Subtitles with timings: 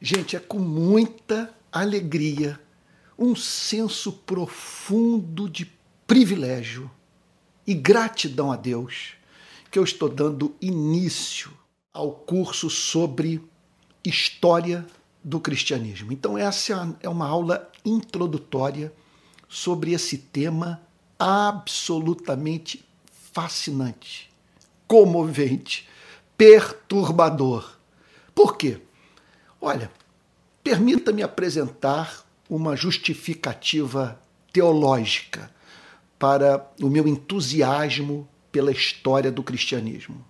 [0.00, 2.60] Gente, é com muita alegria,
[3.18, 5.70] um senso profundo de
[6.06, 6.90] privilégio
[7.66, 9.14] e gratidão a Deus
[9.70, 11.50] que eu estou dando início
[11.92, 13.42] ao curso sobre
[14.04, 14.86] história
[15.24, 16.12] do cristianismo.
[16.12, 18.92] Então, essa é uma aula introdutória
[19.48, 20.80] sobre esse tema
[21.18, 22.84] absolutamente
[23.32, 24.30] fascinante,
[24.86, 25.88] comovente,
[26.36, 27.78] perturbador.
[28.34, 28.80] Por quê?
[29.60, 29.90] Olha,
[30.62, 34.20] permita-me apresentar uma justificativa
[34.52, 35.50] teológica
[36.18, 40.24] para o meu entusiasmo pela história do cristianismo.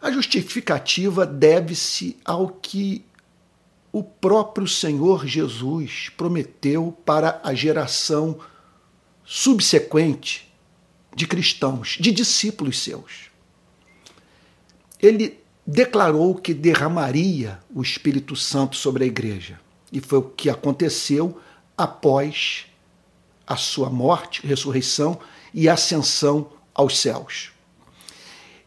[0.00, 3.04] A justificativa deve-se ao que
[3.92, 8.38] o próprio Senhor Jesus prometeu para a geração
[9.24, 10.50] subsequente
[11.14, 13.30] de cristãos, de discípulos seus.
[14.98, 15.39] Ele
[15.72, 19.60] declarou que derramaria o Espírito Santo sobre a igreja.
[19.92, 21.40] E foi o que aconteceu
[21.78, 22.66] após
[23.46, 25.20] a sua morte, ressurreição
[25.54, 27.52] e ascensão aos céus.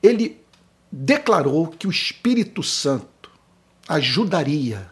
[0.01, 0.39] Ele
[0.89, 3.29] declarou que o Espírito Santo
[3.85, 4.89] ajudaria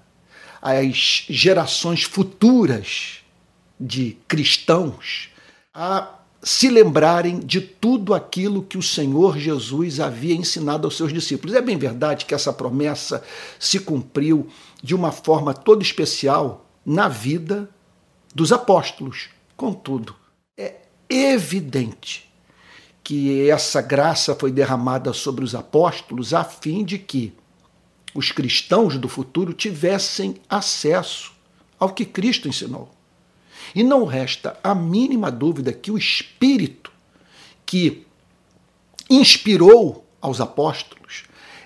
[0.61, 3.19] as gerações futuras
[3.79, 5.29] de cristãos
[5.73, 11.55] a se lembrarem de tudo aquilo que o Senhor Jesus havia ensinado aos seus discípulos.
[11.55, 13.23] É bem verdade que essa promessa
[13.59, 14.47] se cumpriu
[14.81, 17.69] de uma forma toda especial na vida
[18.33, 19.29] dos apóstolos.
[19.55, 20.15] Contudo,
[20.57, 22.31] é evidente
[23.03, 27.33] que essa graça foi derramada sobre os apóstolos a fim de que
[28.13, 31.31] os cristãos do futuro tivessem acesso
[31.79, 32.89] ao que Cristo ensinou.
[33.73, 36.91] E não resta a mínima dúvida que o Espírito
[37.65, 38.05] que
[39.09, 41.23] inspirou aos apóstolos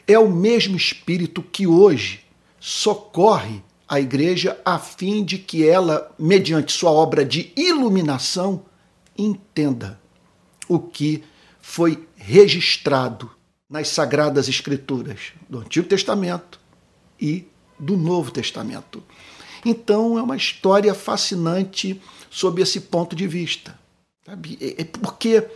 [0.08, 2.22] é o mesmo Espírito que hoje
[2.60, 8.66] socorre a igreja a fim de que ela, mediante sua obra de iluminação,
[9.18, 10.00] entenda
[10.68, 11.24] o que
[11.62, 13.30] foi registrado
[13.70, 16.60] nas Sagradas Escrituras do Antigo Testamento
[17.20, 17.48] e
[17.80, 19.04] do Novo Testamento.
[19.66, 22.00] Então é uma história fascinante
[22.30, 23.78] sob esse ponto de vista.
[24.24, 24.60] Sabe?
[24.62, 25.48] É, é porque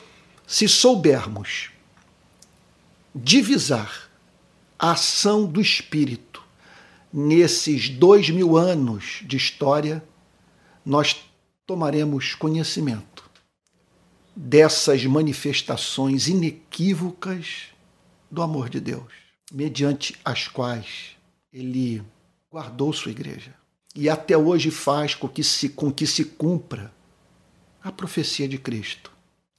[0.47, 1.70] se soubermos
[3.14, 4.09] divisar
[4.80, 6.44] a ação do Espírito
[7.14, 10.03] nesses dois mil anos de história,
[10.84, 11.16] nós
[11.68, 13.30] tomaremos conhecimento
[14.36, 17.68] dessas manifestações inequívocas
[18.31, 19.12] do amor de Deus,
[19.52, 21.16] mediante as quais
[21.52, 22.02] ele
[22.52, 23.59] guardou sua igreja
[23.96, 26.94] e até hoje faz com que se, com que se cumpra
[27.84, 29.12] a profecia de Cristo.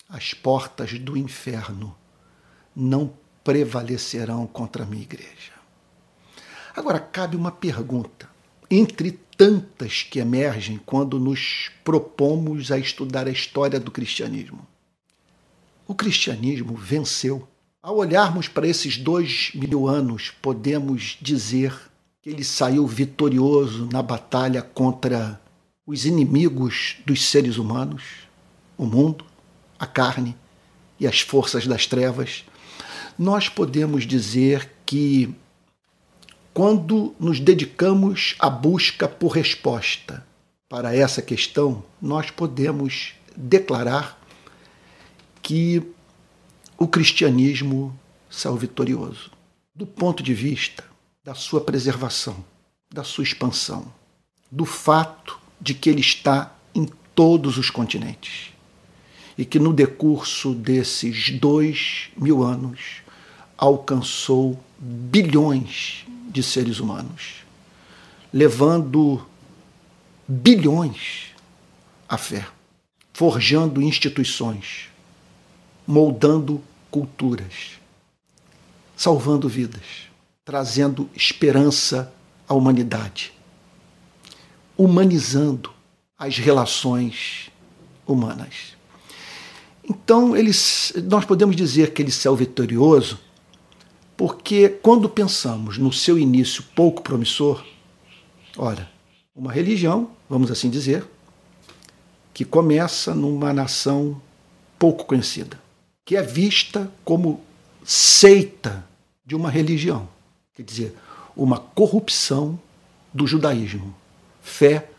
[0.09, 1.97] As portas do inferno
[2.75, 5.53] não prevalecerão contra a minha igreja.
[6.75, 8.29] Agora, cabe uma pergunta,
[8.71, 14.67] entre tantas que emergem quando nos propomos a estudar a história do cristianismo.
[15.87, 17.49] O cristianismo venceu
[17.83, 21.90] ao olharmos para esses dois mil anos, podemos dizer
[22.23, 25.41] que ele saiu vitorioso na batalha contra
[25.87, 28.03] os inimigos dos seres humanos,
[28.77, 29.25] o mundo,
[29.79, 30.37] a carne
[30.99, 32.45] e as forças das trevas.
[33.19, 35.35] Nós podemos dizer que,
[36.53, 40.27] quando nos dedicamos à busca por resposta
[40.69, 44.21] para essa questão, nós podemos declarar
[45.41, 45.83] que
[46.77, 47.99] o cristianismo
[48.29, 49.31] saiu vitorioso.
[49.75, 50.85] Do ponto de vista
[51.23, 52.45] da sua preservação,
[52.93, 53.93] da sua expansão,
[54.51, 58.53] do fato de que ele está em todos os continentes
[59.37, 63.03] e que no decurso desses dois mil anos
[63.57, 67.45] alcançou bilhões de seres humanos,
[68.33, 69.27] levando
[70.27, 71.35] bilhões
[72.09, 72.47] à fé,
[73.13, 74.89] forjando instituições,
[75.87, 77.79] moldando culturas,
[78.97, 80.10] salvando vidas,
[80.51, 82.13] trazendo esperança
[82.49, 83.33] à humanidade,
[84.77, 85.71] humanizando
[86.19, 87.53] as relações
[88.05, 88.77] humanas.
[89.89, 93.21] Então, eles, nós podemos dizer que ele saiu vitorioso
[94.17, 97.65] porque, quando pensamos no seu início pouco promissor,
[98.59, 98.91] ora,
[99.33, 101.07] uma religião, vamos assim dizer,
[102.35, 104.21] que começa numa nação
[104.77, 105.61] pouco conhecida
[106.05, 107.41] que é vista como
[107.85, 108.85] seita
[109.25, 110.09] de uma religião.
[110.61, 110.97] Quer dizer,
[111.35, 112.61] uma corrupção
[113.15, 113.97] do judaísmo.
[114.43, 114.91] Fé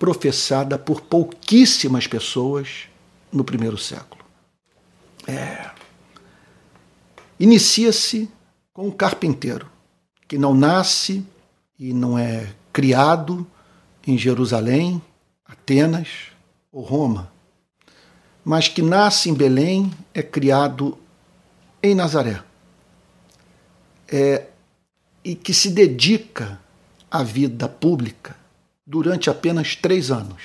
[0.00, 2.88] professada por pouquíssimas pessoas
[3.30, 4.24] no primeiro século.
[5.28, 5.70] É.
[7.38, 8.28] Inicia-se
[8.72, 9.70] com um carpinteiro
[10.26, 11.24] que não nasce
[11.78, 13.46] e não é criado
[14.04, 15.00] em Jerusalém,
[15.44, 16.32] Atenas
[16.72, 17.30] ou Roma,
[18.44, 20.98] mas que nasce em Belém, é criado
[21.80, 22.42] em Nazaré.
[24.08, 24.49] É,
[25.24, 26.60] e que se dedica
[27.10, 28.36] à vida pública
[28.86, 30.42] durante apenas três anos,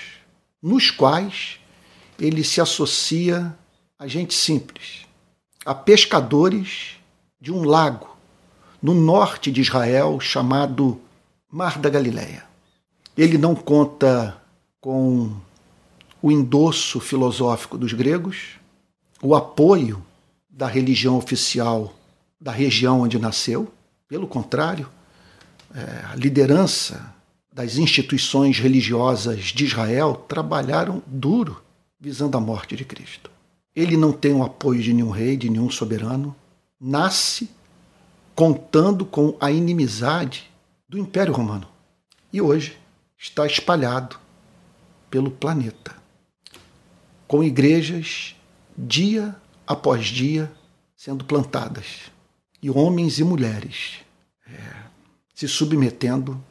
[0.62, 1.60] nos quais
[2.20, 3.56] ele se associa
[3.98, 5.06] a gente simples,
[5.66, 6.98] a pescadores
[7.40, 8.16] de um lago
[8.82, 11.00] no norte de Israel chamado
[11.52, 12.44] Mar da Galileia.
[13.18, 14.42] Ele não conta
[14.82, 15.36] com
[16.22, 18.60] o endosso filosófico dos gregos,
[19.22, 20.06] o apoio
[20.50, 21.94] da religião oficial
[22.40, 23.72] da região onde nasceu.
[24.16, 24.88] Pelo contrário,
[25.76, 27.14] é, a liderança
[27.52, 31.62] das instituições religiosas de Israel trabalharam duro
[32.00, 33.30] visando a morte de Cristo.
[33.76, 36.34] Ele não tem o apoio de nenhum rei, de nenhum soberano.
[36.80, 37.50] Nasce
[38.34, 40.50] contando com a inimizade
[40.88, 41.68] do Império Romano.
[42.32, 42.78] E hoje
[43.18, 44.18] está espalhado
[45.10, 45.94] pelo planeta,
[47.28, 48.34] com igrejas
[48.78, 49.36] dia
[49.68, 50.50] após dia
[50.96, 52.10] sendo plantadas,
[52.64, 54.05] e homens e mulheres
[55.36, 56.42] se submetendo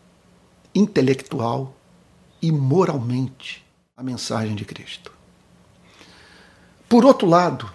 [0.75, 1.75] intelectual
[2.42, 3.64] e moralmente
[3.96, 5.10] à mensagem de Cristo.
[6.86, 7.72] Por outro lado,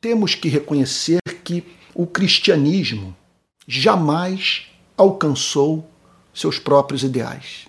[0.00, 3.16] temos que reconhecer que o cristianismo
[3.68, 4.66] jamais
[4.96, 5.88] alcançou
[6.34, 7.68] seus próprios ideais.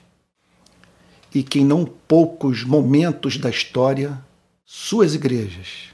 [1.34, 4.24] E que em não poucos momentos da história,
[4.66, 5.90] suas igrejas,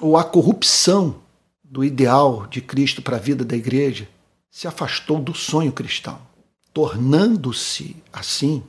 [0.00, 1.20] ou a corrupção
[1.62, 4.08] do ideal de Cristo para a vida da igreja,
[4.56, 6.18] se afastou do sonho cristão
[6.72, 8.62] tornando-se assim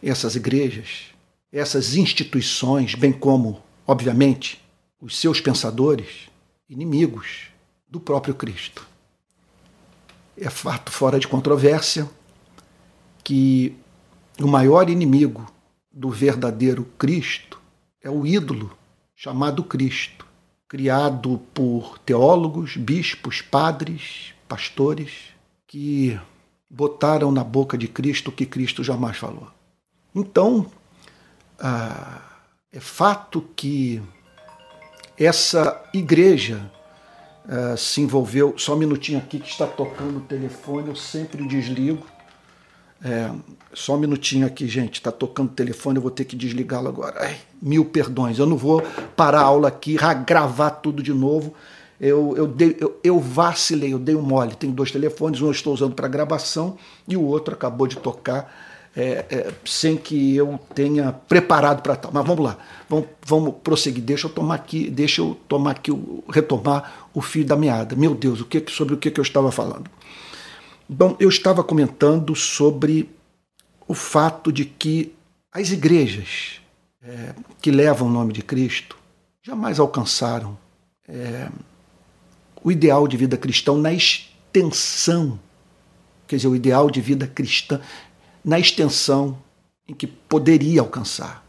[0.00, 1.06] essas igrejas,
[1.50, 4.64] essas instituições, bem como, obviamente,
[5.00, 6.28] os seus pensadores,
[6.70, 7.48] inimigos
[7.88, 8.86] do próprio Cristo.
[10.36, 12.08] É fato fora de controvérsia
[13.24, 13.76] que
[14.40, 15.52] o maior inimigo
[15.90, 17.60] do verdadeiro Cristo
[18.00, 18.70] é o ídolo
[19.12, 20.24] chamado Cristo,
[20.68, 25.10] criado por teólogos, bispos, padres, pastores,
[25.66, 26.18] que
[26.68, 29.48] botaram na boca de Cristo o que Cristo jamais falou.
[30.14, 30.66] Então,
[31.58, 32.22] ah,
[32.72, 34.02] é fato que
[35.18, 36.70] essa igreja
[37.48, 38.54] ah, se envolveu.
[38.56, 42.06] Só um minutinho aqui que está tocando o telefone, eu sempre desligo.
[43.02, 43.30] É,
[43.74, 44.94] só um minutinho aqui, gente.
[44.94, 47.22] Está tocando o telefone, eu vou ter que desligá-lo agora.
[47.22, 48.38] Ai, mil perdões.
[48.38, 48.80] Eu não vou
[49.14, 51.54] parar a aula aqui, gravar tudo de novo
[52.00, 54.54] eu, eu, dei, eu, eu, vacilei, eu dei um mole.
[54.54, 56.76] Tenho dois telefones, um eu estou usando para gravação
[57.06, 58.52] e o outro acabou de tocar
[58.96, 62.10] é, é, sem que eu tenha preparado para tal.
[62.12, 62.58] Mas vamos lá,
[62.88, 64.02] vamos, vamos prosseguir.
[64.02, 65.90] Deixa eu tomar aqui, deixa eu tomar aqui,
[66.28, 67.96] retomar o fio da meada.
[67.96, 69.90] Meu Deus, o que, sobre o que, que eu estava falando?
[70.88, 73.10] Bom, eu estava comentando sobre
[73.86, 75.14] o fato de que
[75.52, 76.60] as igrejas
[77.02, 78.96] é, que levam o nome de Cristo
[79.42, 80.56] jamais alcançaram
[81.08, 81.48] é,
[82.64, 85.38] o ideal de vida cristão na extensão,
[86.26, 87.78] quer dizer, o ideal de vida cristã
[88.42, 89.38] na extensão
[89.86, 91.44] em que poderia alcançar.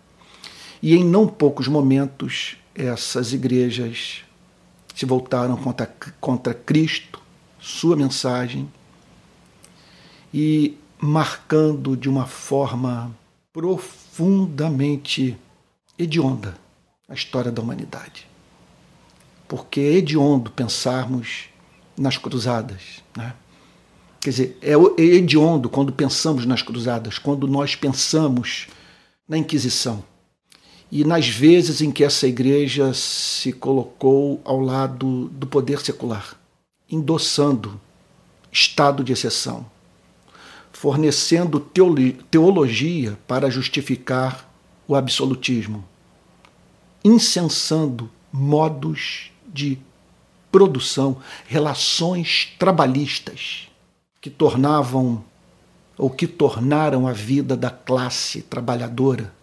[0.81, 4.25] E em não poucos momentos, essas igrejas
[4.93, 5.87] se voltaram contra,
[6.19, 7.21] contra Cristo,
[7.61, 8.69] sua mensagem,
[10.33, 13.15] e marcando de uma forma
[13.53, 15.37] profundamente
[15.97, 16.57] hedionda
[17.07, 18.24] a história da humanidade
[19.47, 21.45] porque é hediondo pensarmos
[21.97, 23.03] nas cruzadas.
[23.15, 23.33] Né?
[24.19, 28.67] Quer dizer, é, é hediondo quando pensamos nas cruzadas, quando nós pensamos
[29.27, 30.03] na Inquisição.
[30.91, 36.35] E nas vezes em que essa igreja se colocou ao lado do poder secular,
[36.89, 37.79] endossando
[38.51, 39.65] estado de exceção,
[40.71, 41.59] fornecendo
[42.29, 44.49] teologia para justificar
[44.87, 45.83] o absolutismo,
[47.03, 49.79] incensando modos de
[50.51, 53.69] produção, relações trabalhistas
[54.19, 55.23] que tornavam
[55.97, 59.33] ou que tornaram a vida da classe trabalhadora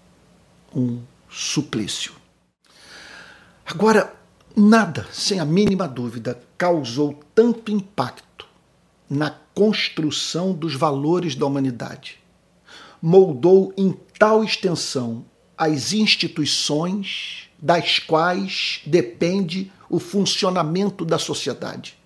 [0.74, 1.00] um
[1.30, 2.12] suplício.
[3.64, 4.14] Agora,
[4.54, 8.46] nada, sem a mínima dúvida, causou tanto impacto
[9.08, 12.18] na construção dos valores da humanidade,
[13.00, 15.24] moldou em tal extensão
[15.56, 21.98] as instituições das quais depende o funcionamento da sociedade.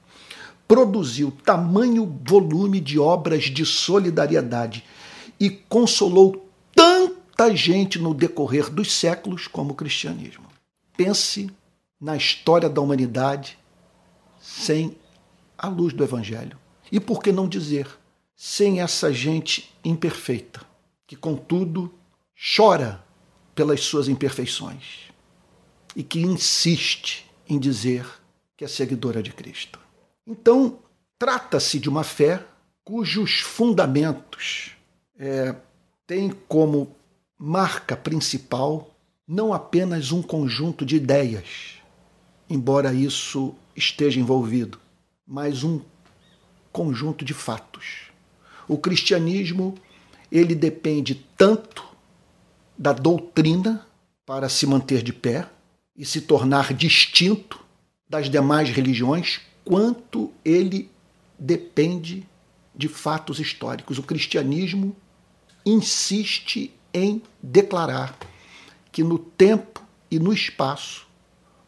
[0.66, 4.83] Produziu tamanho volume de obras de solidariedade
[5.38, 10.47] e consolou tanta gente no decorrer dos séculos como o cristianismo.
[10.97, 11.49] Pense
[12.00, 13.57] na história da humanidade
[14.40, 14.97] sem
[15.57, 16.59] a luz do Evangelho.
[16.90, 17.87] E por que não dizer
[18.35, 20.61] sem essa gente imperfeita,
[21.07, 21.95] que contudo
[22.57, 23.05] chora
[23.55, 25.07] pelas suas imperfeições
[25.95, 28.06] e que insiste em dizer
[28.56, 29.78] que é seguidora de Cristo.
[30.26, 30.78] Então,
[31.18, 32.44] trata-se de uma fé
[32.84, 34.76] cujos fundamentos
[35.18, 35.54] é,
[36.06, 36.94] têm como
[37.38, 38.94] marca principal
[39.26, 41.78] não apenas um conjunto de ideias,
[42.48, 44.78] embora isso esteja envolvido,
[45.26, 45.80] mas um
[46.70, 48.10] conjunto de fatos.
[48.68, 49.74] O cristianismo
[50.30, 51.84] ele depende tanto
[52.78, 53.86] da doutrina
[54.24, 55.48] para se manter de pé
[55.96, 57.58] e se tornar distinto
[58.08, 60.90] das demais religiões, quanto ele
[61.38, 62.26] depende
[62.74, 63.98] de fatos históricos.
[63.98, 64.94] O cristianismo
[65.64, 68.16] insiste em declarar
[68.92, 71.06] que no tempo e no espaço,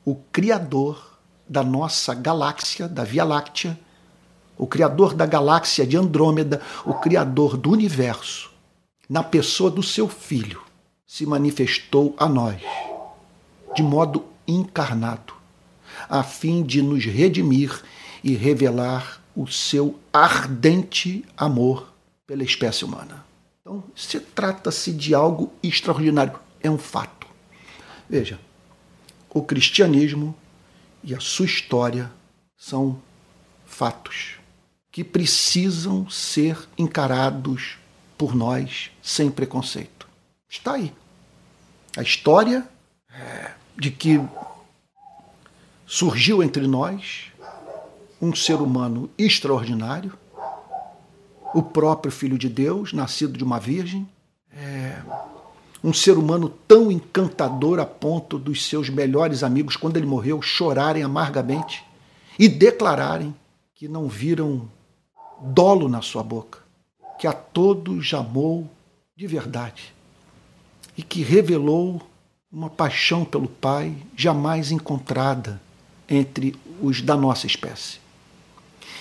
[0.04, 1.18] o Criador
[1.48, 3.78] da nossa galáxia, da Via Láctea,
[4.56, 8.50] o Criador da galáxia de Andrômeda, o Criador do universo,
[9.08, 10.62] na pessoa do seu Filho,
[11.06, 12.60] se manifestou a nós
[13.78, 15.32] de modo encarnado,
[16.08, 17.80] a fim de nos redimir
[18.24, 21.94] e revelar o seu ardente amor
[22.26, 23.24] pela espécie humana.
[23.60, 27.28] Então, se trata-se de algo extraordinário, é um fato.
[28.10, 28.40] Veja,
[29.30, 30.34] o cristianismo
[31.04, 32.10] e a sua história
[32.56, 33.00] são
[33.64, 34.40] fatos
[34.90, 37.78] que precisam ser encarados
[38.16, 40.08] por nós sem preconceito.
[40.48, 40.92] Está aí.
[41.96, 42.68] A história
[43.08, 44.20] é, de que
[45.86, 47.26] surgiu entre nós
[48.20, 50.12] um ser humano extraordinário,
[51.54, 54.06] o próprio Filho de Deus, nascido de uma virgem,
[54.52, 55.00] é,
[55.82, 61.04] um ser humano tão encantador a ponto dos seus melhores amigos, quando ele morreu, chorarem
[61.04, 61.84] amargamente
[62.36, 63.34] e declararem
[63.74, 64.68] que não viram
[65.40, 66.58] dolo na sua boca,
[67.18, 68.68] que a todos amou
[69.16, 69.94] de verdade
[70.96, 72.02] e que revelou
[72.50, 75.60] uma paixão pelo Pai jamais encontrada
[76.08, 77.98] entre os da nossa espécie.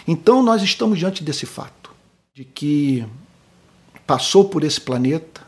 [0.05, 1.91] Então nós estamos diante desse fato,
[2.33, 3.05] de que
[4.05, 5.41] passou por esse planeta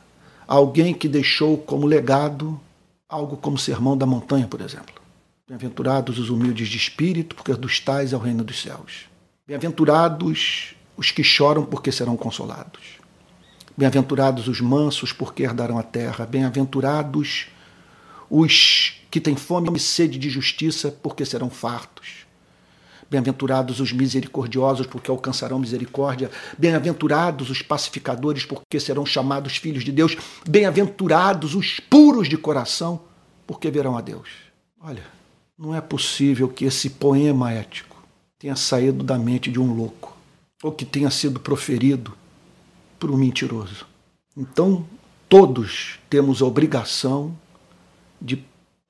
[0.48, 2.60] alguém que deixou como legado
[3.08, 4.96] algo como Sermão da Montanha, por exemplo.
[5.48, 9.06] Bem-aventurados os humildes de espírito, porque dos tais é o reino dos céus.
[9.48, 13.00] Bem-aventurados os que choram, porque serão consolados.
[13.76, 16.26] Bem-aventurados os mansos, porque herdarão a terra.
[16.26, 17.48] Bem-aventurados
[18.30, 22.28] os que têm fome e sede de justiça, porque serão fartos.
[23.10, 26.30] Bem-aventurados os misericordiosos, porque alcançarão misericórdia.
[26.58, 30.16] Bem-aventurados os pacificadores, porque serão chamados filhos de Deus.
[30.48, 33.02] Bem-aventurados os puros de coração,
[33.48, 34.30] porque verão a Deus.
[34.80, 35.04] Olha,
[35.58, 37.98] não é possível que esse poema ético
[38.38, 40.16] tenha saído da mente de um louco,
[40.62, 42.14] ou que tenha sido proferido
[43.00, 43.88] por um mentiroso.
[44.38, 44.86] Então,
[45.28, 47.36] todos temos a obrigação
[48.22, 48.44] de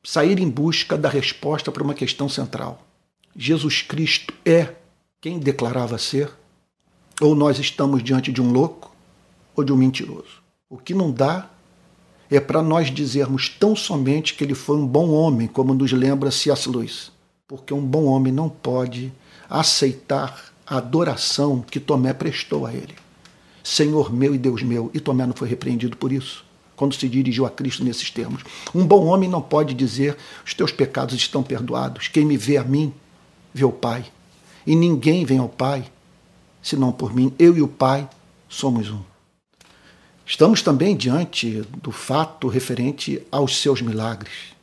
[0.03, 2.85] sair em busca da resposta para uma questão central
[3.35, 4.73] Jesus Cristo é
[5.21, 6.31] quem declarava ser?
[7.21, 8.93] Ou nós estamos diante de um louco
[9.55, 10.41] ou de um mentiroso?
[10.69, 11.49] O que não dá
[12.29, 16.31] é para nós dizermos tão somente que ele foi um bom homem, como nos lembra
[16.31, 16.69] C.S.
[16.69, 17.11] Lewis.
[17.47, 19.11] Porque um bom homem não pode
[19.49, 22.95] aceitar a adoração que Tomé prestou a ele.
[23.63, 24.91] Senhor meu e Deus meu.
[24.93, 26.45] E Tomé não foi repreendido por isso,
[26.79, 28.41] quando se dirigiu a Cristo nesses termos.
[28.73, 32.07] Um bom homem não pode dizer: os teus pecados estão perdoados.
[32.07, 32.93] Quem me vê a mim,
[33.53, 34.05] vê o Pai.
[34.65, 35.83] E ninguém vem ao Pai
[36.63, 37.33] senão por mim.
[37.37, 38.09] Eu e o Pai
[38.47, 39.01] somos um.
[40.25, 44.53] Estamos também diante do fato referente aos seus milagres.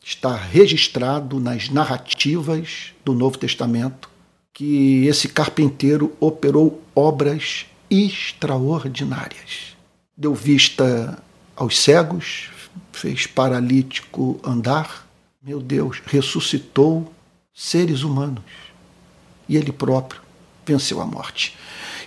[0.00, 4.08] Está registrado nas narrativas do Novo Testamento
[4.52, 9.74] que esse carpinteiro operou obras extraordinárias.
[10.16, 11.20] Deu vista
[11.56, 12.50] aos cegos,
[12.92, 15.06] fez paralítico andar.
[15.42, 17.12] Meu Deus, ressuscitou
[17.52, 18.44] seres humanos.
[19.48, 20.20] E ele próprio
[20.66, 21.56] venceu a morte.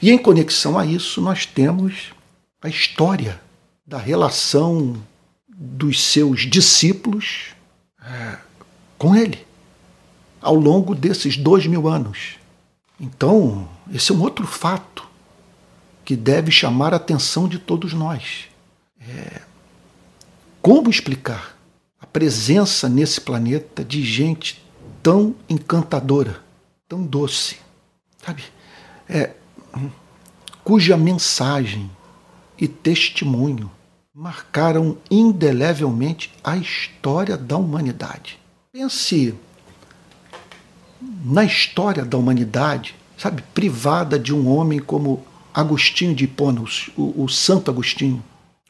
[0.01, 2.11] E em conexão a isso, nós temos
[2.61, 3.39] a história
[3.85, 5.01] da relação
[5.47, 7.49] dos seus discípulos
[8.03, 8.37] é,
[8.97, 9.45] com ele,
[10.41, 12.35] ao longo desses dois mil anos.
[12.99, 15.07] Então, esse é um outro fato
[16.03, 18.47] que deve chamar a atenção de todos nós.
[19.09, 19.41] É,
[20.61, 21.57] como explicar
[21.99, 24.63] a presença nesse planeta de gente
[25.01, 26.41] tão encantadora,
[26.87, 27.57] tão doce,
[28.25, 28.43] sabe?
[29.07, 29.31] É,
[30.63, 31.89] cuja mensagem
[32.57, 33.71] e testemunho
[34.13, 38.39] marcaram indelevelmente a história da humanidade.
[38.73, 39.35] Pense
[41.23, 45.23] na história da humanidade, sabe, privada de um homem como
[45.53, 46.63] Agostinho de Hipona,
[46.97, 48.23] o, o Santo Agostinho.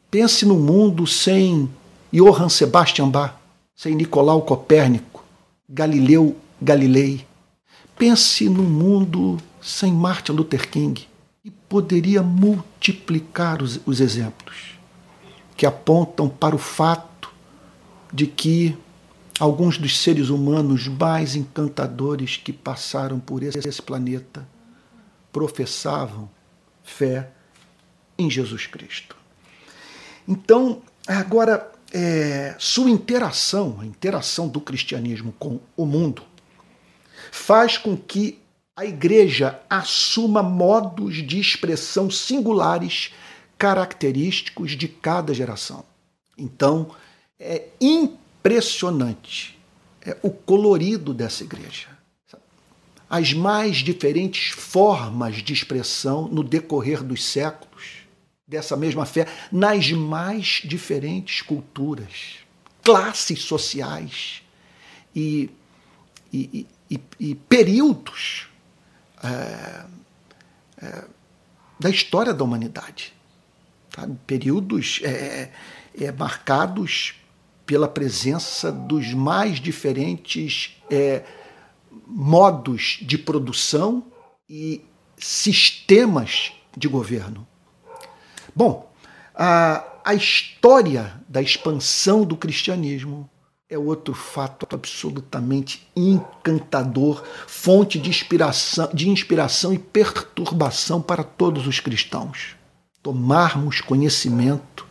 [0.09, 1.69] Pense no mundo sem
[2.13, 3.35] Johann Sebastian Bach,
[3.75, 5.23] sem Nicolau Copérnico,
[5.67, 7.25] Galileu Galilei.
[7.97, 11.07] Pense no mundo sem Martin Luther King.
[11.43, 14.77] E poderia multiplicar os, os exemplos
[15.57, 17.29] que apontam para o fato
[18.13, 18.77] de que
[19.39, 24.47] alguns dos seres humanos mais encantadores que passaram por esse planeta
[25.33, 26.29] professavam
[26.83, 27.31] fé
[28.17, 29.16] em Jesus Cristo.
[30.27, 36.24] Então, agora, é, sua interação, a interação do cristianismo com o mundo,
[37.31, 38.39] faz com que
[38.75, 43.12] a igreja assuma modos de expressão singulares
[43.57, 45.84] característicos de cada geração.
[46.38, 46.91] Então,
[47.39, 49.57] é impressionante
[50.05, 51.88] é, o colorido dessa igreja.
[53.10, 57.66] As mais diferentes formas de expressão no decorrer dos séculos
[58.48, 62.38] dessa mesma fé, nas mais diferentes culturas,
[62.82, 64.42] classes sociais
[65.13, 65.50] e,
[66.32, 68.48] e, e, e períodos
[69.22, 69.86] é,
[70.82, 71.04] é,
[71.80, 73.13] da história da humanidade.
[73.92, 74.08] Tá?
[74.25, 75.51] Períodos é,
[76.00, 77.16] é, marcados
[77.66, 81.25] pela presença dos mais diferentes é,
[82.08, 84.06] modos de produção
[84.50, 84.82] e
[85.18, 87.46] sistemas de governo.
[88.57, 88.91] Bom,
[89.35, 93.29] a, a história da expansão do cristianismo
[93.69, 101.79] é outro fato absolutamente encantador, fonte de inspiração, de inspiração e perturbação para todos os
[101.79, 102.55] cristãos.
[103.03, 104.87] Tomarmos conhecimento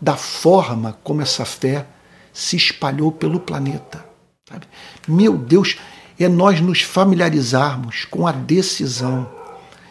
[0.00, 1.86] da forma como essa fé
[2.32, 4.06] se espalhou pelo planeta.
[4.48, 4.66] Sabe?
[5.06, 5.76] Meu Deus,
[6.18, 9.35] é nós nos familiarizarmos com a decisão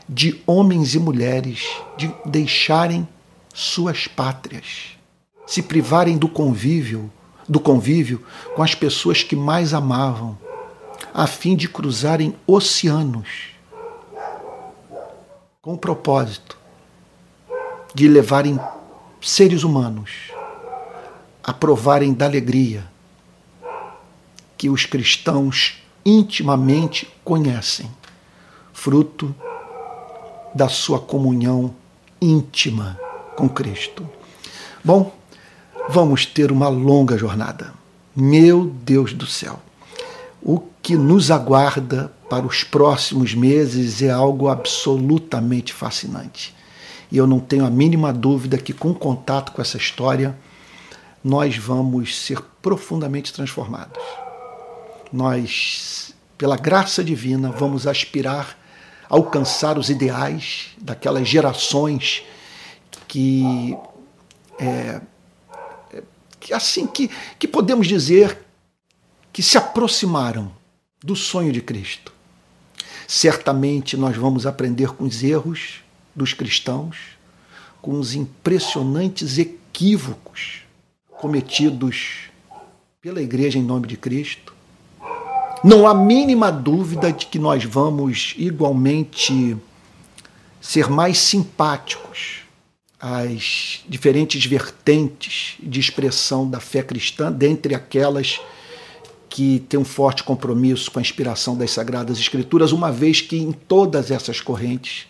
[0.08, 1.66] de homens e mulheres
[1.98, 3.08] de deixarem
[3.54, 4.98] suas pátrias,
[5.48, 7.12] se privarem do convívio
[7.48, 10.38] do convívio com as pessoas que mais amavam,
[11.14, 13.50] a fim de cruzarem oceanos
[15.62, 16.58] com o propósito
[17.94, 18.60] de levarem
[19.22, 20.32] seres humanos
[21.44, 22.86] a provarem da alegria
[24.58, 27.90] que os cristãos intimamente conhecem,
[28.74, 29.34] fruto
[30.56, 31.76] da sua comunhão
[32.22, 32.98] íntima
[33.36, 34.10] com Cristo.
[34.82, 35.14] Bom,
[35.90, 37.74] vamos ter uma longa jornada.
[38.16, 39.60] Meu Deus do céu!
[40.42, 46.56] O que nos aguarda para os próximos meses é algo absolutamente fascinante.
[47.12, 50.38] E eu não tenho a mínima dúvida que, com contato com essa história,
[51.24, 54.02] nós vamos ser profundamente transformados.
[55.12, 58.58] Nós, pela graça divina, vamos aspirar
[59.10, 62.24] alcançar os ideais daquelas gerações
[63.08, 63.76] que
[64.60, 65.02] é,
[66.54, 68.38] assim que, que podemos dizer
[69.32, 70.52] que se aproximaram
[71.04, 72.14] do sonho de Cristo.
[73.08, 75.84] Certamente nós vamos aprender com os erros
[76.16, 76.98] dos cristãos,
[77.82, 80.64] com os impressionantes equívocos
[81.08, 82.30] cometidos
[83.02, 84.55] pela igreja em nome de Cristo.
[85.66, 89.58] Não há mínima dúvida de que nós vamos igualmente
[90.62, 92.42] ser mais simpáticos
[93.00, 98.40] as diferentes vertentes de expressão da fé cristã, dentre aquelas
[99.28, 103.52] que têm um forte compromisso com a inspiração das Sagradas Escrituras, uma vez que em
[103.52, 105.08] todas essas correntes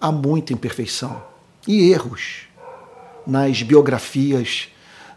[0.00, 1.22] há muita imperfeição
[1.68, 2.44] e erros
[3.26, 4.68] nas biografias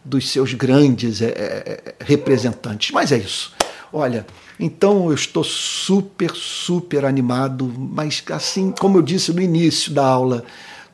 [0.03, 2.91] dos seus grandes é, representantes.
[2.91, 3.53] Mas é isso.
[3.93, 4.25] Olha,
[4.59, 10.45] então eu estou super, super animado, mas assim, como eu disse no início da aula,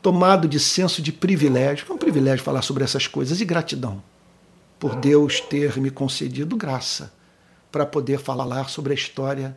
[0.02, 1.86] tomado de senso de privilégio.
[1.89, 4.02] É um privilégio falar sobre essas coisas e gratidão
[4.80, 7.13] por Deus ter me concedido graça
[7.71, 9.56] para poder falar sobre a história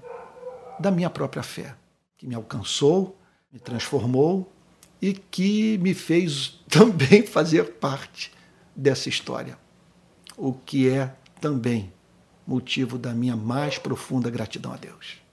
[0.79, 1.75] da minha própria fé,
[2.19, 3.17] que me alcançou,
[3.51, 4.53] me transformou
[5.01, 8.31] e que me fez também fazer parte
[8.77, 9.57] dessa história,
[10.37, 11.93] o que é também
[12.46, 15.24] motivo da minha mais profunda gratidão a Deus.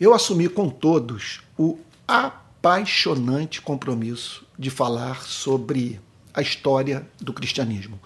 [0.00, 6.00] eu assumi com todos o apaixonante compromisso de falar sobre
[6.32, 8.00] a história do cristianismo.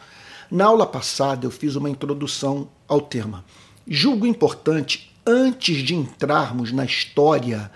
[0.50, 3.44] Na aula passada, eu fiz uma introdução ao tema.
[3.86, 7.70] Julgo importante, antes de entrarmos na história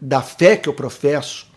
[0.00, 1.48] da fé que eu professo,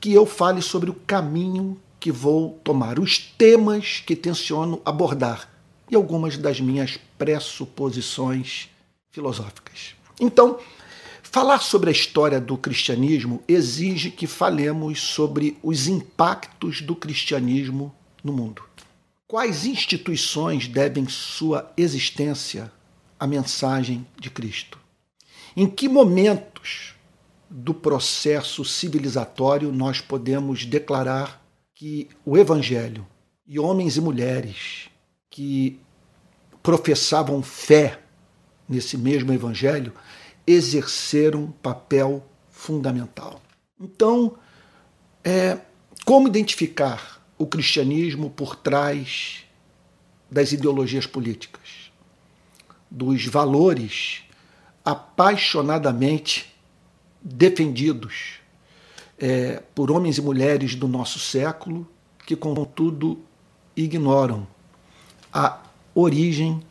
[0.00, 5.48] que eu fale sobre o caminho que vou tomar, os temas que tenciono abordar
[5.90, 8.68] e algumas das minhas pressuposições
[9.10, 9.94] filosóficas.
[10.20, 10.58] Então,
[11.30, 18.32] Falar sobre a história do cristianismo exige que falemos sobre os impactos do cristianismo no
[18.32, 18.62] mundo.
[19.26, 22.72] Quais instituições devem sua existência
[23.20, 24.78] à mensagem de Cristo?
[25.54, 26.94] Em que momentos
[27.50, 31.46] do processo civilizatório nós podemos declarar
[31.78, 33.06] que o Evangelho
[33.46, 34.90] e homens e mulheres
[35.30, 35.78] que
[36.60, 38.00] professavam fé
[38.68, 39.92] nesse mesmo Evangelho
[40.44, 43.40] exerceram um papel fundamental.
[43.80, 44.36] Então,
[45.22, 45.56] é,
[46.04, 49.44] como identificar o cristianismo por trás
[50.28, 51.92] das ideologias políticas,
[52.90, 54.24] dos valores
[54.84, 56.52] apaixonadamente
[57.22, 58.37] defendidos
[59.18, 61.86] é, por homens e mulheres do nosso século
[62.26, 63.18] que, contudo,
[63.76, 64.46] ignoram
[65.32, 65.58] a
[65.94, 66.62] origem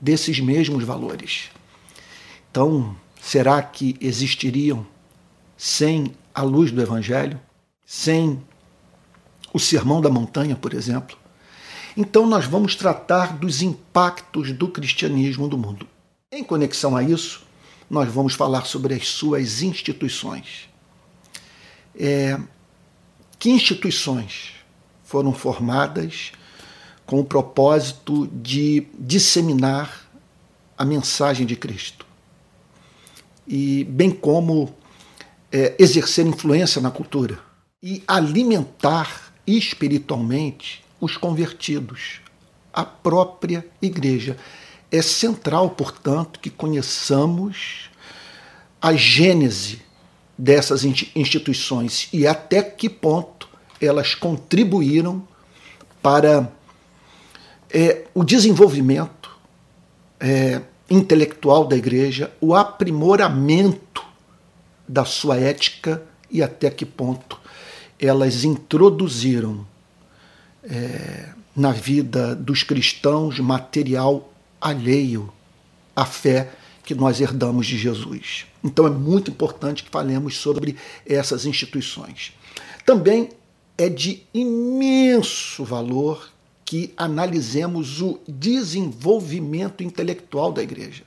[0.00, 1.50] desses mesmos valores.
[2.50, 4.86] Então, será que existiriam
[5.56, 7.40] sem a luz do Evangelho?
[7.86, 8.42] Sem
[9.52, 11.16] o Sermão da Montanha, por exemplo?
[11.96, 15.86] Então, nós vamos tratar dos impactos do cristianismo no mundo.
[16.30, 17.44] Em conexão a isso,
[17.88, 20.71] nós vamos falar sobre as suas instituições.
[21.98, 22.38] É,
[23.38, 24.54] que instituições
[25.04, 26.32] foram formadas
[27.04, 30.08] com o propósito de disseminar
[30.76, 32.06] a mensagem de Cristo?
[33.46, 34.74] e bem como
[35.50, 37.38] é, exercer influência na cultura
[37.82, 42.20] e alimentar espiritualmente os convertidos,
[42.72, 44.36] a própria igreja.
[44.90, 47.90] É central, portanto, que conheçamos
[48.80, 49.82] a gênese
[50.42, 50.82] dessas
[51.14, 53.48] instituições e até que ponto
[53.80, 55.22] elas contribuíram
[56.02, 56.50] para
[57.70, 59.30] é, o desenvolvimento
[60.18, 64.04] é, intelectual da igreja, o aprimoramento
[64.88, 67.40] da sua ética e até que ponto
[67.96, 69.64] elas introduziram
[70.64, 74.28] é, na vida dos cristãos material
[74.60, 75.32] alheio
[75.94, 76.50] à fé
[76.82, 78.46] que nós herdamos de Jesus.
[78.62, 82.32] Então é muito importante que falemos sobre essas instituições.
[82.86, 83.30] Também
[83.76, 86.30] é de imenso valor
[86.64, 91.04] que analisemos o desenvolvimento intelectual da igreja.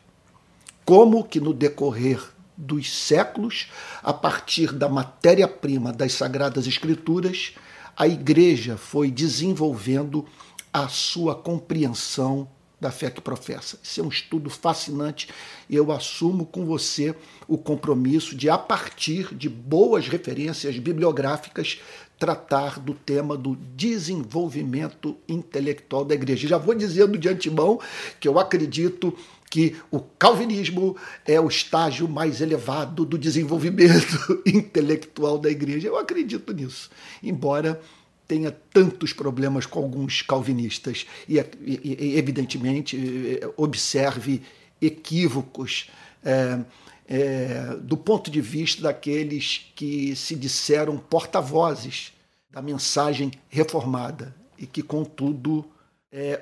[0.84, 2.22] Como que no decorrer
[2.58, 3.68] dos séculos,
[4.04, 7.54] a partir da matéria-prima das Sagradas Escrituras,
[7.98, 10.26] a igreja foi desenvolvendo
[10.72, 12.48] a sua compreensão
[12.86, 13.80] da fé que professa.
[13.82, 15.28] Isso é um estudo fascinante
[15.67, 17.15] e eu assumo com você
[17.48, 21.82] o compromisso de, a partir de boas referências bibliográficas,
[22.19, 26.48] tratar do tema do desenvolvimento intelectual da igreja.
[26.48, 27.80] Já vou dizendo de antemão
[28.19, 29.17] que eu acredito
[29.50, 30.95] que o calvinismo
[31.26, 35.88] é o estágio mais elevado do desenvolvimento intelectual da igreja.
[35.88, 36.91] Eu acredito nisso,
[37.24, 37.82] embora
[38.28, 44.42] tenha tantos problemas com alguns calvinistas e, e evidentemente, observe
[44.82, 45.90] equívocos.
[46.24, 46.60] É,
[47.08, 52.12] é, do ponto de vista daqueles que se disseram porta-vozes
[52.50, 55.64] da mensagem reformada e que, contudo,
[56.12, 56.42] é,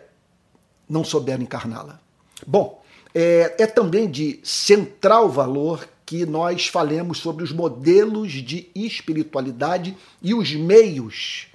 [0.87, 1.99] não souberam encarná-la.
[2.47, 2.81] Bom,
[3.13, 10.53] é também de central valor que nós falemos sobre os modelos de espiritualidade e os
[10.53, 11.47] meios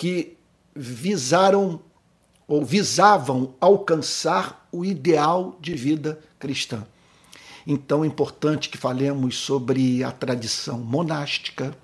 [0.00, 0.38] que
[0.74, 1.78] visaram
[2.48, 6.86] ou visavam alcançar o ideal de vida cristã.
[7.66, 11.76] Então é importante que falemos sobre a tradição monástica,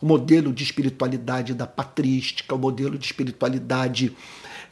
[0.00, 4.16] o modelo de espiritualidade da patrística, o modelo de espiritualidade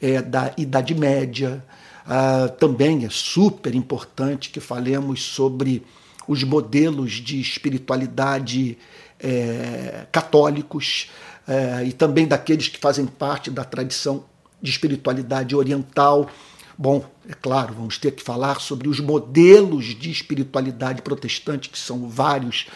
[0.01, 1.65] é, da Idade Média.
[2.07, 5.85] Ah, também é super importante que falemos sobre
[6.29, 8.79] os modelos de espiritualidade
[9.19, 11.11] é, católicos
[11.47, 14.25] é, e também daqueles que fazem parte da tradição
[14.61, 16.29] de espiritualidade oriental.
[16.79, 22.09] Bom, é claro, vamos ter que falar sobre os modelos de espiritualidade protestante, que são
[22.09, 22.67] vários,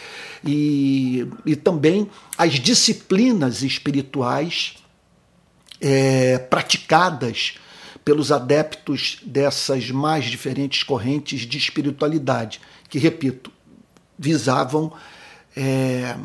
[0.44, 4.76] e, e também as disciplinas espirituais
[5.80, 7.56] é, praticadas
[8.02, 13.52] pelos adeptos dessas mais diferentes correntes de espiritualidade, que, repito,
[14.18, 14.92] visavam
[15.54, 16.16] é,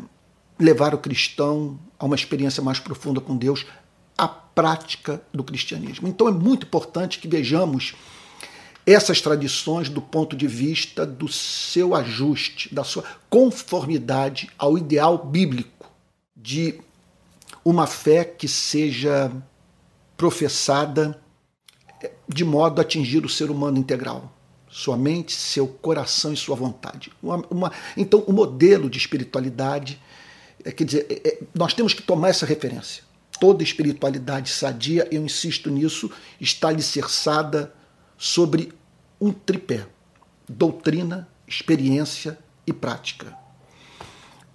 [0.58, 3.66] levar o cristão a uma experiência mais profunda com Deus
[4.16, 6.08] a prática do cristianismo.
[6.08, 7.94] Então é muito importante que vejamos
[8.86, 15.90] essas tradições do ponto de vista do seu ajuste, da sua conformidade ao ideal bíblico
[16.36, 16.80] de
[17.64, 19.30] uma fé que seja
[20.16, 21.20] professada
[22.28, 24.32] de modo a atingir o ser humano integral.
[24.68, 27.10] sua mente, seu coração e sua vontade.
[27.22, 29.98] Uma, uma, então, o modelo de espiritualidade,
[30.66, 33.04] é, quer dizer, é, é, nós temos que tomar essa referência.
[33.38, 37.72] Toda espiritualidade sadia, eu insisto nisso, está alicerçada
[38.18, 38.72] sobre
[39.20, 39.86] um tripé:
[40.48, 43.32] doutrina, experiência e prática.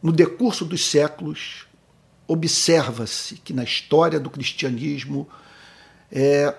[0.04, 1.66] No decurso dos séculos,
[2.28, 5.30] observa-se que na história do cristianismo,
[6.12, 6.54] é,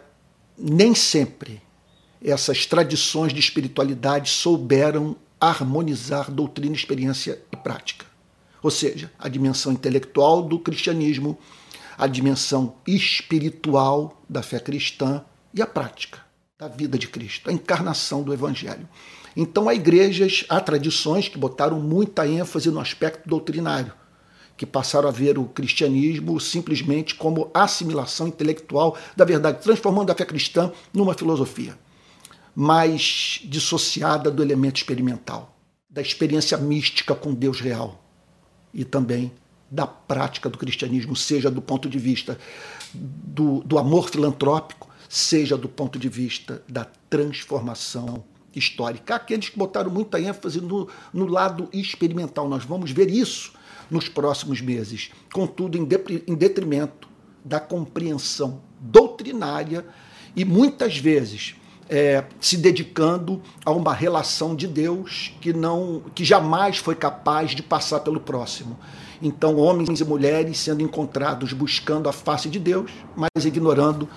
[0.57, 1.61] nem sempre
[2.25, 8.12] essas tradições de espiritualidade souberam harmonizar doutrina, experiência e prática.
[8.63, 11.37] Ou seja, a dimensão intelectual do cristianismo,
[11.99, 16.21] a dimensão espiritual da fé cristã e a prática
[16.59, 18.89] da vida de Cristo, a encarnação do Evangelho.
[19.37, 23.93] Então, há igrejas, há tradições que botaram muita ênfase no aspecto doutrinário,
[24.57, 30.25] que passaram a ver o cristianismo simplesmente como assimilação intelectual da verdade, transformando a fé
[30.25, 31.77] cristã numa filosofia
[32.55, 35.57] mais dissociada do elemento experimental,
[35.89, 38.02] da experiência mística com Deus real
[38.73, 39.33] e também
[39.71, 42.39] da prática do cristianismo, seja do ponto de vista
[42.93, 49.15] do, do amor filantrópico, seja do ponto de vista da transformação histórica.
[49.15, 52.49] Aqueles que botaram muita ênfase no, no lado experimental.
[52.49, 53.53] Nós vamos ver isso
[53.91, 57.09] nos próximos meses, contudo, em, de, em detrimento
[57.45, 59.85] da compreensão doutrinária
[60.35, 61.55] e muitas vezes
[61.89, 67.63] é, se dedicando a uma relação de Deus que não, que jamais foi capaz de
[67.63, 68.79] passar pelo próximo.
[69.21, 74.09] Então, homens e mulheres sendo encontrados buscando a face de Deus, mas ignorando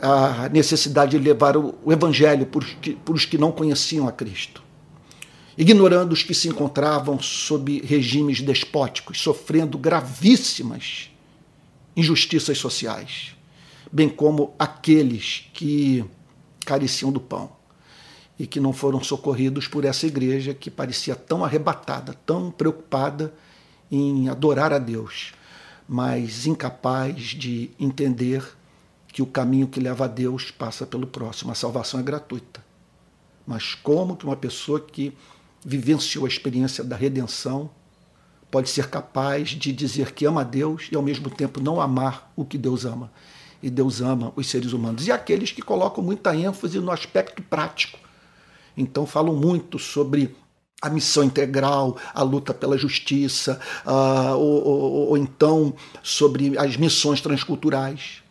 [0.00, 2.64] a necessidade de levar o, evangelho por,
[3.04, 4.62] por os que não conheciam a Cristo.
[5.56, 11.10] Ignorando os que se encontravam sob regimes despóticos, sofrendo gravíssimas
[11.96, 13.34] injustiças sociais,
[13.90, 16.04] bem como aqueles que
[16.68, 17.50] careciam do pão
[18.38, 23.32] e que não foram socorridos por essa igreja que parecia tão arrebatada, tão preocupada
[23.90, 25.32] em adorar a Deus,
[25.88, 28.46] mas incapaz de entender
[29.08, 31.50] que o caminho que leva a Deus passa pelo próximo.
[31.50, 32.62] A salvação é gratuita.
[33.46, 35.16] Mas como que uma pessoa que
[35.64, 37.70] vivenciou a experiência da redenção
[38.50, 42.30] pode ser capaz de dizer que ama a Deus e ao mesmo tempo não amar
[42.36, 43.10] o que Deus ama?
[43.62, 45.06] E Deus ama os seres humanos.
[45.06, 47.98] E aqueles que colocam muita ênfase no aspecto prático.
[48.76, 50.34] Então falam muito sobre
[50.80, 57.20] a missão integral, a luta pela justiça, uh, ou, ou, ou, então sobre as missões
[57.20, 58.22] transculturais,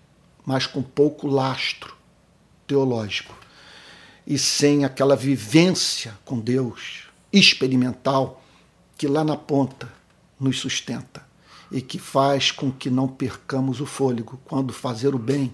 [0.46, 1.94] mas com pouco lastro
[2.66, 3.36] teológico
[4.26, 8.42] e sem aquela vivência com Deus experimental
[8.98, 9.92] que lá na ponta
[10.40, 11.27] nos sustenta
[11.72, 15.54] e que faz com que não percamos o fôlego quando fazer o bem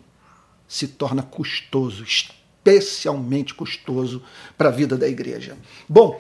[0.68, 4.24] se torna custoso, especialmente custoso
[4.58, 5.58] para a vida da igreja.
[5.88, 6.20] Bom,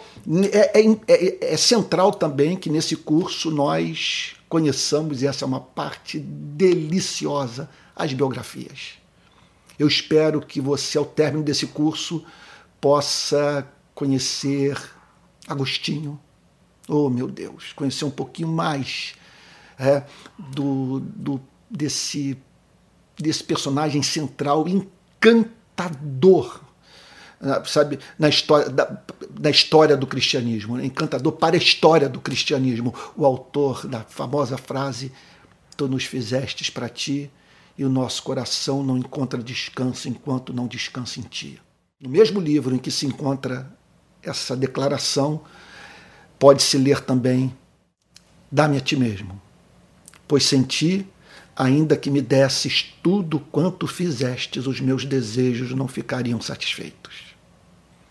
[0.51, 5.59] é, é, é, é, central também que nesse curso nós conheçamos, e essa é uma
[5.59, 8.99] parte deliciosa, as biografias.
[9.79, 12.23] Eu espero que você, ao término desse curso,
[12.79, 14.77] possa conhecer
[15.47, 16.19] Agostinho.
[16.87, 19.15] Oh, meu Deus, conhecer um pouquinho mais
[19.77, 20.03] é,
[20.37, 22.37] do, do, desse,
[23.17, 26.61] desse personagem central encantador,
[27.39, 32.93] né, sabe, na história, da, história do cristianismo, né, encantador para a história do cristianismo.
[33.15, 35.11] O autor da famosa frase:
[35.75, 37.29] Tu nos fizestes para ti
[37.77, 41.59] e o nosso coração não encontra descanso enquanto não descansa em ti.
[41.99, 43.71] No mesmo livro em que se encontra
[44.21, 45.41] essa declaração,
[46.37, 47.53] pode-se ler também:
[48.51, 49.41] Dá-me a ti mesmo,
[50.27, 51.05] pois senti,
[51.55, 57.33] ainda que me desses tudo quanto fizestes, os meus desejos não ficariam satisfeitos.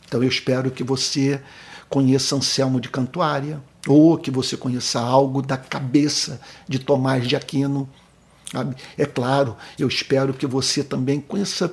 [0.07, 1.40] Então eu espero que você
[1.88, 7.88] conheça Anselmo de Cantuária, ou que você conheça algo da cabeça de Tomás de Aquino.
[8.51, 8.77] Sabe?
[8.96, 11.72] É claro, eu espero que você também conheça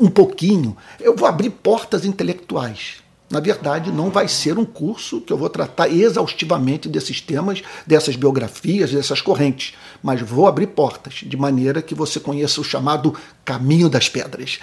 [0.00, 0.76] um pouquinho.
[0.98, 5.48] Eu vou abrir portas intelectuais na verdade, não vai ser um curso que eu vou
[5.48, 11.94] tratar exaustivamente desses temas, dessas biografias, dessas correntes, mas vou abrir portas de maneira que
[11.94, 14.58] você conheça o chamado caminho das pedras.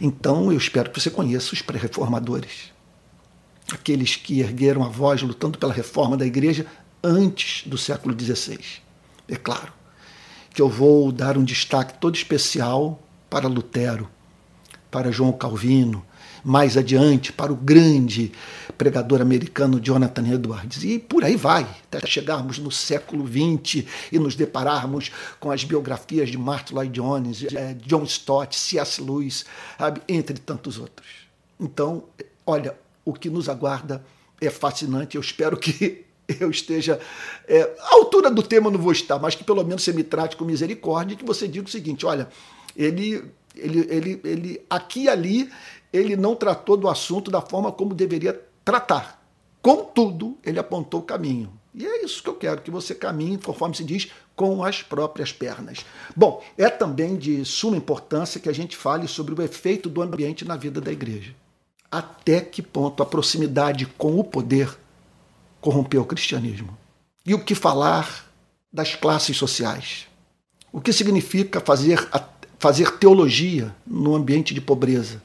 [0.00, 2.72] Então, eu espero que você conheça os pré-reformadores,
[3.72, 6.64] aqueles que ergueram a voz lutando pela reforma da igreja
[7.02, 8.60] antes do século XVI.
[9.28, 9.72] É claro
[10.54, 14.08] que eu vou dar um destaque todo especial para Lutero,
[14.92, 16.04] para João Calvino,
[16.44, 18.32] mais adiante para o grande
[18.76, 20.82] pregador americano Jonathan Edwards.
[20.84, 26.30] E por aí vai, até chegarmos no século XX e nos depararmos com as biografias
[26.30, 29.00] de Martin Lloyd Jones, eh, John Stott, C.S.
[29.00, 29.44] Lewis,
[30.08, 31.08] entre tantos outros.
[31.60, 32.04] Então,
[32.46, 34.04] olha, o que nos aguarda
[34.40, 35.16] é fascinante.
[35.16, 36.04] Eu espero que
[36.40, 37.00] eu esteja.
[37.46, 40.36] É, à altura do tema não vou estar, mas que pelo menos você me trate
[40.36, 42.28] com misericórdia e que você diga o seguinte: olha,
[42.76, 43.24] ele,
[43.54, 45.50] ele, ele, ele aqui e ali,
[45.92, 49.22] ele não tratou do assunto da forma como deveria tratar.
[49.60, 51.52] Contudo, ele apontou o caminho.
[51.74, 55.32] E é isso que eu quero, que você caminhe, conforme se diz, com as próprias
[55.32, 55.84] pernas.
[56.14, 60.44] Bom, é também de suma importância que a gente fale sobre o efeito do ambiente
[60.44, 61.34] na vida da igreja.
[61.90, 64.76] Até que ponto a proximidade com o poder
[65.60, 66.76] corrompeu o cristianismo?
[67.24, 68.26] E o que falar
[68.72, 70.06] das classes sociais?
[70.72, 72.08] O que significa fazer,
[72.58, 75.22] fazer teologia no ambiente de pobreza?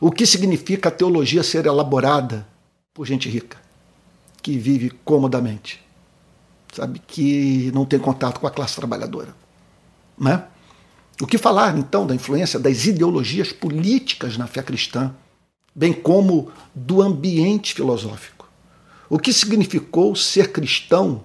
[0.00, 2.46] O que significa a teologia ser elaborada
[2.92, 3.64] por gente rica?
[4.44, 5.82] que vive comodamente,
[6.70, 9.34] sabe, que não tem contato com a classe trabalhadora,
[10.18, 10.44] né?
[11.18, 15.14] O que falar então da influência das ideologias políticas na fé cristã,
[15.74, 18.46] bem como do ambiente filosófico?
[19.08, 21.24] O que significou ser cristão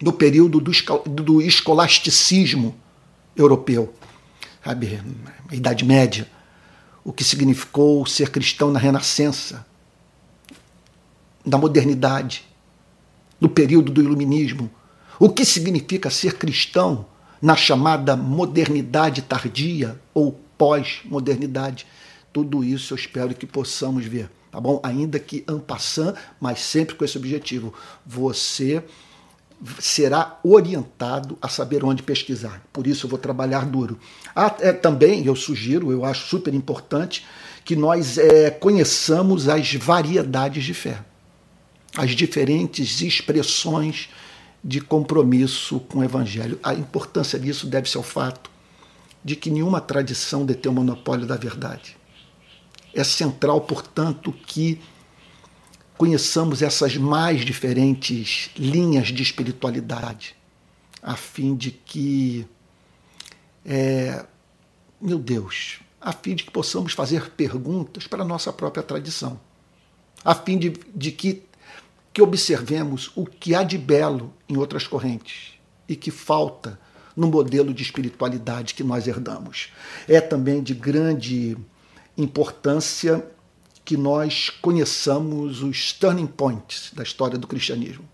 [0.00, 2.76] no período do escolasticismo
[3.34, 3.92] europeu,
[4.64, 5.02] sabe,
[5.50, 6.30] Idade Média?
[7.04, 9.66] O que significou ser cristão na Renascença,
[11.44, 12.44] na modernidade,
[13.40, 14.70] no período do Iluminismo,
[15.18, 17.06] o que significa ser cristão
[17.40, 21.86] na chamada modernidade tardia ou pós-modernidade.
[22.32, 24.80] Tudo isso eu espero que possamos ver, tá bom?
[24.82, 27.74] Ainda que en passant, mas sempre com esse objetivo.
[28.06, 28.84] Você
[29.78, 32.62] será orientado a saber onde pesquisar.
[32.72, 33.98] Por isso eu vou trabalhar duro.
[34.34, 37.24] Ah, é, também eu sugiro, eu acho super importante,
[37.64, 41.04] que nós é, conheçamos as variedades de fé
[41.96, 44.08] as diferentes expressões
[44.64, 46.58] de compromisso com o Evangelho.
[46.62, 48.50] A importância disso deve-se ao fato
[49.24, 51.96] de que nenhuma tradição detém o monopólio da verdade.
[52.94, 54.80] É central, portanto, que
[56.02, 60.34] conheçamos essas mais diferentes linhas de espiritualidade,
[61.00, 62.44] a fim de que,
[63.64, 64.26] é,
[65.00, 69.38] meu Deus, a fim de que possamos fazer perguntas para a nossa própria tradição,
[70.24, 71.44] a fim de, de que
[72.12, 75.52] que observemos o que há de belo em outras correntes
[75.88, 76.80] e que falta
[77.16, 79.72] no modelo de espiritualidade que nós herdamos.
[80.08, 81.56] É também de grande
[82.18, 83.24] importância
[83.84, 88.08] que nós conheçamos os turning points da história do cristianismo,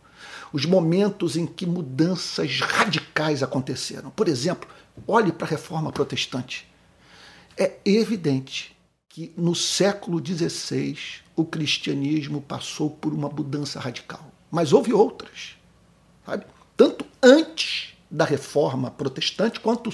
[0.52, 4.10] os momentos em que mudanças radicais aconteceram.
[4.10, 4.68] Por exemplo,
[5.06, 6.66] olhe para a reforma protestante.
[7.56, 8.76] É evidente
[9.08, 10.96] que no século XVI
[11.36, 14.32] o cristianismo passou por uma mudança radical.
[14.50, 15.56] Mas houve outras,
[16.24, 16.46] sabe?
[16.76, 19.90] Tanto antes da reforma protestante quanto,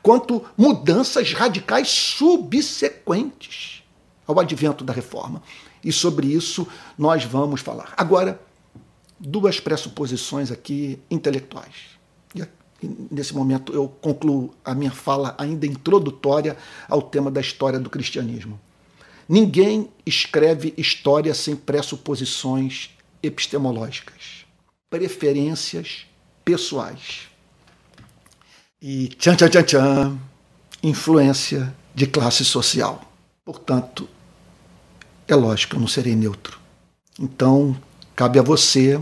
[0.00, 3.83] quanto mudanças radicais subsequentes
[4.26, 5.42] ao advento da reforma.
[5.82, 7.92] E sobre isso nós vamos falar.
[7.96, 8.40] Agora,
[9.18, 11.94] duas pressuposições aqui intelectuais
[13.10, 16.56] nesse momento eu concluo a minha fala ainda introdutória
[16.88, 18.60] ao tema da história do cristianismo.
[19.28, 22.90] Ninguém escreve história sem pressuposições
[23.22, 24.44] epistemológicas,
[24.90, 26.06] preferências
[26.44, 27.28] pessoais.
[28.82, 30.18] E tchan tchan tchan tchan,
[30.82, 33.00] influência de classe social.
[33.44, 34.06] Portanto,
[35.26, 36.58] é lógico que eu não serei neutro.
[37.18, 37.76] Então,
[38.14, 39.00] cabe a você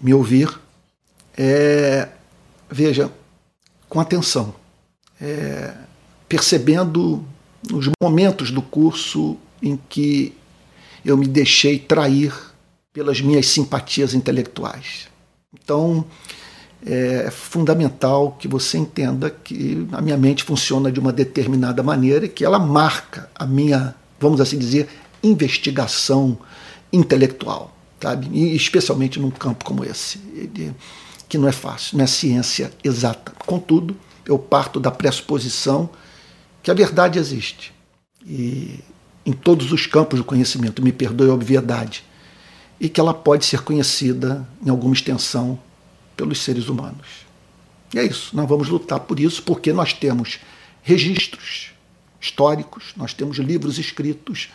[0.00, 0.48] me ouvir.
[1.36, 2.08] É,
[2.68, 3.10] veja,
[3.88, 4.54] com atenção,
[5.20, 5.74] é,
[6.28, 7.24] percebendo
[7.72, 10.34] os momentos do curso em que
[11.04, 12.32] eu me deixei trair
[12.92, 15.08] pelas minhas simpatias intelectuais.
[15.52, 16.04] Então,
[16.84, 22.28] é fundamental que você entenda que a minha mente funciona de uma determinada maneira e
[22.28, 24.88] que ela marca a minha, vamos assim dizer,
[25.22, 26.38] investigação
[26.92, 28.28] intelectual, sabe?
[28.32, 30.18] E especialmente num campo como esse.
[31.28, 33.32] Que não é fácil, não é ciência exata.
[33.46, 35.88] Contudo, eu parto da pressuposição
[36.62, 37.72] que a verdade existe.
[38.26, 38.80] E
[39.24, 42.04] em todos os campos do conhecimento, me perdoe a obviedade,
[42.80, 45.58] e que ela pode ser conhecida em alguma extensão
[46.16, 47.06] pelos seres humanos.
[47.92, 50.38] E é isso, nós vamos lutar por isso, porque nós temos
[50.82, 51.70] registros
[52.20, 54.48] históricos, nós temos livros escritos,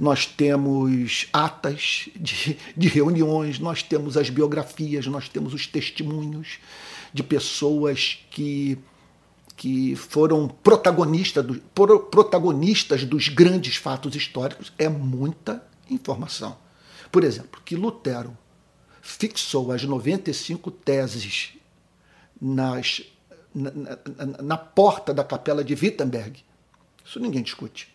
[0.00, 6.58] nós temos atas de, de reuniões, nós temos as biografias, nós temos os testemunhos
[7.12, 8.78] de pessoas que
[9.56, 11.60] que foram protagonistas, do,
[12.10, 16.56] protagonistas dos grandes fatos históricos, é muita informação.
[17.12, 18.34] Por exemplo, que Lutero
[19.02, 21.58] fixou as 95 teses
[22.40, 23.02] nas,
[23.54, 26.42] na, na, na porta da capela de Wittenberg,
[27.04, 27.94] isso ninguém discute,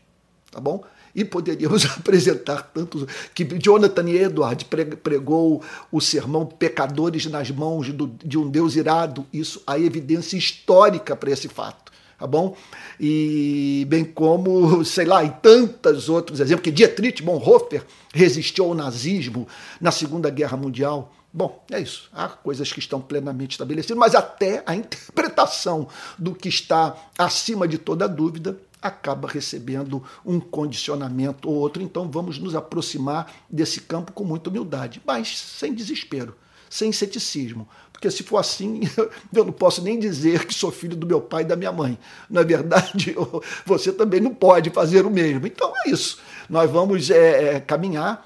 [0.51, 0.83] tá bom?
[1.15, 3.05] E poderíamos apresentar tantos.
[3.33, 4.65] que Jonathan Edward
[5.01, 7.87] pregou o sermão Pecadores nas mãos
[8.23, 9.25] de um Deus irado.
[9.31, 11.85] Isso, há evidência histórica para esse fato.
[12.17, 12.55] Tá bom?
[12.99, 19.47] E bem como, sei lá, em tantos outros exemplos, que Dietrich Bonhoeffer resistiu ao nazismo
[19.81, 21.13] na Segunda Guerra Mundial.
[21.33, 22.09] Bom, é isso.
[22.13, 27.77] Há coisas que estão plenamente estabelecidas, mas até a interpretação do que está acima de
[27.77, 31.81] toda dúvida acaba recebendo um condicionamento ou outro.
[31.81, 36.35] Então vamos nos aproximar desse campo com muita humildade, mas sem desespero,
[36.69, 37.67] sem ceticismo.
[37.91, 38.81] Porque se for assim,
[39.33, 41.97] eu não posso nem dizer que sou filho do meu pai e da minha mãe.
[42.29, 43.15] Na é verdade,
[43.65, 45.47] você também não pode fazer o mesmo.
[45.47, 46.19] Então é isso.
[46.49, 48.25] Nós vamos é, é, caminhar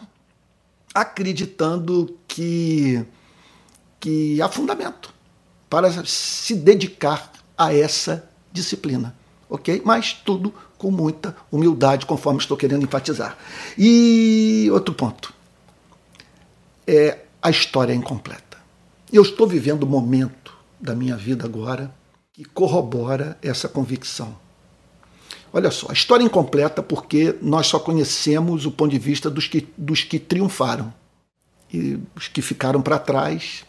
[0.93, 3.05] acreditando que,
[3.99, 5.14] que há fundamento
[5.70, 9.16] para se dedicar a essa disciplina,
[9.49, 9.81] ok?
[9.83, 13.37] Mas tudo com muita humildade, conforme estou querendo enfatizar.
[13.77, 15.33] E outro ponto
[16.87, 18.57] é a história incompleta.
[19.11, 21.93] Eu estou vivendo um momento da minha vida agora
[22.31, 24.37] que corrobora essa convicção.
[25.51, 29.67] Olha só, a história incompleta porque nós só conhecemos o ponto de vista dos que,
[29.75, 30.93] dos que triunfaram.
[31.73, 33.65] E os que ficaram para trás,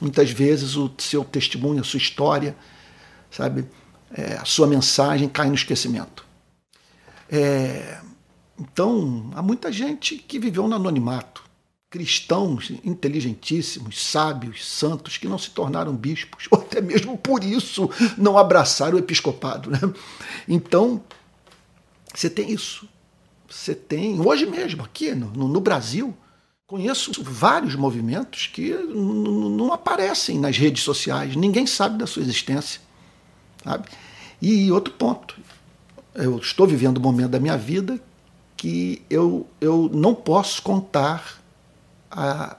[0.00, 2.56] muitas vezes o seu testemunho, a sua história,
[3.30, 3.66] sabe,
[4.14, 6.24] é, a sua mensagem cai no esquecimento.
[7.28, 7.98] É,
[8.58, 11.42] então, há muita gente que viveu no anonimato.
[11.90, 18.38] Cristãos inteligentíssimos, sábios, santos, que não se tornaram bispos, ou até mesmo por isso não
[18.38, 19.70] abraçaram o episcopado.
[19.70, 19.80] Né?
[20.48, 21.02] Então,
[22.14, 22.88] você tem isso.
[23.48, 26.16] Você tem, hoje mesmo, aqui no, no Brasil,
[26.66, 32.80] conheço vários movimentos que não aparecem nas redes sociais, ninguém sabe da sua existência.
[33.62, 33.88] Sabe?
[34.46, 35.34] E outro ponto,
[36.14, 37.98] eu estou vivendo um momento da minha vida
[38.54, 41.42] que eu, eu não posso contar
[42.10, 42.54] a,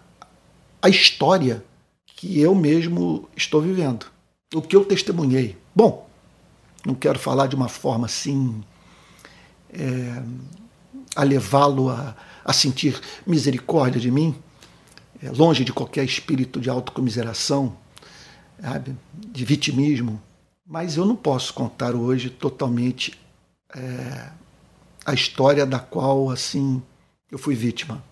[0.82, 1.64] a história
[2.08, 4.08] que eu mesmo estou vivendo,
[4.52, 5.56] o que eu testemunhei.
[5.76, 6.10] Bom,
[6.84, 8.64] não quero falar de uma forma assim
[9.72, 10.24] é,
[11.16, 14.34] a levá-lo a, a sentir misericórdia de mim,
[15.22, 17.78] é, longe de qualquer espírito de autocomiseração,
[18.60, 20.20] sabe, de vitimismo.
[20.66, 23.14] Mas eu não posso contar hoje totalmente
[23.76, 24.32] é,
[25.06, 26.82] a história da qual assim
[27.32, 28.04] eu fui vítima,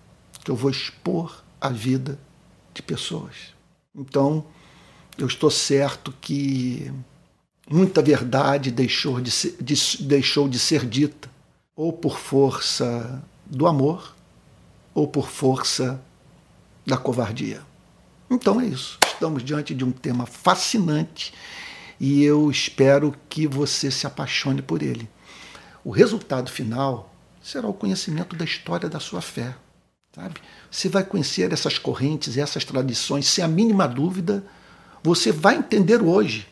[0.47, 2.19] eu vou expor a vida
[2.73, 3.53] de pessoas.
[3.95, 4.45] Então,
[5.17, 6.91] eu estou certo que
[7.69, 11.29] muita verdade deixou de ser, de, deixou de ser dita
[11.75, 14.15] ou por força do amor
[14.93, 15.99] ou por força
[16.85, 17.61] da covardia.
[18.29, 18.99] Então é isso.
[19.05, 21.33] Estamos diante de um tema fascinante
[21.99, 25.09] e eu espero que você se apaixone por ele.
[25.83, 29.55] O resultado final será o conhecimento da história da sua fé.
[30.15, 30.35] Sabe?
[30.69, 34.43] Você vai conhecer essas correntes, essas tradições, sem a mínima dúvida,
[35.03, 36.47] você vai entender hoje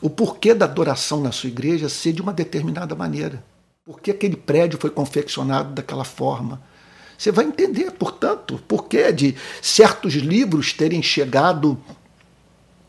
[0.00, 3.42] o porquê da adoração na sua igreja ser de uma determinada maneira.
[3.84, 6.62] Por que aquele prédio foi confeccionado daquela forma?
[7.16, 11.76] Você vai entender, portanto, por que de certos livros terem chegado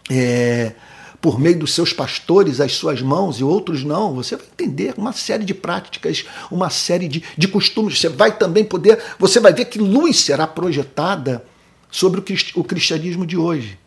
[0.09, 0.73] é,
[1.21, 4.13] por meio dos seus pastores às suas mãos e outros não.
[4.15, 7.99] Você vai entender uma série de práticas, uma série de, de costumes.
[7.99, 11.43] Você vai também poder, você vai ver que luz será projetada
[11.91, 12.21] sobre
[12.55, 13.77] o cristianismo de hoje.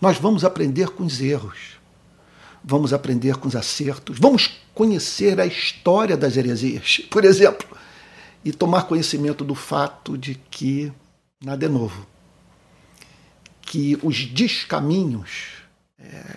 [0.00, 1.78] Nós vamos aprender com os erros
[2.62, 7.66] vamos aprender com os acertos, vamos conhecer a história das heresias, por exemplo,
[8.44, 10.92] e tomar conhecimento do fato de que
[11.42, 12.06] nada é novo,
[13.62, 15.62] que os descaminhos
[15.98, 16.36] é,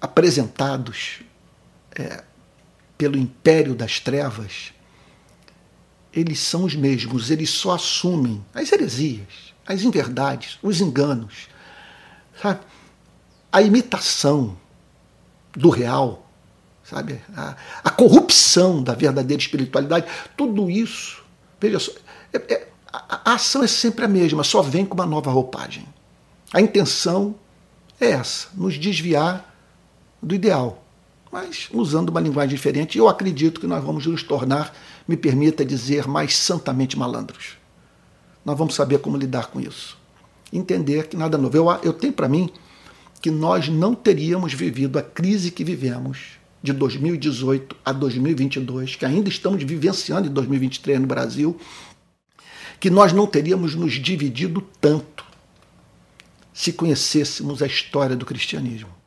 [0.00, 1.20] apresentados
[1.94, 2.22] é,
[2.96, 4.72] pelo império das trevas,
[6.12, 11.48] eles são os mesmos, eles só assumem as heresias, as inverdades, os enganos,
[12.40, 12.60] sabe?
[13.52, 14.56] a imitação
[15.52, 16.26] do real,
[16.84, 17.20] sabe?
[17.36, 21.22] A, a, corrupção da verdadeira espiritualidade, tudo isso,
[21.60, 21.92] veja só,
[22.32, 25.86] é, é, a, a ação é sempre a mesma, só vem com uma nova roupagem.
[26.52, 27.34] A intenção
[28.00, 29.47] é essa, nos desviar
[30.22, 30.84] do ideal,
[31.30, 32.98] mas usando uma linguagem diferente.
[32.98, 34.74] Eu acredito que nós vamos nos tornar,
[35.06, 37.56] me permita dizer, mais santamente malandros.
[38.44, 39.98] Nós vamos saber como lidar com isso.
[40.52, 41.56] Entender que nada novo.
[41.56, 42.50] Eu, eu tenho para mim
[43.20, 49.28] que nós não teríamos vivido a crise que vivemos de 2018 a 2022, que ainda
[49.28, 51.56] estamos vivenciando em 2023 no Brasil,
[52.80, 55.24] que nós não teríamos nos dividido tanto
[56.52, 58.97] se conhecêssemos a história do cristianismo.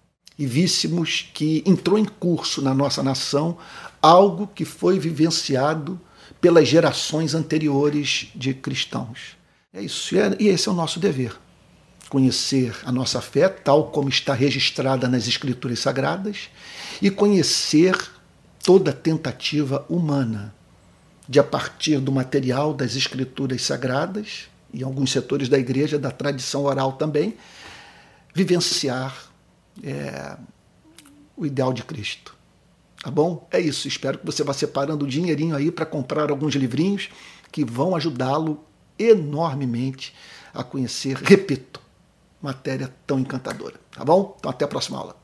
[0.42, 3.60] E víssemos que entrou em curso na nossa nação
[4.02, 6.02] algo que foi vivenciado
[6.42, 9.38] pelas gerações anteriores de cristãos.
[9.72, 11.38] É isso, e esse é o nosso dever.
[12.10, 16.50] Conhecer a nossa fé, tal como está registrada nas Escrituras Sagradas,
[17.00, 17.96] e conhecer
[18.64, 20.56] toda tentativa humana
[21.30, 26.64] de, a partir do material das Escrituras Sagradas, e alguns setores da igreja, da tradição
[26.64, 27.38] oral também,
[28.34, 29.31] vivenciar
[29.84, 30.38] é,
[31.36, 32.36] o ideal de Cristo.
[33.04, 33.48] Tá bom?
[33.52, 33.88] É isso.
[33.88, 37.10] Espero que você vá separando o dinheirinho aí para comprar alguns livrinhos
[37.52, 38.64] que vão ajudá-lo
[38.98, 40.14] enormemente
[40.54, 41.82] a conhecer, repito,
[42.42, 43.80] matéria tão encantadora.
[43.92, 44.36] Tá bom?
[44.38, 45.22] Então até a próxima aula.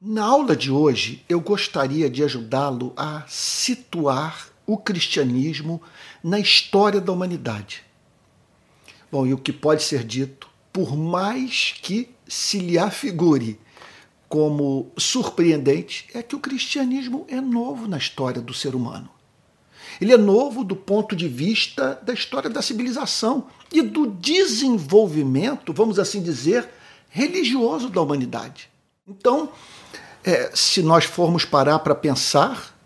[0.00, 5.82] Na aula de hoje, eu gostaria de ajudá-lo a situar o cristianismo
[6.22, 7.82] na história da humanidade.
[9.10, 13.58] Bom, e o que pode ser dito, por mais que se lhe afigure
[14.28, 19.08] como surpreendente, é que o cristianismo é novo na história do ser humano.
[20.00, 25.98] Ele é novo do ponto de vista da história da civilização e do desenvolvimento, vamos
[25.98, 26.68] assim dizer,
[27.08, 28.68] religioso da humanidade.
[29.06, 29.50] Então,
[30.22, 32.76] é, se nós formos parar para pensar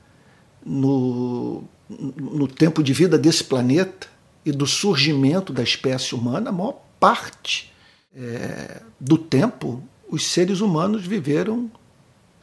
[0.65, 4.12] no, no tempo de vida desse planeta
[4.45, 7.73] e do surgimento da espécie humana, a maior parte
[8.15, 9.83] é, do tempo
[10.13, 11.71] os seres humanos viveram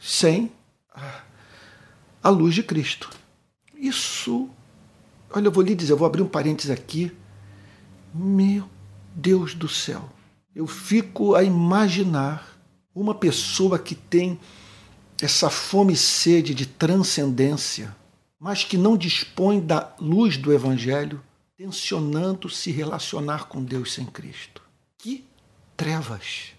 [0.00, 0.50] sem
[2.20, 3.08] a luz de Cristo.
[3.76, 4.50] Isso,
[5.30, 7.12] olha, eu vou lhe dizer, eu vou abrir um parênteses aqui.
[8.12, 8.68] Meu
[9.14, 10.10] Deus do céu,
[10.52, 12.58] eu fico a imaginar
[12.92, 14.40] uma pessoa que tem
[15.22, 17.94] essa fome e sede de transcendência,
[18.38, 21.22] mas que não dispõe da luz do Evangelho,
[21.60, 24.62] tensionando se relacionar com Deus sem Cristo.
[24.96, 25.26] Que
[25.76, 26.54] trevas!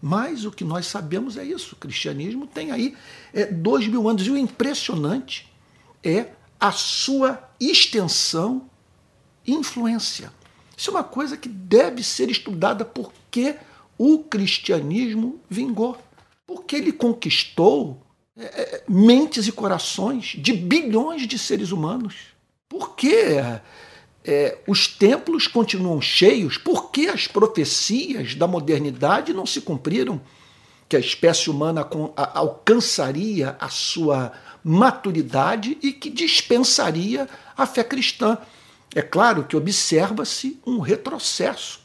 [0.00, 2.94] Mas o que nós sabemos é isso: o cristianismo tem aí
[3.32, 5.50] é, dois mil anos, e o impressionante
[6.04, 8.68] é a sua extensão
[9.46, 10.30] e influência.
[10.76, 13.56] Isso é uma coisa que deve ser estudada porque
[13.96, 15.96] o cristianismo vingou
[16.46, 18.02] porque ele conquistou
[18.36, 22.16] é, é, mentes e corações de bilhões de seres humanos.
[22.68, 23.40] Por que
[24.26, 26.58] é, os templos continuam cheios?
[26.58, 30.20] Por que as profecias da modernidade não se cumpriram?
[30.88, 31.88] Que a espécie humana
[32.34, 34.32] alcançaria a sua
[34.64, 38.36] maturidade e que dispensaria a fé cristã.
[38.94, 41.80] É claro que observa-se um retrocesso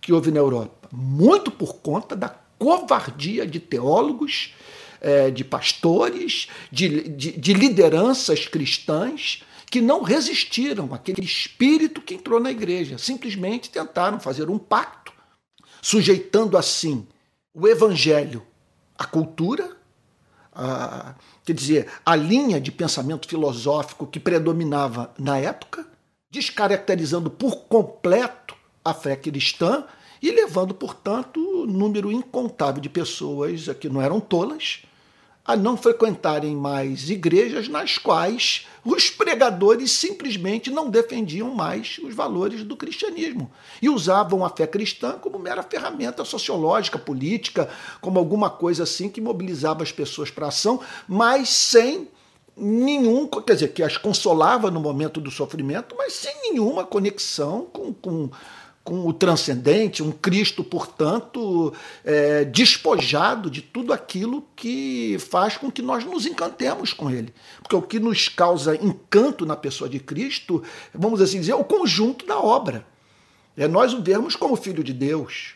[0.00, 4.54] que houve na Europa, muito por conta da covardia de teólogos,
[5.00, 9.42] é, de pastores, de lideranças cristãs
[9.72, 12.98] que não resistiram àquele espírito que entrou na igreja.
[12.98, 15.14] Simplesmente tentaram fazer um pacto,
[15.80, 17.08] sujeitando assim
[17.54, 18.46] o evangelho
[18.98, 19.74] à cultura,
[21.42, 25.86] quer dizer, a linha de pensamento filosófico que predominava na época,
[26.30, 28.54] descaracterizando por completo
[28.84, 29.86] a fé cristã
[30.20, 34.82] e levando, portanto, um número incontável de pessoas que não eram tolas
[35.44, 42.62] a não frequentarem mais igrejas nas quais os pregadores simplesmente não defendiam mais os valores
[42.62, 47.68] do cristianismo e usavam a fé cristã como mera ferramenta sociológica, política,
[48.00, 52.08] como alguma coisa assim que mobilizava as pessoas para ação, mas sem
[52.56, 57.92] nenhum, quer dizer, que as consolava no momento do sofrimento, mas sem nenhuma conexão com,
[57.92, 58.30] com
[58.84, 61.72] com o transcendente, um Cristo, portanto,
[62.04, 67.32] é, despojado de tudo aquilo que faz com que nós nos encantemos com Ele.
[67.60, 70.62] Porque o que nos causa encanto na pessoa de Cristo,
[70.92, 72.84] vamos assim dizer, é o conjunto da obra.
[73.56, 75.54] É nós o vermos como Filho de Deus,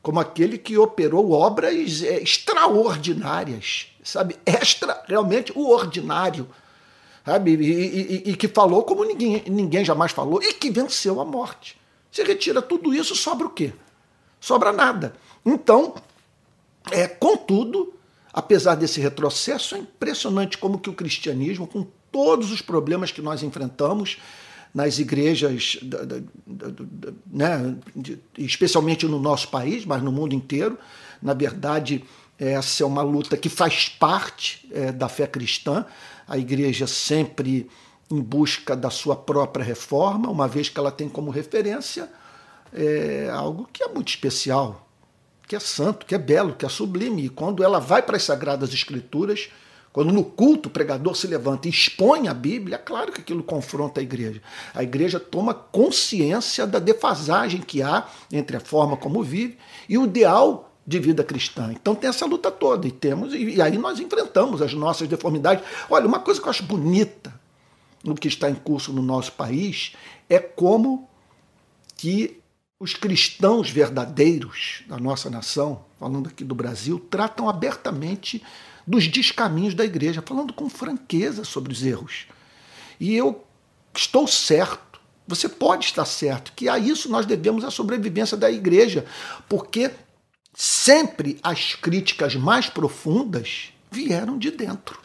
[0.00, 4.36] como aquele que operou obras é, extraordinárias, sabe?
[4.46, 6.48] Extra, realmente, o ordinário.
[7.26, 7.56] Sabe?
[7.56, 11.83] E, e, e que falou como ninguém, ninguém jamais falou, e que venceu a morte.
[12.14, 13.72] Você retira tudo isso, sobra o quê?
[14.40, 15.16] Sobra nada.
[15.44, 15.96] Então,
[16.92, 17.92] é, contudo,
[18.32, 23.42] apesar desse retrocesso, é impressionante como que o cristianismo, com todos os problemas que nós
[23.42, 24.18] enfrentamos
[24.72, 27.76] nas igrejas, da, da, da, né,
[28.38, 30.78] especialmente no nosso país, mas no mundo inteiro,
[31.20, 32.04] na verdade,
[32.38, 35.84] essa é uma luta que faz parte é, da fé cristã.
[36.28, 37.68] A igreja sempre
[38.10, 42.08] em busca da sua própria reforma, uma vez que ela tem como referência
[42.72, 44.86] é, algo que é muito especial,
[45.46, 47.26] que é santo, que é belo, que é sublime.
[47.26, 49.50] E quando ela vai para as Sagradas Escrituras,
[49.94, 53.44] Quando no culto o pregador se levanta e expõe a Bíblia, é claro que aquilo
[53.44, 54.42] confronta a igreja.
[54.74, 59.56] A igreja toma consciência da defasagem que há entre a forma como vive
[59.88, 61.70] e o ideal de vida cristã.
[61.70, 65.64] Então tem essa luta toda e temos e aí nós enfrentamos as nossas deformidades.
[65.88, 67.32] Olha, uma coisa que eu acho bonita
[68.04, 69.94] no que está em curso no nosso país
[70.28, 71.08] é como
[71.96, 72.40] que
[72.78, 78.42] os cristãos verdadeiros da nossa nação, falando aqui do Brasil, tratam abertamente
[78.86, 82.26] dos descaminhos da igreja, falando com franqueza sobre os erros.
[83.00, 83.42] E eu
[83.96, 89.06] estou certo, você pode estar certo, que a isso nós devemos a sobrevivência da igreja,
[89.48, 89.90] porque
[90.52, 95.00] sempre as críticas mais profundas vieram de dentro.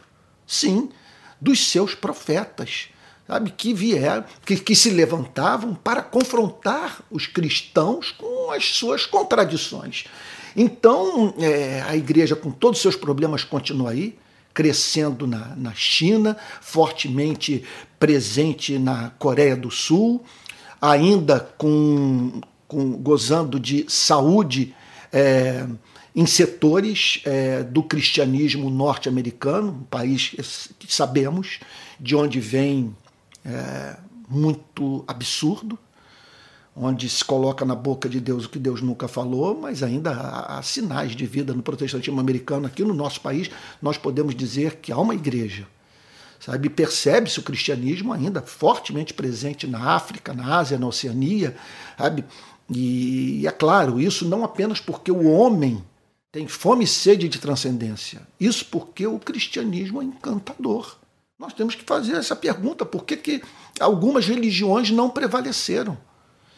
[0.45, 0.89] Sim,
[1.39, 2.89] dos seus profetas,
[3.27, 10.05] sabe, que vieram, que, que se levantavam para confrontar os cristãos com as suas contradições.
[10.55, 14.17] Então, é, a igreja, com todos os seus problemas, continua aí,
[14.53, 17.63] crescendo na, na China, fortemente
[17.99, 20.23] presente na Coreia do Sul,
[20.81, 24.73] ainda com, com gozando de saúde
[25.13, 25.65] é,
[26.19, 30.35] em setores é, do cristianismo norte-americano, um país
[30.77, 31.61] que sabemos
[31.97, 32.93] de onde vem
[33.45, 33.95] é,
[34.27, 35.79] muito absurdo,
[36.75, 40.61] onde se coloca na boca de Deus o que Deus nunca falou, mas ainda há,
[40.61, 42.67] sinais de vida no protestantismo americano.
[42.67, 43.49] Aqui no nosso país,
[43.81, 45.65] nós podemos dizer que há uma igreja.
[46.37, 51.55] Sabe, percebe-se o cristianismo ainda fortemente presente na África, na Ásia, na Oceania,
[51.97, 52.25] sabe?
[52.69, 55.81] E é claro, isso não apenas porque o homem
[56.31, 60.97] tem fome e sede de transcendência, isso porque o cristianismo é encantador.
[61.39, 63.41] Nós temos que fazer essa pergunta: por que, que
[63.79, 65.97] algumas religiões não prevaleceram?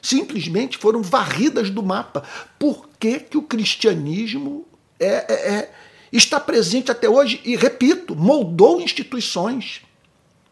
[0.01, 2.23] Simplesmente foram varridas do mapa.
[2.57, 4.65] Por que, que o cristianismo
[4.99, 5.71] é, é, é,
[6.11, 7.39] está presente até hoje?
[7.45, 9.81] E, repito, moldou instituições,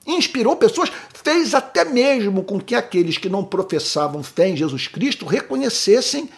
[0.06, 0.92] inspirou pessoas,
[1.24, 6.30] fez até mesmo com que aqueles que não professavam fé em Jesus Cristo reconhecessem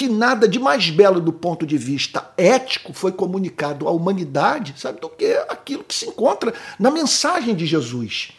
[0.00, 4.98] que nada de mais belo do ponto de vista ético foi comunicado à humanidade, sabe,
[4.98, 8.32] do que aquilo que se encontra na mensagem de Jesus.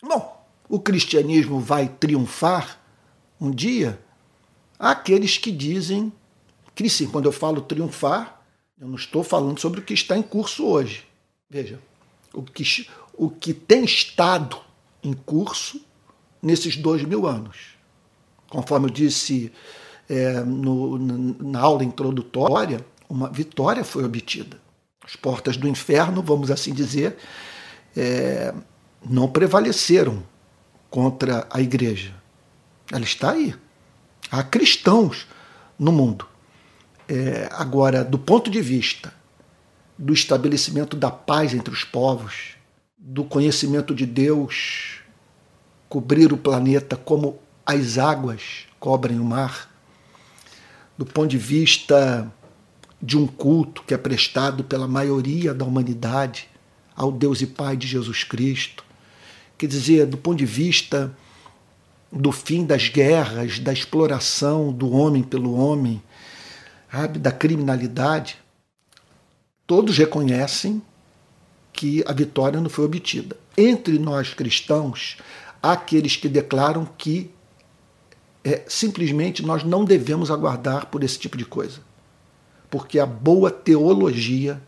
[0.00, 2.78] Bom, o cristianismo vai triunfar
[3.40, 4.00] um dia?
[4.78, 6.12] Aqueles que dizem
[6.72, 8.40] que sim, quando eu falo triunfar,
[8.80, 11.04] eu não estou falando sobre o que está em curso hoje.
[11.50, 11.80] Veja,
[12.32, 14.56] o que, o que tem estado
[15.02, 15.84] em curso
[16.40, 17.76] nesses dois mil anos.
[18.48, 19.50] Conforme eu disse
[20.08, 24.56] é, no, na aula introdutória, uma vitória foi obtida.
[25.04, 27.16] As portas do inferno, vamos assim dizer,
[27.96, 28.52] é,
[29.08, 30.22] não prevaleceram
[30.90, 32.14] contra a igreja.
[32.92, 33.54] Ela está aí.
[34.30, 35.26] Há cristãos
[35.78, 36.26] no mundo.
[37.08, 39.12] É, agora, do ponto de vista
[39.96, 42.56] do estabelecimento da paz entre os povos,
[42.96, 45.00] do conhecimento de Deus,
[45.88, 49.68] cobrir o planeta como as águas cobrem o mar,
[50.98, 52.30] do ponto de vista
[53.00, 56.48] de um culto que é prestado pela maioria da humanidade
[56.96, 58.84] ao Deus e Pai de Jesus Cristo.
[59.56, 61.16] Quer dizer, do ponto de vista
[62.10, 66.02] do fim das guerras, da exploração do homem pelo homem,
[66.90, 68.36] sabe, da criminalidade,
[69.66, 70.82] todos reconhecem
[71.72, 73.36] que a vitória não foi obtida.
[73.56, 75.18] Entre nós cristãos,
[75.62, 77.30] há aqueles que declaram que
[78.44, 81.80] é, simplesmente nós não devemos aguardar por esse tipo de coisa.
[82.70, 84.60] Porque a boa teologia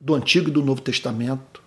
[0.00, 1.62] do Antigo e do Novo Testamento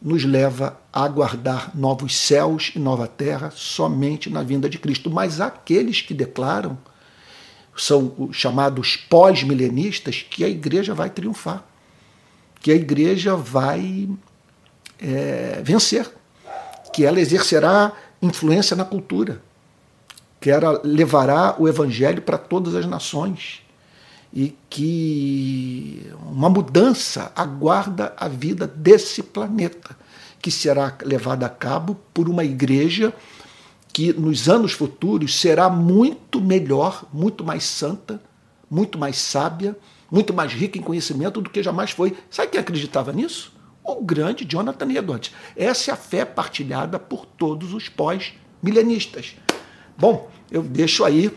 [0.00, 5.10] nos leva a aguardar novos céus e nova terra somente na vinda de Cristo.
[5.10, 6.78] Mas aqueles que declaram,
[7.76, 11.64] são os chamados pós-milenistas, que a igreja vai triunfar,
[12.60, 14.08] que a igreja vai
[15.00, 16.08] é, vencer,
[16.92, 17.92] que ela exercerá
[18.22, 19.42] influência na cultura,
[20.44, 23.62] que ela levará o evangelho para todas as nações
[24.30, 29.96] e que uma mudança aguarda a vida desse planeta,
[30.42, 33.10] que será levada a cabo por uma igreja
[33.90, 38.20] que nos anos futuros será muito melhor, muito mais santa,
[38.70, 39.74] muito mais sábia,
[40.10, 42.14] muito mais rica em conhecimento do que jamais foi.
[42.28, 43.50] Sabe quem acreditava nisso?
[43.82, 45.32] O grande Jonathan Edwards.
[45.56, 49.36] Essa é a fé partilhada por todos os pós-milenistas.
[49.96, 51.30] Bom, eu deixo aí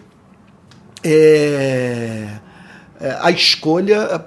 [1.03, 2.39] é,
[2.99, 4.25] é, a escolha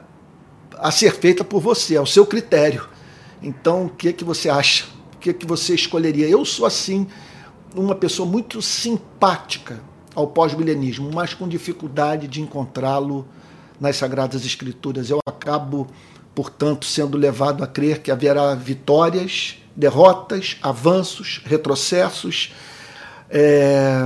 [0.78, 2.88] a ser feita por você, ao seu critério.
[3.42, 4.86] Então, o que, que você acha?
[5.14, 6.28] O que, que você escolheria?
[6.28, 7.06] Eu sou, assim,
[7.74, 9.80] uma pessoa muito simpática
[10.14, 13.28] ao pós-milenismo, mas com dificuldade de encontrá-lo
[13.78, 15.10] nas Sagradas Escrituras.
[15.10, 15.88] Eu acabo
[16.34, 22.54] portanto, sendo levado a crer que haverá vitórias, derrotas, avanços, retrocessos.
[23.32, 24.02] É,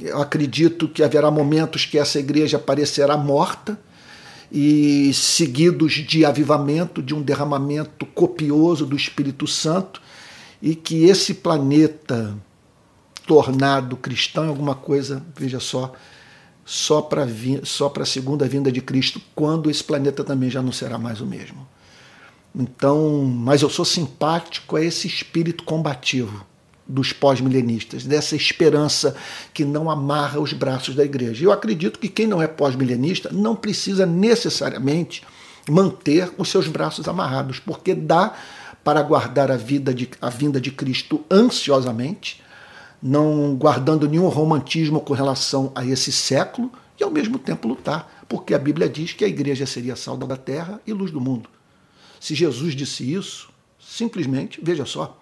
[0.00, 3.78] eu acredito que haverá momentos que essa igreja parecerá morta
[4.50, 10.02] e seguidos de avivamento, de um derramamento copioso do Espírito Santo,
[10.60, 12.36] e que esse planeta
[13.24, 15.92] tornado cristão é alguma coisa, veja só,
[16.64, 17.26] só para
[17.62, 21.26] só a segunda vinda de Cristo, quando esse planeta também já não será mais o
[21.26, 21.66] mesmo.
[22.54, 26.44] Então, mas eu sou simpático a esse espírito combativo
[26.86, 29.16] dos pós-milenistas, dessa esperança
[29.52, 31.44] que não amarra os braços da igreja.
[31.44, 35.22] Eu acredito que quem não é pós-milenista não precisa necessariamente
[35.68, 38.34] manter os seus braços amarrados, porque dá
[38.82, 42.42] para guardar a, vida de, a vinda de Cristo ansiosamente,
[43.02, 46.70] não guardando nenhum romantismo com relação a esse século
[47.00, 50.36] e ao mesmo tempo lutar, porque a Bíblia diz que a igreja seria sal da
[50.36, 51.48] terra e luz do mundo.
[52.20, 55.20] Se Jesus disse isso, simplesmente, veja só,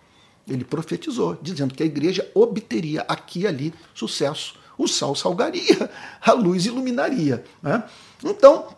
[0.48, 4.54] ele profetizou, dizendo que a igreja obteria aqui e ali sucesso.
[4.76, 5.90] O sal salgaria,
[6.20, 7.44] a luz iluminaria.
[7.62, 7.84] Né?
[8.24, 8.68] Então,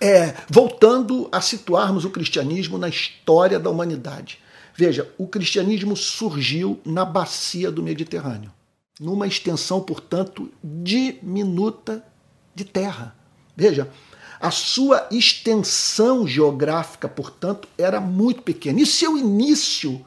[0.00, 4.40] é, voltando a situarmos o cristianismo na história da humanidade.
[4.74, 8.50] Veja, o cristianismo surgiu na bacia do Mediterrâneo,
[8.98, 12.04] numa extensão, portanto, diminuta
[12.54, 13.14] de terra.
[13.56, 13.88] Veja,
[14.40, 18.80] a sua extensão geográfica, portanto, era muito pequena.
[18.80, 20.04] E seu início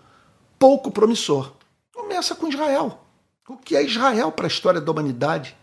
[0.59, 1.53] pouco promissor.
[1.93, 3.01] Começa com Israel.
[3.47, 5.55] O que é Israel para a história da humanidade?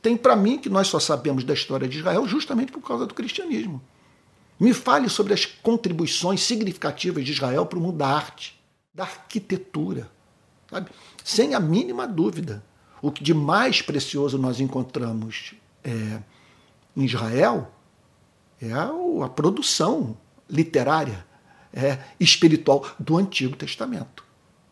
[0.00, 3.14] Tem para mim que nós só sabemos da história de Israel justamente por causa do
[3.14, 3.82] cristianismo.
[4.58, 8.58] Me fale sobre as contribuições significativas de Israel para o mundo da arte,
[8.94, 10.10] da arquitetura.
[10.70, 10.90] Sabe?
[11.24, 12.64] Sem a mínima dúvida.
[13.02, 16.20] O que de mais precioso nós encontramos é,
[16.96, 17.70] em Israel
[18.60, 18.90] é a,
[19.24, 20.16] a produção
[20.48, 21.26] literária,
[21.72, 24.25] é, espiritual do Antigo Testamento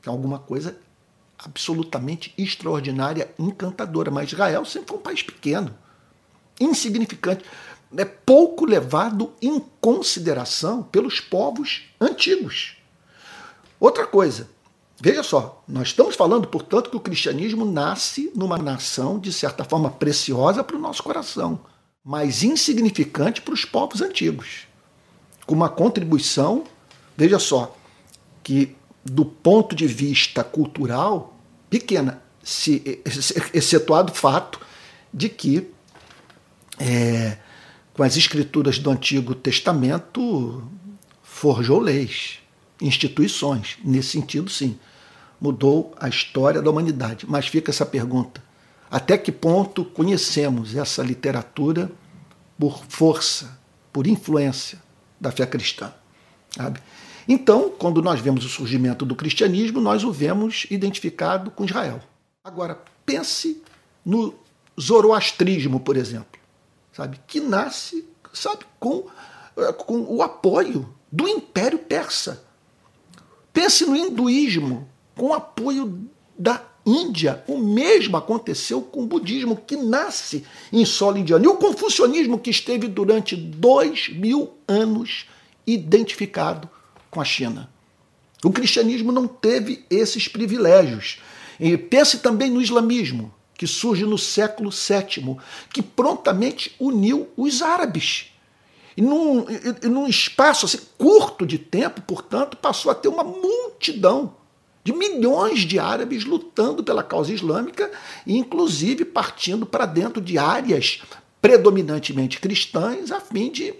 [0.09, 0.77] alguma coisa
[1.39, 4.11] absolutamente extraordinária, encantadora.
[4.11, 5.77] Mas Israel sempre foi um país pequeno,
[6.61, 7.45] insignificante,
[7.97, 12.77] é pouco levado em consideração pelos povos antigos.
[13.79, 14.49] Outra coisa,
[15.01, 19.91] veja só, nós estamos falando, portanto, que o cristianismo nasce numa nação, de certa forma,
[19.91, 21.61] preciosa para o nosso coração,
[22.03, 24.67] mas insignificante para os povos antigos.
[25.47, 26.65] Com uma contribuição,
[27.17, 27.77] veja só,
[28.43, 31.39] que do ponto de vista cultural,
[31.69, 33.03] pequena, se,
[33.53, 34.61] excetuado o fato
[35.13, 35.69] de que,
[36.79, 37.37] é,
[37.93, 40.67] com as escrituras do Antigo Testamento,
[41.23, 42.39] forjou leis,
[42.81, 43.77] instituições.
[43.85, 44.79] Nesse sentido, sim,
[45.41, 47.27] mudou a história da humanidade.
[47.29, 48.43] Mas fica essa pergunta:
[48.91, 51.91] até que ponto conhecemos essa literatura
[52.59, 53.59] por força,
[53.93, 54.79] por influência
[55.21, 55.93] da fé cristã?
[56.51, 56.81] Sabe?
[57.29, 62.01] Então, quando nós vemos o surgimento do cristianismo, nós o vemos identificado com Israel.
[62.43, 63.63] Agora, pense
[64.05, 64.35] no
[64.79, 66.39] zoroastrismo, por exemplo,
[66.93, 69.07] sabe, que nasce, sabe, com,
[69.57, 72.45] eh, com o apoio do Império Persa.
[73.53, 76.07] Pense no hinduísmo, com o apoio
[76.37, 77.43] da Índia.
[77.49, 81.45] O mesmo aconteceu com o budismo, que nasce em solo indiano.
[81.45, 85.27] E o confucionismo, que esteve durante dois mil anos
[85.67, 86.69] identificado
[87.15, 87.71] com a China.
[88.45, 91.21] O cristianismo não teve esses privilégios.
[91.59, 95.37] E pense também no islamismo, que surge no século VII,
[95.73, 98.33] que prontamente uniu os árabes.
[98.97, 99.47] E num,
[99.83, 104.35] e num espaço assim, curto de tempo, portanto, passou a ter uma multidão
[104.83, 107.91] de milhões de árabes lutando pela causa islâmica,
[108.27, 111.01] inclusive partindo para dentro de áreas
[111.41, 113.75] predominantemente cristãs, a fim de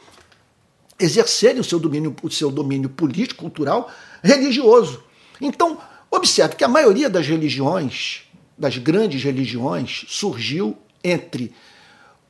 [1.05, 3.91] exercerem o seu domínio, o seu domínio político, cultural,
[4.23, 5.03] religioso.
[5.41, 5.79] Então,
[6.11, 8.23] observe que a maioria das religiões,
[8.57, 11.53] das grandes religiões, surgiu entre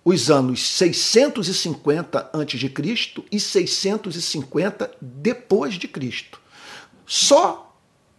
[0.04, 3.24] os anos 650 a.C.
[3.30, 6.40] e 650 depois de Cristo.
[7.06, 7.74] Só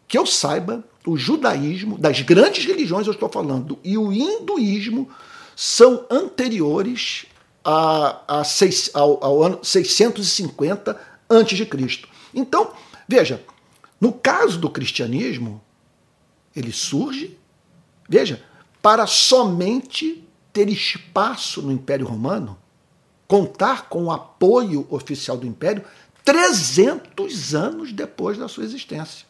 [0.08, 5.10] que eu saiba, o judaísmo, das grandes religiões eu estou falando, e o hinduísmo
[5.56, 7.26] são anteriores
[7.66, 12.02] a, a seis, ao, ao ano 650 a.C.
[12.34, 12.72] Então,
[13.08, 13.44] veja,
[14.00, 15.60] no caso do cristianismo,
[16.56, 17.38] ele surge,
[18.08, 18.44] veja,
[18.82, 22.58] para somente ter espaço no Império Romano,
[23.28, 25.84] contar com o apoio oficial do Império
[26.24, 29.26] 300 anos depois da sua existência.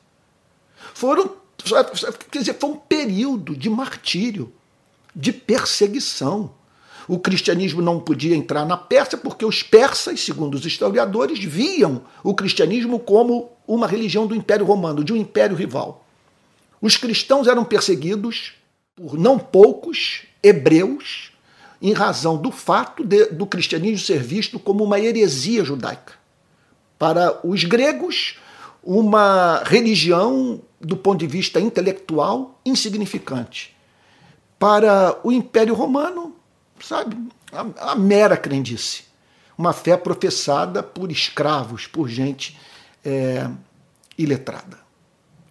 [0.93, 1.37] Foram,
[2.29, 4.53] quer dizer, foi um período de martírio,
[5.15, 6.53] de perseguição,
[7.07, 12.33] O cristianismo não podia entrar na Pérsia porque os persas, segundo os historiadores, viam o
[12.33, 16.05] cristianismo como uma religião do Império Romano, de um império rival.
[16.81, 18.53] Os cristãos eram perseguidos
[18.95, 21.31] por não poucos hebreus
[21.81, 26.13] em razão do fato de, do cristianismo ser visto como uma heresia judaica.
[26.97, 28.37] Para os gregos,
[28.83, 33.75] uma religião, do ponto de vista intelectual, insignificante.
[34.57, 36.34] Para o Império Romano,
[36.85, 37.17] sabe,
[37.51, 39.03] a, a mera crendice.
[39.57, 42.57] Uma fé professada por escravos, por gente
[43.03, 43.49] é,
[44.17, 44.79] iletrada.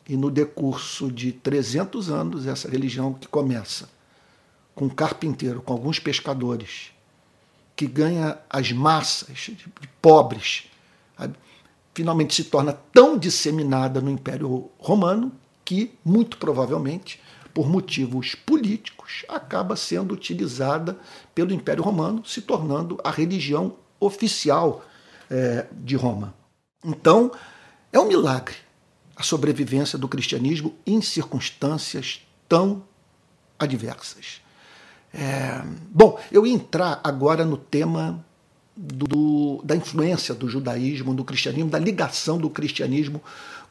[0.06, 3.88] E no decurso de 300 anos, essa religião que começa
[4.74, 6.90] com um carpinteiro, com alguns pescadores,
[7.74, 10.64] que ganha as massas de pobres,
[11.94, 15.32] finalmente se torna tão disseminada no Império Romano
[15.64, 17.20] que, muito provavelmente,
[17.54, 20.98] por motivos políticos, acaba sendo utilizada
[21.34, 24.84] pelo Império Romano, se tornando a religião oficial
[25.30, 26.34] é, de Roma.
[26.84, 27.30] Então,
[27.92, 28.56] é um milagre
[29.16, 32.82] a sobrevivência do cristianismo em circunstâncias tão
[33.58, 34.40] adversas.
[35.12, 38.24] É, bom, eu ia entrar agora no tema
[38.76, 43.22] do, da influência do judaísmo, do cristianismo, da ligação do cristianismo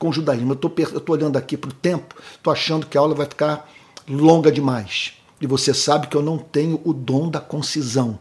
[0.03, 0.51] com o judaísmo.
[0.51, 3.69] Eu estou olhando aqui para o tempo, estou achando que a aula vai ficar
[4.05, 5.13] longa demais.
[5.39, 8.19] E você sabe que eu não tenho o dom da concisão.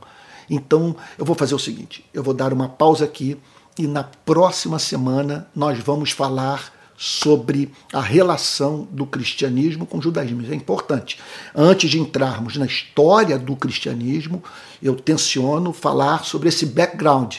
[0.48, 3.36] Então eu vou fazer o seguinte: eu vou dar uma pausa aqui
[3.76, 10.40] e na próxima semana nós vamos falar sobre a relação do cristianismo com o judaísmo.
[10.42, 11.18] Isso é importante.
[11.52, 14.40] Antes de entrarmos na história do cristianismo,
[14.80, 17.38] eu tenciono falar sobre esse background,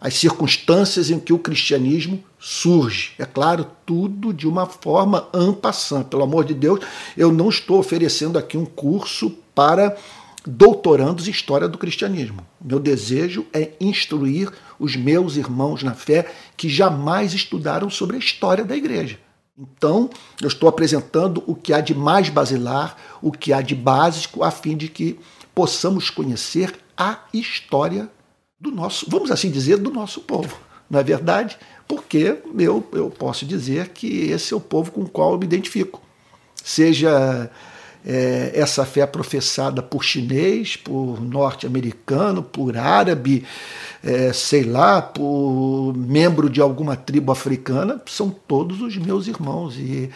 [0.00, 3.12] as circunstâncias em que o cristianismo surge.
[3.18, 6.02] É claro, tudo de uma forma ampassã.
[6.02, 6.80] Pelo amor de Deus,
[7.16, 9.96] eu não estou oferecendo aqui um curso para
[10.46, 12.46] doutorandos em história do cristianismo.
[12.62, 18.64] Meu desejo é instruir os meus irmãos na fé que jamais estudaram sobre a história
[18.64, 19.18] da igreja.
[19.58, 24.44] Então, eu estou apresentando o que há de mais basilar, o que há de básico,
[24.44, 25.18] a fim de que
[25.54, 28.10] possamos conhecer a história
[28.58, 30.58] do nosso, vamos assim dizer, do nosso povo.
[30.88, 31.58] Não é verdade?
[31.86, 35.44] Porque eu, eu posso dizer que esse é o povo com o qual eu me
[35.44, 36.00] identifico.
[36.62, 37.50] Seja
[38.04, 43.44] é, essa fé professada por chinês, por norte-americano, por árabe,
[44.02, 50.08] é, sei lá, por membro de alguma tribo africana, são todos os meus irmãos e,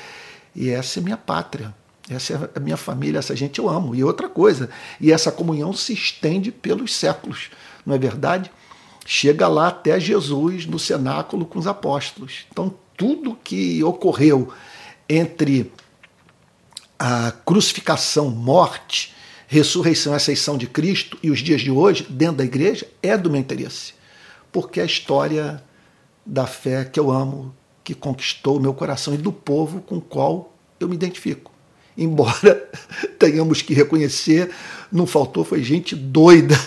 [0.54, 1.74] e essa é minha pátria.
[2.08, 3.94] Essa é a minha família, essa gente eu amo.
[3.94, 4.68] E outra coisa,
[5.00, 7.50] e essa comunhão se estende pelos séculos,
[7.90, 8.50] não é verdade?
[9.04, 12.46] Chega lá até Jesus no cenáculo com os apóstolos.
[12.50, 14.52] Então, tudo que ocorreu
[15.08, 15.72] entre
[16.98, 19.14] a crucificação, morte,
[19.48, 23.28] ressurreição e ascensão de Cristo e os dias de hoje, dentro da igreja, é do
[23.28, 23.94] meu interesse.
[24.52, 25.62] Porque é a história
[26.24, 30.00] da fé que eu amo, que conquistou o meu coração e do povo com o
[30.00, 31.50] qual eu me identifico.
[32.00, 32.70] Embora
[33.20, 34.50] tenhamos que reconhecer,
[34.90, 36.58] não faltou foi gente doida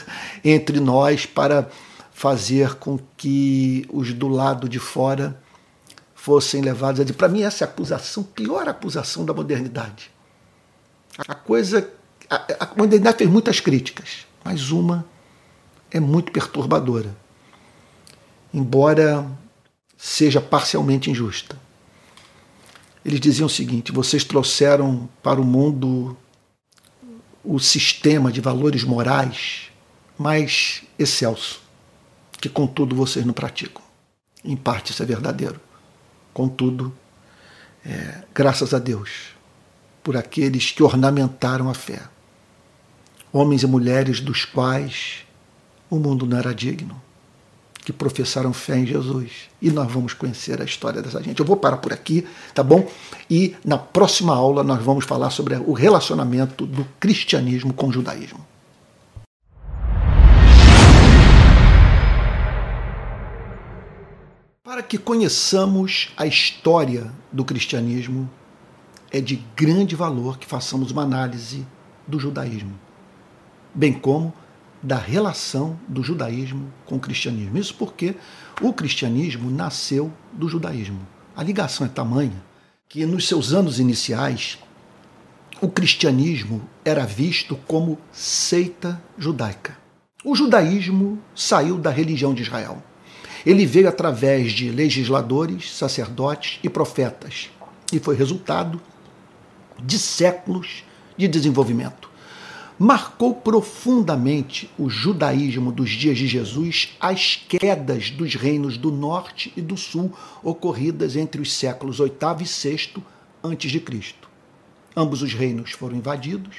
[0.45, 1.67] entre nós para
[2.11, 5.41] fazer com que os do lado de fora
[6.13, 7.17] fossem levados a dizer.
[7.17, 10.11] Para mim, essa é a acusação, pior acusação da modernidade.
[11.27, 11.89] A coisa.
[12.29, 15.05] A, a modernidade fez muitas críticas, mas uma
[15.91, 17.15] é muito perturbadora,
[18.53, 19.25] embora
[19.97, 21.62] seja parcialmente injusta.
[23.05, 26.17] Eles diziam o seguinte: vocês trouxeram para o mundo
[27.43, 29.69] o sistema de valores morais
[30.17, 31.61] mais excelso,
[32.39, 33.81] que contudo vocês não praticam.
[34.43, 35.59] Em parte isso é verdadeiro.
[36.33, 36.95] Contudo,
[37.85, 39.33] é, graças a Deus,
[40.01, 42.01] por aqueles que ornamentaram a fé.
[43.31, 45.25] Homens e mulheres dos quais
[45.89, 47.01] o mundo não era digno,
[47.84, 49.49] que professaram fé em Jesus.
[49.61, 51.39] E nós vamos conhecer a história dessa gente.
[51.39, 52.89] Eu vou parar por aqui, tá bom?
[53.29, 58.39] E na próxima aula nós vamos falar sobre o relacionamento do cristianismo com o judaísmo.
[64.63, 68.29] Para que conheçamos a história do cristianismo,
[69.11, 71.67] é de grande valor que façamos uma análise
[72.07, 72.73] do judaísmo,
[73.75, 74.34] bem como
[74.84, 77.57] da relação do judaísmo com o cristianismo.
[77.57, 78.15] Isso porque
[78.61, 80.99] o cristianismo nasceu do judaísmo.
[81.36, 82.43] A ligação é tamanha
[82.89, 84.59] que nos seus anos iniciais
[85.61, 89.77] o cristianismo era visto como seita judaica.
[90.25, 92.84] O judaísmo saiu da religião de Israel.
[93.45, 97.49] Ele veio através de legisladores, sacerdotes e profetas
[97.91, 98.81] e foi resultado
[99.81, 100.84] de séculos
[101.17, 102.12] de desenvolvimento.
[102.78, 109.61] Marcou profundamente o judaísmo dos dias de Jesus as quedas dos reinos do norte e
[109.61, 110.11] do sul
[110.41, 112.11] ocorridas entre os séculos VIII
[112.41, 113.03] e VI
[113.43, 114.30] antes de Cristo.
[114.95, 116.55] Ambos os reinos foram invadidos,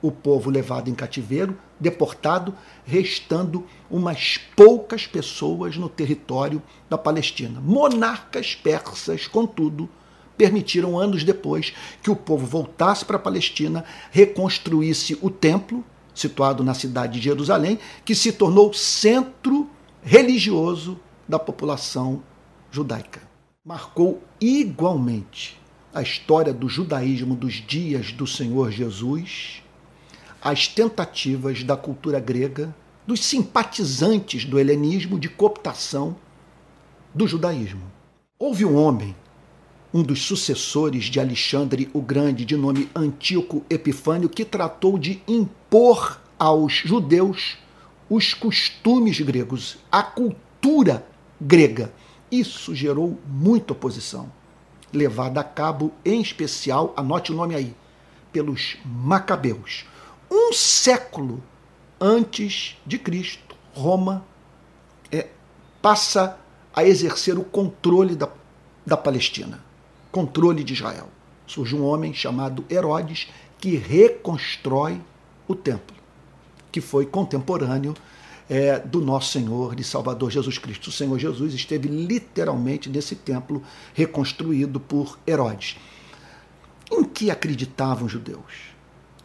[0.00, 7.60] o povo levado em cativeiro, deportado, restando umas poucas pessoas no território da Palestina.
[7.60, 9.88] Monarcas persas, contudo,
[10.36, 11.72] permitiram anos depois
[12.02, 17.78] que o povo voltasse para a Palestina, reconstruísse o templo, situado na cidade de Jerusalém,
[18.04, 19.68] que se tornou centro
[20.02, 22.22] religioso da população
[22.70, 23.22] judaica.
[23.64, 25.60] Marcou igualmente
[25.94, 29.62] a história do judaísmo dos dias do Senhor Jesus,
[30.42, 32.74] as tentativas da cultura grega,
[33.06, 36.16] dos simpatizantes do helenismo de cooptação
[37.14, 37.82] do judaísmo.
[38.38, 39.14] Houve um homem
[39.92, 46.20] um dos sucessores de Alexandre o Grande, de nome Antíoco Epifânio, que tratou de impor
[46.38, 47.58] aos judeus
[48.08, 51.06] os costumes gregos, a cultura
[51.40, 51.92] grega.
[52.30, 54.32] Isso gerou muita oposição,
[54.90, 57.74] levada a cabo, em especial, anote o nome aí,
[58.32, 59.84] pelos Macabeus.
[60.30, 61.42] Um século
[62.00, 64.24] antes de Cristo, Roma
[65.10, 65.28] é,
[65.82, 66.38] passa
[66.74, 68.30] a exercer o controle da,
[68.86, 69.71] da Palestina
[70.12, 71.08] controle de Israel.
[71.46, 75.00] Surge um homem chamado Herodes que reconstrói
[75.48, 75.96] o templo,
[76.70, 77.94] que foi contemporâneo
[78.48, 80.88] é, do nosso Senhor e Salvador Jesus Cristo.
[80.88, 83.62] O Senhor Jesus esteve literalmente nesse templo
[83.94, 85.76] reconstruído por Herodes.
[86.90, 88.72] Em que acreditavam os judeus?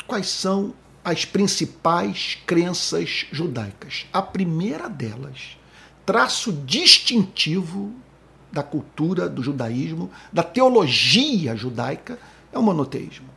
[0.06, 0.74] Quais são
[1.04, 4.06] as principais crenças judaicas?
[4.14, 5.58] A primeira delas,
[6.06, 7.94] traço distintivo
[8.52, 12.18] da cultura do judaísmo, da teologia judaica,
[12.52, 13.28] é o monoteísmo.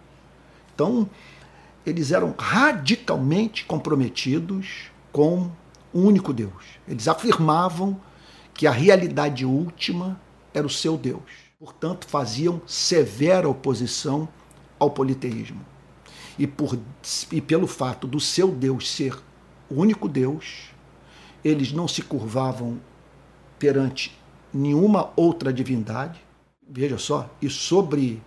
[0.75, 1.09] Então,
[1.85, 5.51] eles eram radicalmente comprometidos com
[5.93, 6.65] o único Deus.
[6.87, 8.01] Eles afirmavam
[8.55, 10.21] que a realidade última
[10.55, 11.23] era o seu Deus.
[11.59, 14.29] Portanto, faziam severa oposição
[14.79, 15.61] ao politeísmo.
[16.39, 16.79] E, por,
[17.31, 19.19] e pelo fato do seu Deus ser
[19.69, 20.71] o único Deus,
[21.45, 22.81] eles não se curvavam
[23.59, 24.19] perante
[24.53, 26.21] nenhuma outra divindade,
[26.69, 28.23] veja só, e sobre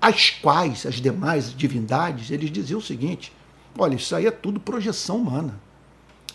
[0.00, 3.32] as quais as demais divindades, eles diziam o seguinte:
[3.78, 5.60] olha, isso aí é tudo projeção humana.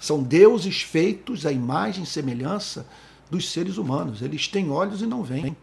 [0.02, 2.88] São deuses feitos à imagem e semelhança
[3.30, 4.22] dos seres humanos.
[4.22, 5.56] Eles têm olhos e não veem.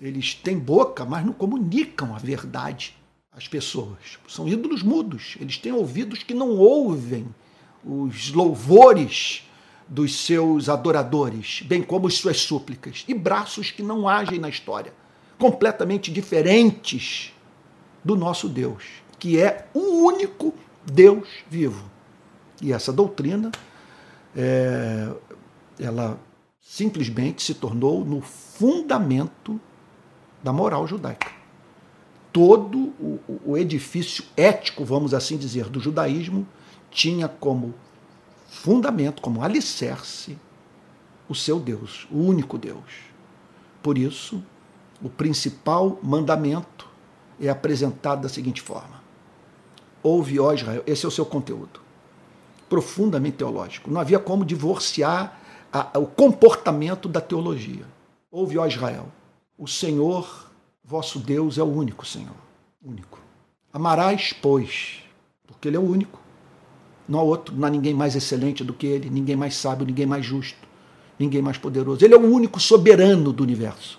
[0.00, 2.96] Eles têm boca, mas não comunicam a verdade
[3.32, 4.18] às pessoas.
[4.28, 5.36] São ídolos mudos.
[5.40, 7.26] Eles têm ouvidos que não ouvem
[7.84, 9.42] os louvores
[9.90, 14.94] dos seus adoradores, bem como as suas súplicas, e braços que não agem na história,
[15.36, 17.34] completamente diferentes
[18.04, 18.84] do nosso Deus,
[19.18, 20.54] que é o único
[20.86, 21.90] Deus vivo.
[22.62, 23.50] E essa doutrina,
[24.36, 25.12] é,
[25.76, 26.16] ela
[26.60, 29.60] simplesmente se tornou no fundamento
[30.40, 31.32] da moral judaica.
[32.32, 36.46] Todo o, o edifício ético, vamos assim dizer, do judaísmo
[36.92, 37.74] tinha como
[38.50, 40.36] fundamento, como alicerce,
[41.28, 43.08] o seu Deus, o único Deus.
[43.80, 44.42] Por isso,
[45.00, 46.88] o principal mandamento
[47.40, 49.00] é apresentado da seguinte forma:
[50.02, 51.80] Ouve, ó Israel, esse é o seu conteúdo,
[52.68, 53.88] profundamente teológico.
[53.88, 55.40] Não havia como divorciar
[55.72, 57.86] a, o comportamento da teologia.
[58.32, 59.06] Ouve, ó Israel,
[59.56, 60.50] o Senhor,
[60.84, 62.36] vosso Deus, é o único Senhor,
[62.84, 63.20] único.
[63.72, 65.04] Amarás, pois,
[65.46, 66.19] porque Ele é o único
[67.10, 70.06] não há outro, não há ninguém mais excelente do que ele, ninguém mais sábio, ninguém
[70.06, 70.68] mais justo,
[71.18, 72.04] ninguém mais poderoso.
[72.04, 73.98] Ele é o único soberano do universo.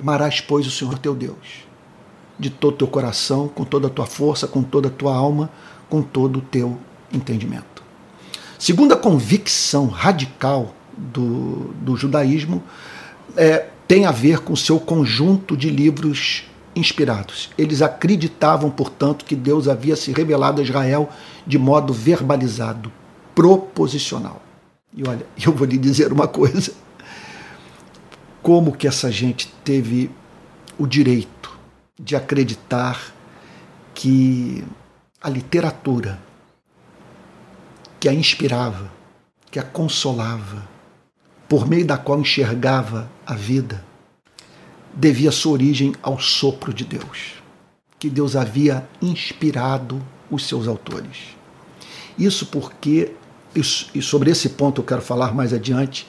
[0.00, 1.66] Amarás, pois, o Senhor teu Deus,
[2.38, 5.50] de todo o teu coração, com toda a tua força, com toda a tua alma,
[5.90, 6.78] com todo o teu
[7.12, 7.82] entendimento.
[8.58, 12.62] Segunda convicção radical do, do judaísmo
[13.36, 16.44] é, tem a ver com o seu conjunto de livros
[16.74, 17.50] inspirados.
[17.56, 21.08] Eles acreditavam, portanto, que Deus havia se revelado a Israel
[21.46, 22.92] de modo verbalizado,
[23.34, 24.42] proposicional.
[24.92, 26.72] E olha, eu vou lhe dizer uma coisa.
[28.42, 30.10] Como que essa gente teve
[30.78, 31.56] o direito
[31.98, 33.00] de acreditar
[33.94, 34.64] que
[35.22, 36.18] a literatura
[38.04, 38.92] que a inspirava,
[39.50, 40.68] que a consolava,
[41.48, 43.82] por meio da qual enxergava a vida,
[44.94, 47.34] devia sua origem ao sopro de Deus,
[47.98, 51.36] que Deus havia inspirado os seus autores.
[52.18, 53.12] Isso porque,
[53.54, 56.06] e sobre esse ponto eu quero falar mais adiante,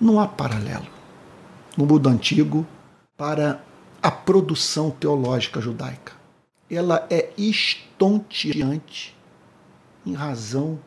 [0.00, 0.86] não há paralelo
[1.76, 2.66] no mundo antigo
[3.16, 3.62] para
[4.02, 6.12] a produção teológica judaica.
[6.70, 9.16] Ela é estonteante
[10.04, 10.80] em razão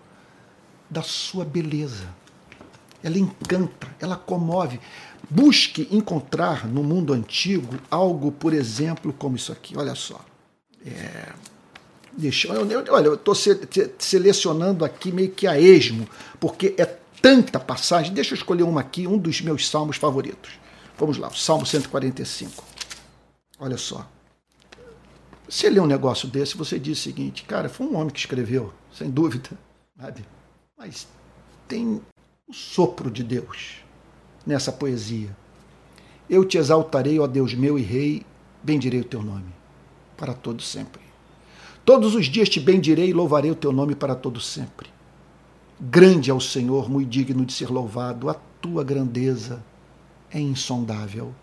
[0.89, 2.07] da sua beleza.
[3.03, 4.79] Ela encanta, ela comove.
[5.29, 9.77] Busque encontrar no mundo antigo algo, por exemplo, como isso aqui.
[9.77, 10.23] Olha só.
[10.85, 11.33] É,
[12.13, 13.33] deixa, olha, eu estou
[13.97, 16.07] selecionando aqui meio que a esmo,
[16.39, 16.85] porque é
[17.21, 18.13] tanta passagem.
[18.13, 20.51] Deixa eu escolher uma aqui, um dos meus salmos favoritos.
[20.97, 22.63] Vamos lá, o Salmo 145.
[23.59, 24.07] Olha só.
[25.47, 28.73] Você lê um negócio desse, você diz o seguinte, cara, foi um homem que escreveu,
[28.91, 29.49] sem dúvida,
[29.99, 30.25] sabe?
[30.77, 31.07] Mas
[31.67, 32.01] tem
[32.47, 33.84] o sopro de Deus
[34.45, 35.35] nessa poesia.
[36.29, 38.25] Eu te exaltarei, ó Deus meu e Rei,
[38.63, 39.53] bendirei o teu nome
[40.17, 41.01] para todo sempre.
[41.83, 44.89] Todos os dias te bendirei e louvarei o teu nome para todo sempre.
[45.79, 49.63] Grande é o Senhor, muito digno de ser louvado, a tua grandeza
[50.31, 51.33] é insondável.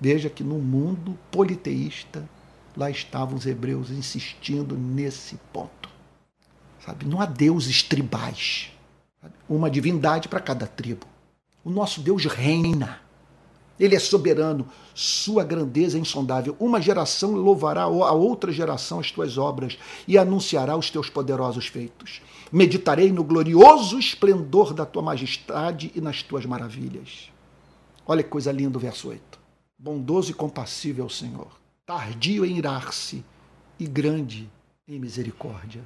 [0.00, 2.28] Veja que no mundo politeísta,
[2.76, 5.88] lá estavam os hebreus insistindo nesse ponto.
[6.84, 7.04] Sabe?
[7.06, 8.70] Não há deuses tribais.
[9.48, 11.06] Uma divindade para cada tribo.
[11.64, 13.00] O nosso Deus reina.
[13.80, 16.54] Ele é soberano, sua grandeza é insondável.
[16.60, 22.22] Uma geração louvará a outra geração as tuas obras e anunciará os teus poderosos feitos.
[22.52, 27.32] Meditarei no glorioso esplendor da tua majestade e nas tuas maravilhas.
[28.06, 29.40] Olha que coisa linda o verso 8.
[29.76, 31.48] Bondoso e compassível é o Senhor,
[31.84, 33.24] tardio em irar-se
[33.78, 34.48] e grande
[34.86, 35.82] em misericórdia.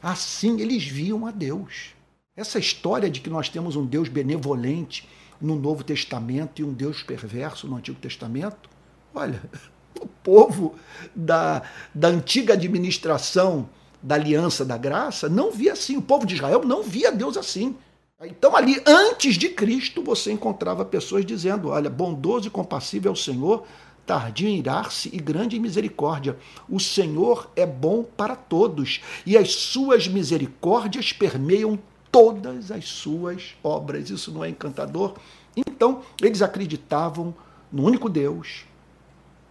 [0.00, 1.97] Assim eles viam a Deus.
[2.38, 5.08] Essa história de que nós temos um Deus benevolente,
[5.40, 8.70] no Novo Testamento e um Deus perverso no Antigo Testamento?
[9.12, 9.42] Olha,
[10.00, 10.76] o povo
[11.16, 11.62] da,
[11.92, 13.68] da antiga administração
[14.00, 15.96] da aliança da graça não via assim.
[15.96, 17.76] O povo de Israel não via Deus assim.
[18.22, 23.16] Então, ali, antes de Cristo, você encontrava pessoas dizendo: Olha, bondoso e compassível é o
[23.16, 23.64] Senhor,
[24.06, 26.38] tardio em irar-se e grande em misericórdia.
[26.68, 31.76] O Senhor é bom para todos, e as suas misericórdias permeiam
[32.18, 34.10] todas as suas obras.
[34.10, 35.14] Isso não é encantador?
[35.56, 37.32] Então, eles acreditavam
[37.70, 38.64] no único Deus,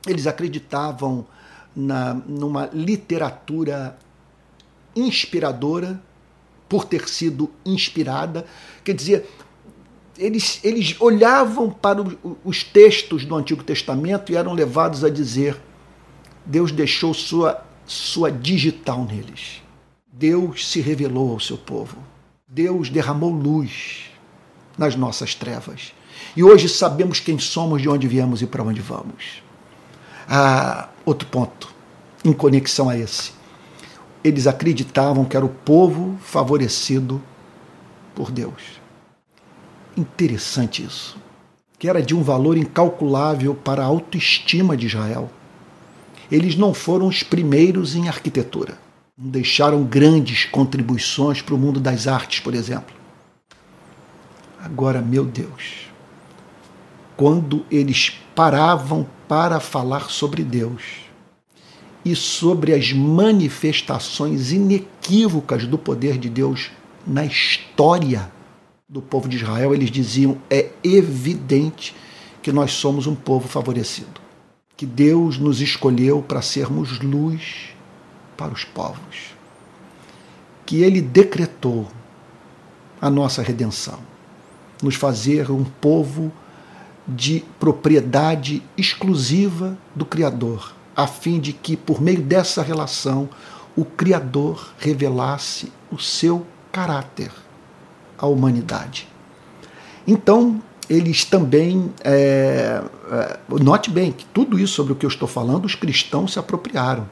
[0.05, 1.25] eles acreditavam
[1.73, 3.97] na, numa literatura
[4.93, 6.01] inspiradora,
[6.67, 8.45] por ter sido inspirada.
[8.83, 9.29] Quer dizer,
[10.17, 12.03] eles, eles olhavam para
[12.43, 15.57] os textos do Antigo Testamento e eram levados a dizer:
[16.45, 19.61] Deus deixou sua, sua digital neles.
[20.11, 21.97] Deus se revelou ao seu povo.
[22.49, 24.05] Deus derramou luz
[24.77, 25.93] nas nossas trevas.
[26.33, 29.43] E hoje sabemos quem somos, de onde viemos e para onde vamos.
[30.29, 31.75] Ah, outro ponto,
[32.23, 33.33] em conexão a esse.
[34.23, 37.21] Eles acreditavam que era o povo favorecido
[38.15, 38.79] por Deus.
[39.97, 41.17] Interessante isso.
[41.77, 45.29] Que era de um valor incalculável para a autoestima de Israel.
[46.31, 48.86] Eles não foram os primeiros em arquitetura
[49.17, 52.95] deixaram grandes contribuições para o mundo das artes, por exemplo.
[54.59, 55.87] Agora, meu Deus,
[57.15, 60.83] quando eles paravam para falar sobre Deus
[62.05, 66.69] e sobre as manifestações inequívocas do poder de Deus
[67.05, 68.31] na história
[68.87, 71.95] do povo de Israel, eles diziam: é evidente
[72.43, 74.21] que nós somos um povo favorecido,
[74.75, 77.76] que Deus nos escolheu para sermos luz
[78.37, 79.35] para os povos,
[80.65, 81.87] que ele decretou
[83.01, 83.99] a nossa redenção,
[84.81, 86.31] nos fazer um povo
[87.07, 93.29] de propriedade exclusiva do Criador, a fim de que, por meio dessa relação,
[93.75, 97.31] o Criador revelasse o seu caráter
[98.17, 99.07] à humanidade.
[100.05, 101.93] Então, eles também.
[102.03, 102.81] É,
[103.11, 106.39] é, note bem que tudo isso sobre o que eu estou falando, os cristãos se
[106.39, 107.07] apropriaram.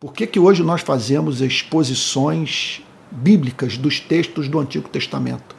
[0.00, 2.80] Por que, que hoje nós fazemos exposições
[3.10, 5.56] bíblicas dos textos do Antigo Testamento?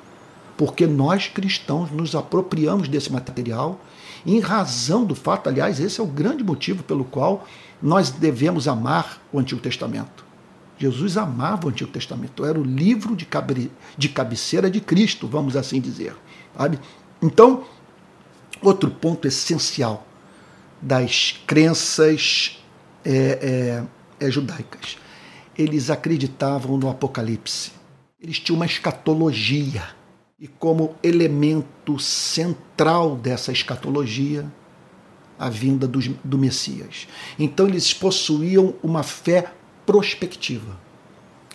[0.57, 3.81] Porque nós cristãos nos apropriamos desse material
[4.25, 7.45] em razão do fato, aliás, esse é o grande motivo pelo qual
[7.81, 10.23] nós devemos amar o Antigo Testamento.
[10.77, 15.57] Jesus amava o Antigo Testamento, era o livro de, cabe, de cabeceira de Cristo, vamos
[15.57, 16.15] assim dizer.
[16.57, 16.79] Sabe?
[17.21, 17.65] Então,
[18.61, 20.07] outro ponto essencial
[20.81, 22.57] das crenças
[23.03, 24.97] é, é, judaicas.
[25.57, 27.71] Eles acreditavam no Apocalipse.
[28.19, 29.83] Eles tinham uma escatologia.
[30.39, 34.45] E como elemento central dessa escatologia,
[35.37, 37.07] a vinda do, do Messias.
[37.37, 39.51] Então eles possuíam uma fé
[39.85, 40.77] prospectiva.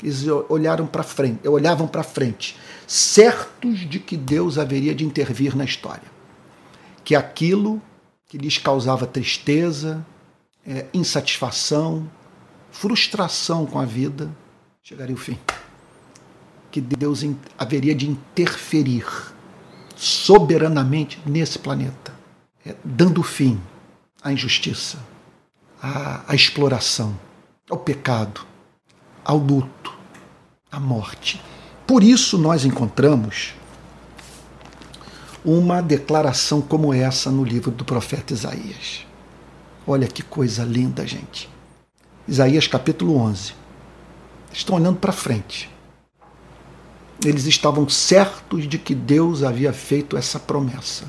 [0.03, 5.65] Eles olharam para frente, olhavam para frente, certos de que Deus haveria de intervir na
[5.65, 6.13] história.
[7.05, 7.81] Que aquilo
[8.29, 10.05] que lhes causava tristeza,
[10.67, 12.11] é, insatisfação,
[12.75, 14.29] frustração com a vida,
[14.83, 15.39] chegaria o fim.
[16.73, 17.25] que Deus
[17.57, 19.07] haveria de interferir
[19.95, 22.13] soberanamente nesse planeta,
[22.67, 23.61] é, dando fim
[24.21, 24.99] à injustiça,
[25.81, 27.17] à, à exploração,
[27.71, 28.45] ao pecado,
[29.25, 29.97] ao luto,
[30.69, 31.41] à morte.
[31.87, 33.55] Por isso nós encontramos
[35.45, 39.07] uma declaração como essa no livro do profeta Isaías.
[39.87, 41.54] Olha que coisa linda, gente.
[42.27, 43.53] Isaías capítulo 11.
[44.51, 45.69] Estão olhando para frente.
[47.23, 51.05] Eles estavam certos de que Deus havia feito essa promessa.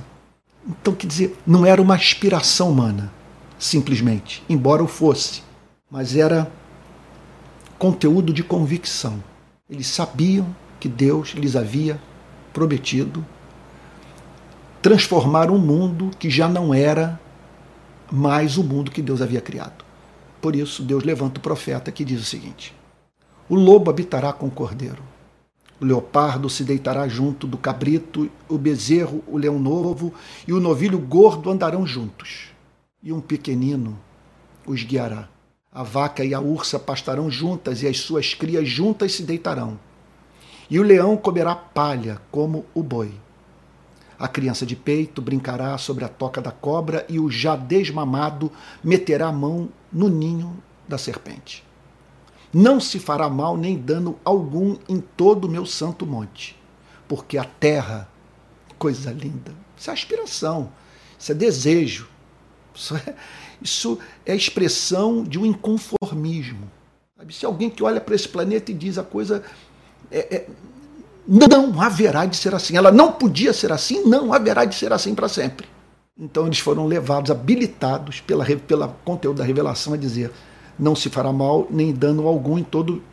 [0.68, 3.14] Então, quer dizer, não era uma aspiração humana,
[3.58, 5.42] simplesmente, embora o fosse,
[5.90, 6.52] mas era
[7.80, 9.24] conteúdo de convicção.
[9.70, 11.98] Eles sabiam que Deus lhes havia
[12.52, 13.26] prometido
[14.82, 17.18] transformar um mundo que já não era
[18.12, 19.85] mais o mundo que Deus havia criado.
[20.46, 22.72] Por isso, Deus levanta o profeta que diz o seguinte:
[23.50, 25.02] O lobo habitará com o cordeiro,
[25.82, 30.14] o leopardo se deitará junto do cabrito, o bezerro, o leão novo
[30.48, 32.50] e o novilho gordo andarão juntos,
[33.02, 33.98] e um pequenino
[34.68, 35.28] os guiará.
[35.72, 39.80] A vaca e a ursa pastarão juntas, e as suas crias juntas se deitarão.
[40.70, 43.12] E o leão comerá palha como o boi.
[44.18, 48.52] A criança de peito brincará sobre a toca da cobra, e o já desmamado
[48.84, 51.64] meterá a mão no ninho da serpente.
[52.54, 56.62] Não se fará mal nem dano algum em todo o meu santo monte,
[57.08, 58.10] porque a terra,
[58.78, 60.70] coisa linda, isso é aspiração,
[61.18, 62.10] isso é desejo,
[62.74, 63.16] isso é,
[63.62, 66.70] isso é expressão de um inconformismo.
[67.30, 69.44] Se alguém que olha para esse planeta e diz a coisa
[70.12, 70.48] é, é,
[71.28, 72.76] não haverá de ser assim.
[72.76, 75.68] Ela não podia ser assim, não haverá de ser assim para sempre.
[76.18, 80.32] Então eles foram levados, habilitados pela, pela conteúdo da revelação a dizer:
[80.80, 83.04] não se fará mal nem dano algum em todo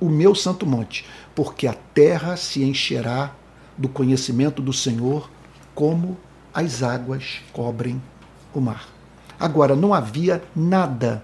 [0.00, 1.06] o meu santo monte,
[1.36, 3.32] porque a terra se encherá
[3.76, 5.30] do conhecimento do Senhor,
[5.72, 6.16] como
[6.52, 8.02] as águas cobrem
[8.52, 8.88] o mar.
[9.38, 11.22] Agora, não havia nada.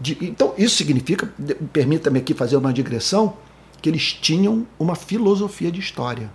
[0.00, 1.30] De, então, isso significa,
[1.74, 3.36] permita-me aqui fazer uma digressão,
[3.82, 6.30] que eles tinham uma filosofia de história.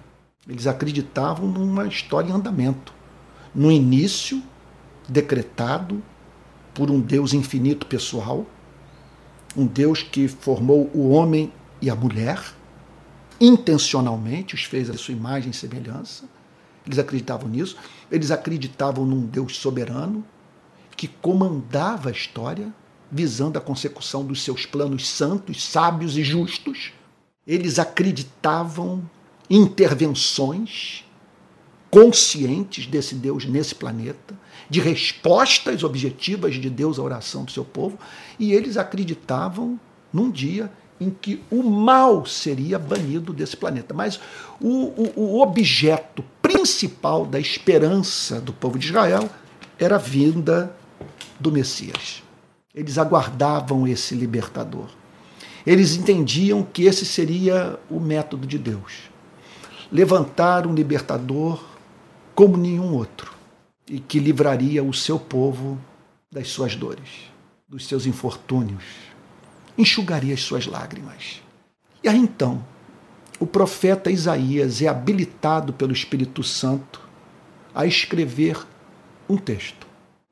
[0.47, 2.93] Eles acreditavam numa história em andamento.
[3.59, 4.41] No início,
[5.09, 6.01] decretado
[6.73, 8.45] por um Deus infinito pessoal,
[9.53, 12.41] um Deus que formou o homem e a mulher,
[13.37, 16.23] intencionalmente os fez a sua imagem e semelhança.
[16.85, 17.75] Eles acreditavam nisso.
[18.09, 20.23] Eles acreditavam num Deus soberano,
[20.95, 22.73] que comandava a história,
[23.11, 26.93] visando a consecução dos seus planos santos, sábios e justos.
[27.45, 29.03] Eles acreditavam
[29.49, 31.03] intervenções
[31.89, 34.37] conscientes desse Deus nesse planeta,
[34.69, 37.97] de respostas objetivas de Deus à oração do seu povo,
[38.37, 39.79] e eles acreditavam
[40.13, 43.93] num dia em que o mal seria banido desse planeta.
[43.93, 44.19] Mas
[44.59, 49.29] o, o, o objeto principal da esperança do povo de Israel
[49.79, 50.75] era a vinda
[51.39, 52.21] do Messias.
[52.75, 54.87] Eles aguardavam esse libertador.
[55.65, 59.09] Eles entendiam que esse seria o método de Deus.
[59.91, 61.63] Levantar um libertador
[62.39, 63.33] como nenhum outro
[63.85, 65.77] e que livraria o seu povo
[66.31, 67.29] das suas dores,
[67.67, 68.81] dos seus infortúnios,
[69.77, 71.41] enxugaria as suas lágrimas.
[72.01, 72.63] E aí então,
[73.41, 77.01] o profeta Isaías é habilitado pelo Espírito Santo
[77.75, 78.57] a escrever
[79.27, 79.85] um texto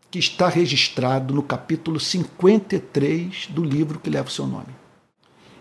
[0.09, 4.73] que está registrado no capítulo 53 do livro que leva o seu nome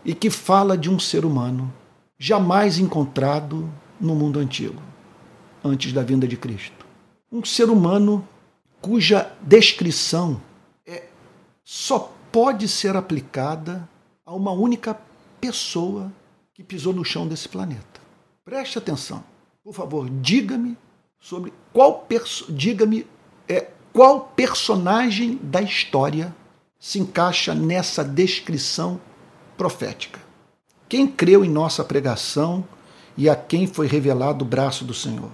[0.05, 1.75] e que fala de um ser humano
[2.17, 3.69] jamais encontrado
[4.01, 4.81] no mundo antigo,
[5.67, 6.87] antes da vinda de Cristo.
[7.31, 8.27] Um ser humano
[8.81, 10.41] cuja descrição
[10.87, 11.05] é,
[11.65, 13.89] só pode ser aplicada
[14.25, 14.99] a uma única
[15.41, 16.13] pessoa
[16.55, 18.01] que pisou no chão desse planeta.
[18.45, 19.23] Preste atenção.
[19.63, 20.77] Por favor, diga-me
[21.19, 22.07] sobre qual
[22.49, 23.07] diga-me
[23.49, 26.35] é, qual personagem da história
[26.79, 29.01] se encaixa nessa descrição
[29.57, 30.21] profética?
[30.89, 32.65] Quem creu em nossa pregação
[33.17, 35.31] e a quem foi revelado o braço do Senhor?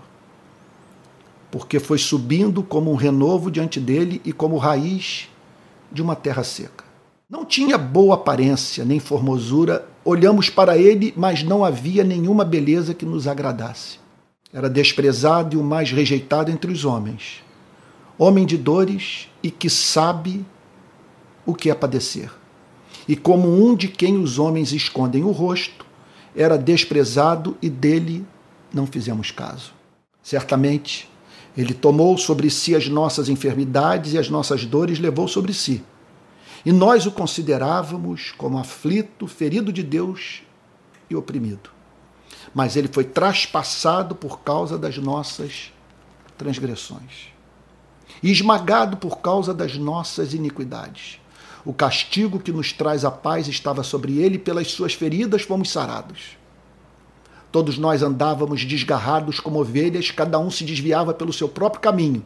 [1.52, 5.28] Porque foi subindo como um renovo diante dele e como raiz
[5.92, 6.84] de uma terra seca.
[7.30, 13.06] Não tinha boa aparência nem formosura, olhamos para ele, mas não havia nenhuma beleza que
[13.06, 14.00] nos agradasse.
[14.52, 17.42] Era desprezado e o mais rejeitado entre os homens
[18.18, 20.44] homem de dores e que sabe
[21.44, 22.30] o que é padecer.
[23.08, 25.84] E como um de quem os homens escondem o rosto,
[26.34, 28.24] era desprezado e dele
[28.72, 29.72] não fizemos caso.
[30.22, 31.10] Certamente,
[31.56, 35.84] ele tomou sobre si as nossas enfermidades e as nossas dores levou sobre si.
[36.64, 40.42] E nós o considerávamos como aflito, ferido de Deus
[41.10, 41.70] e oprimido.
[42.54, 45.72] mas ele foi traspassado por causa das nossas
[46.36, 47.28] transgressões,
[48.22, 51.18] esmagado por causa das nossas iniquidades.
[51.64, 55.70] O castigo que nos traz a paz estava sobre ele, e pelas suas feridas fomos
[55.70, 56.36] sarados.
[57.52, 62.24] Todos nós andávamos desgarrados como ovelhas, cada um se desviava pelo seu próprio caminho,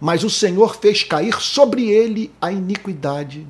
[0.00, 3.46] mas o Senhor fez cair sobre ele a iniquidade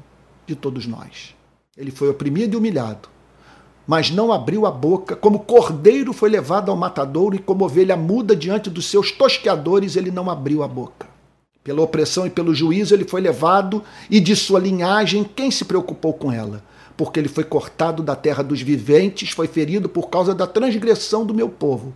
[0.46, 1.34] de todos nós.
[1.78, 3.08] Ele foi oprimido e humilhado,
[3.86, 8.36] mas não abriu a boca, como cordeiro foi levado ao matadouro e como ovelha muda
[8.36, 11.08] diante dos seus tosqueadores, ele não abriu a boca.
[11.64, 16.12] Pela opressão e pelo juízo ele foi levado, e de sua linhagem quem se preocupou
[16.12, 16.62] com ela?
[16.96, 21.34] Porque ele foi cortado da terra dos viventes, foi ferido por causa da transgressão do
[21.34, 21.94] meu povo.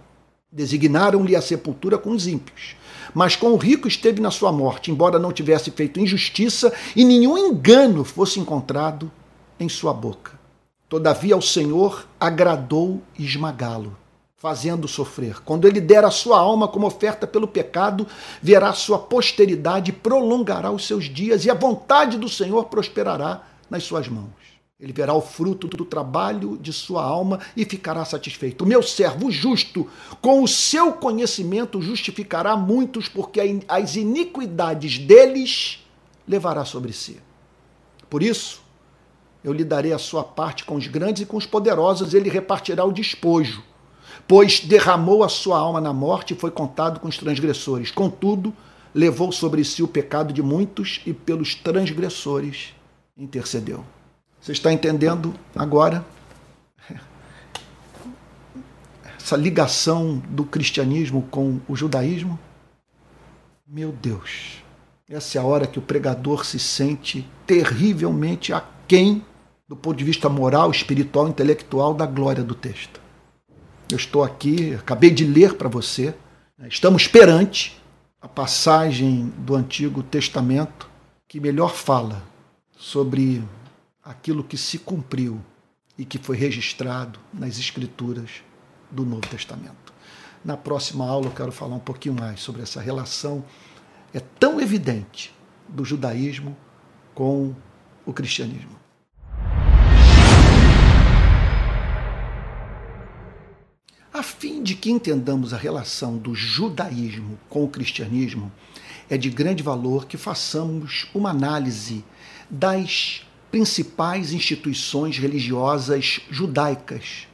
[0.51, 2.77] Designaram-lhe a sepultura com os ímpios.
[3.15, 7.39] Mas com o rico esteve na sua morte, embora não tivesse feito injustiça e nenhum
[7.39, 9.11] engano fosse encontrado
[9.59, 10.39] em sua boca.
[10.89, 13.97] Todavia ao Senhor agradou esmagá-lo,
[14.37, 15.43] fazendo sofrer.
[15.43, 18.07] Quando ele der a sua alma como oferta pelo pecado,
[18.41, 24.09] verá sua posteridade, prolongará os seus dias, e a vontade do Senhor prosperará nas suas
[24.09, 24.48] mãos.
[24.81, 28.63] Ele verá o fruto do trabalho de sua alma e ficará satisfeito.
[28.63, 29.89] O meu servo justo,
[30.23, 35.85] com o seu conhecimento, justificará muitos, porque as iniquidades deles
[36.29, 37.21] levará sobre si.
[38.09, 38.63] Por isso,
[39.43, 42.85] eu lhe darei a sua parte com os grandes e com os poderosos, ele repartirá
[42.85, 43.65] o despojo.
[44.29, 47.91] Pois derramou a sua alma na morte e foi contado com os transgressores.
[47.91, 48.55] Contudo,
[48.95, 52.75] levou sobre si o pecado de muitos e pelos transgressores
[53.17, 53.85] intercedeu.
[54.49, 56.03] Você está entendendo agora
[59.19, 62.39] essa ligação do cristianismo com o judaísmo?
[63.67, 64.63] Meu Deus,
[65.07, 69.23] essa é a hora que o pregador se sente terrivelmente aquém
[69.69, 73.03] do ponto de vista moral, espiritual, intelectual da glória do texto.
[73.93, 76.15] Eu estou aqui, acabei de ler para você,
[76.57, 77.79] né, estamos perante
[78.19, 80.89] a passagem do Antigo Testamento
[81.29, 82.23] que melhor fala
[82.79, 83.43] sobre
[84.09, 85.39] aquilo que se cumpriu
[85.99, 88.43] e que foi registrado nas Escrituras
[88.91, 89.93] do Novo Testamento.
[90.43, 93.45] Na próxima aula eu quero falar um pouquinho mais sobre essa relação
[94.15, 95.35] é tão evidente
[95.69, 96.57] do judaísmo
[97.15, 97.55] com
[98.07, 98.79] o cristianismo.
[104.11, 108.51] A fim de que entendamos a relação do judaísmo com o cristianismo,
[109.11, 112.05] é de grande valor que façamos uma análise
[112.51, 117.27] das principais instituições religiosas judaicas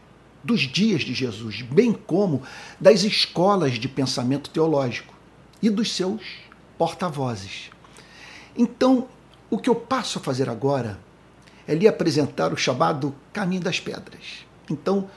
[0.42, 2.42] dos dias de Jesus, bem como
[2.78, 5.14] das escolas de pensamento teológico
[5.62, 6.22] e dos seus
[6.76, 7.70] porta-vozes.
[8.56, 9.08] Então,
[9.50, 11.00] o que eu passo a fazer agora
[11.66, 14.44] é lhe apresentar o chamado Caminho das Pedras.
[14.70, 15.08] Então,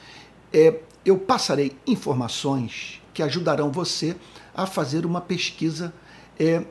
[0.54, 4.16] é, eu passarei informações que ajudarão você
[4.56, 5.94] a fazer uma pesquisa
[6.40, 6.64] é,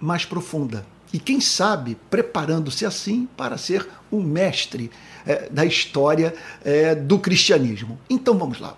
[0.00, 0.86] mais profunda.
[1.14, 4.90] E quem sabe preparando-se assim para ser um mestre
[5.24, 6.34] é, da história
[6.64, 7.96] é, do cristianismo.
[8.10, 8.76] Então vamos lá.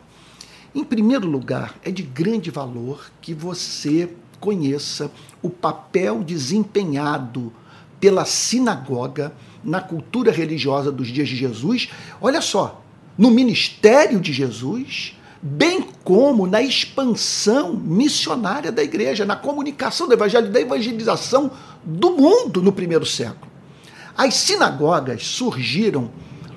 [0.75, 5.11] Em primeiro lugar, é de grande valor que você conheça
[5.41, 7.51] o papel desempenhado
[7.99, 9.33] pela sinagoga
[9.65, 11.89] na cultura religiosa dos dias de Jesus.
[12.21, 12.85] Olha só,
[13.17, 20.51] no ministério de Jesus, bem como na expansão missionária da igreja, na comunicação do evangelho,
[20.51, 21.51] da evangelização
[21.85, 23.51] do mundo no primeiro século.
[24.17, 26.11] As sinagogas surgiram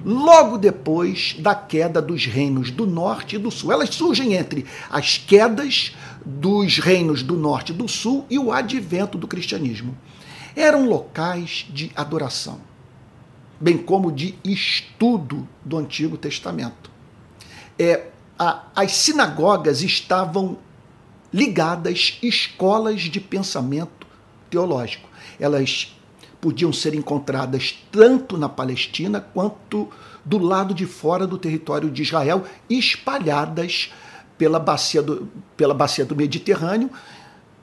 [0.04, 3.72] logo depois da queda dos reinos do norte e do sul.
[3.72, 5.94] Elas surgem entre as quedas
[6.26, 9.98] dos reinos do norte e do sul e o advento do cristianismo.
[10.56, 12.70] Eram locais de adoração
[13.60, 16.90] bem como de estudo do Antigo Testamento.
[17.78, 18.08] É,
[18.40, 20.58] a, as sinagogas estavam
[21.32, 24.08] ligadas escolas de pensamento
[24.50, 25.10] teológico.
[25.40, 25.96] Elas
[26.40, 29.90] podiam ser encontradas tanto na Palestina quanto
[30.24, 33.92] do lado de fora do território de Israel, espalhadas
[34.38, 36.90] pela bacia do, pela bacia do Mediterrâneo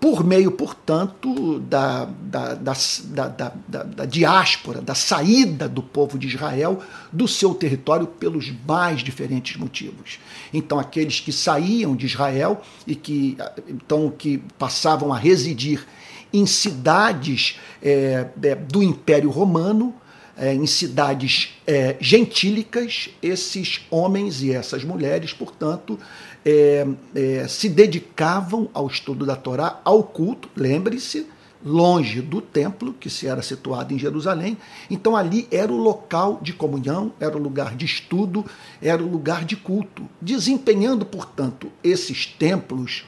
[0.00, 6.82] por meio, portanto, da, da, da, da, diáspora, da saída do povo de Israel
[7.12, 10.18] do seu território pelos mais diferentes motivos.
[10.52, 13.36] Então, aqueles que saíam de Israel e que,
[13.68, 15.86] então, que passavam a residir
[16.32, 18.28] em cidades é,
[18.68, 19.94] do Império Romano,
[20.36, 25.98] é, em cidades é, gentílicas, esses homens e essas mulheres, portanto,
[26.44, 31.26] é, é, se dedicavam ao estudo da Torá, ao culto, lembre-se,
[31.64, 34.56] longe do templo, que se era situado em Jerusalém.
[34.90, 38.44] Então ali era o local de comunhão, era o lugar de estudo,
[38.80, 43.04] era o lugar de culto, desempenhando, portanto, esses templos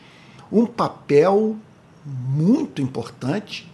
[0.51, 1.57] um papel
[2.05, 3.71] muito importante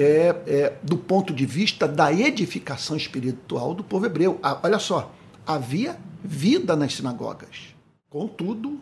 [0.00, 4.38] é, é, do ponto de vista da edificação espiritual do povo hebreu.
[4.42, 5.12] Ah, olha só,
[5.46, 7.74] havia vida nas sinagogas,
[8.08, 8.80] contudo,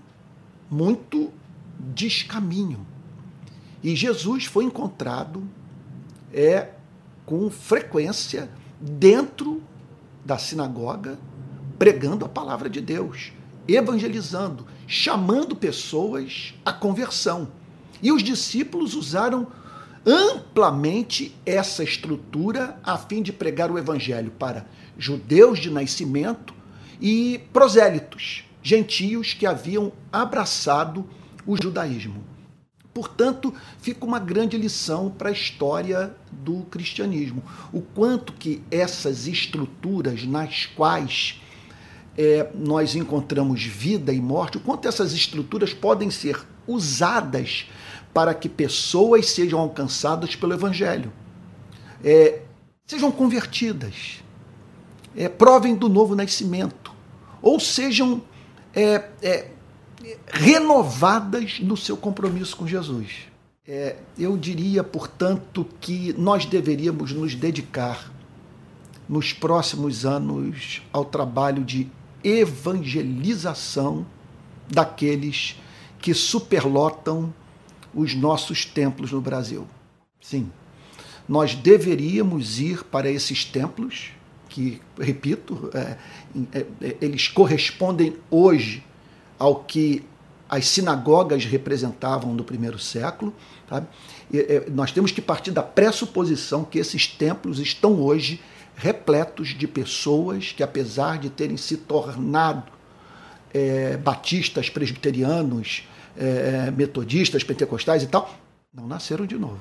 [0.70, 1.32] muito
[1.78, 2.86] descaminho
[3.82, 5.42] e Jesus foi encontrado
[6.32, 6.70] é
[7.24, 8.50] com frequência
[8.80, 9.62] dentro
[10.24, 11.18] da sinagoga,
[11.78, 13.32] pregando a palavra de Deus,
[13.66, 17.48] evangelizando, chamando pessoas à conversão.
[18.02, 19.46] E os discípulos usaram
[20.08, 24.66] amplamente essa estrutura a fim de pregar o evangelho para
[24.96, 26.54] judeus de nascimento
[26.98, 31.06] e prosélitos, gentios que haviam abraçado
[31.46, 32.24] o judaísmo.
[32.94, 37.44] Portanto, fica uma grande lição para a história do cristianismo.
[37.70, 41.40] O quanto que essas estruturas nas quais
[42.16, 47.66] é, nós encontramos vida e morte, o quanto essas estruturas podem ser usadas
[48.18, 51.12] para que pessoas sejam alcançadas pelo Evangelho,
[52.02, 52.42] é,
[52.84, 54.24] sejam convertidas,
[55.16, 56.90] é, provem do novo nascimento,
[57.40, 58.20] ou sejam
[58.74, 59.50] é, é
[60.26, 63.28] renovadas no seu compromisso com Jesus.
[63.64, 68.10] É, eu diria, portanto, que nós deveríamos nos dedicar
[69.08, 71.86] nos próximos anos ao trabalho de
[72.24, 74.04] evangelização
[74.68, 75.54] daqueles
[76.00, 77.32] que superlotam
[77.94, 79.66] os nossos templos no Brasil.
[80.20, 80.50] Sim,
[81.28, 84.10] nós deveríamos ir para esses templos
[84.48, 85.96] que, repito, é,
[86.52, 88.82] é, é eles correspondem hoje
[89.38, 90.04] ao que
[90.48, 93.34] as sinagogas representavam no primeiro século.
[93.68, 93.86] Sabe?
[94.32, 98.40] E, nós temos que partir da pressuposição que esses templos estão hoje
[98.74, 102.72] repletos de pessoas que, apesar de terem se tornado
[103.52, 105.86] é, batistas, presbiterianos,
[106.18, 108.34] é, metodistas, pentecostais e tal,
[108.74, 109.60] não nasceram de novo.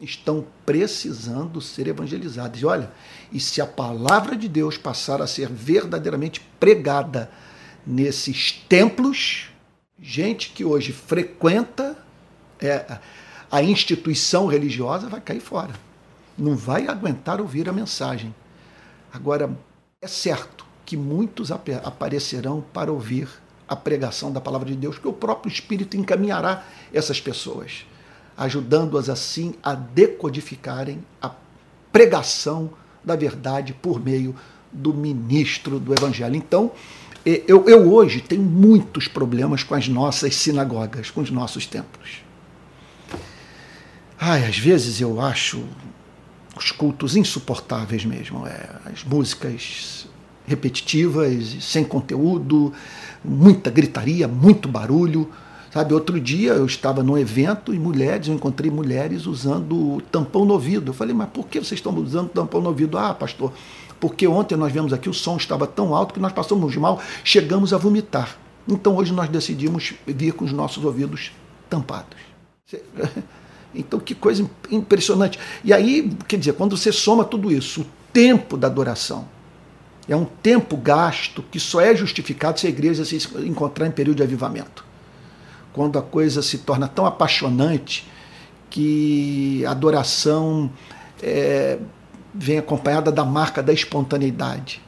[0.00, 2.60] Estão precisando ser evangelizados.
[2.60, 2.90] E olha,
[3.32, 7.30] e se a palavra de Deus passar a ser verdadeiramente pregada
[7.86, 9.48] nesses templos,
[9.98, 11.96] gente que hoje frequenta
[12.60, 12.98] é,
[13.50, 15.74] a instituição religiosa vai cair fora.
[16.38, 18.34] Não vai aguentar ouvir a mensagem.
[19.12, 19.56] Agora,
[20.00, 23.28] é certo que muitos aparecerão para ouvir
[23.68, 27.86] a pregação da palavra de Deus, que o próprio Espírito encaminhará essas pessoas,
[28.36, 31.30] ajudando-as assim a decodificarem a
[31.92, 32.70] pregação
[33.02, 34.34] da verdade por meio
[34.72, 36.36] do ministro do Evangelho.
[36.36, 36.70] Então,
[37.24, 42.22] eu, eu hoje tenho muitos problemas com as nossas sinagogas, com os nossos templos.
[44.18, 45.64] Ai, às vezes eu acho
[46.56, 48.46] os cultos insuportáveis mesmo.
[48.46, 49.95] É, as músicas
[50.46, 52.72] repetitivas, sem conteúdo,
[53.24, 55.28] muita gritaria, muito barulho.
[55.72, 60.54] Sabe, outro dia eu estava num evento e mulheres, eu encontrei mulheres usando tampão no
[60.54, 60.90] ouvido.
[60.90, 62.96] Eu falei, mas por que vocês estão usando tampão no ouvido?
[62.96, 63.52] Ah, pastor,
[64.00, 67.74] porque ontem nós vemos aqui o som estava tão alto que nós passamos mal, chegamos
[67.74, 68.38] a vomitar.
[68.66, 71.32] Então hoje nós decidimos vir com os nossos ouvidos
[71.68, 72.16] tampados.
[73.78, 75.38] Então que coisa impressionante.
[75.62, 79.28] E aí, quer dizer, quando você soma tudo isso, o tempo da adoração,
[80.08, 84.18] é um tempo gasto que só é justificado se a igreja se encontrar em período
[84.18, 84.84] de avivamento.
[85.72, 88.08] Quando a coisa se torna tão apaixonante
[88.70, 90.70] que a adoração
[91.22, 91.78] é,
[92.32, 94.80] vem acompanhada da marca da espontaneidade,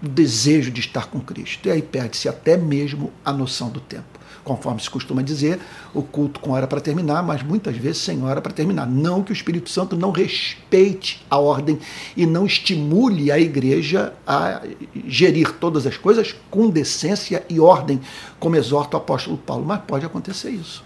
[0.00, 1.68] do desejo de estar com Cristo.
[1.68, 4.18] E aí perde-se até mesmo a noção do tempo.
[4.46, 5.58] Conforme se costuma dizer,
[5.92, 8.86] o culto com hora para terminar, mas muitas vezes sem hora para terminar.
[8.86, 11.80] Não que o Espírito Santo não respeite a ordem
[12.16, 14.62] e não estimule a igreja a
[15.04, 18.00] gerir todas as coisas com decência e ordem,
[18.38, 20.84] como exorta o apóstolo Paulo, mas pode acontecer isso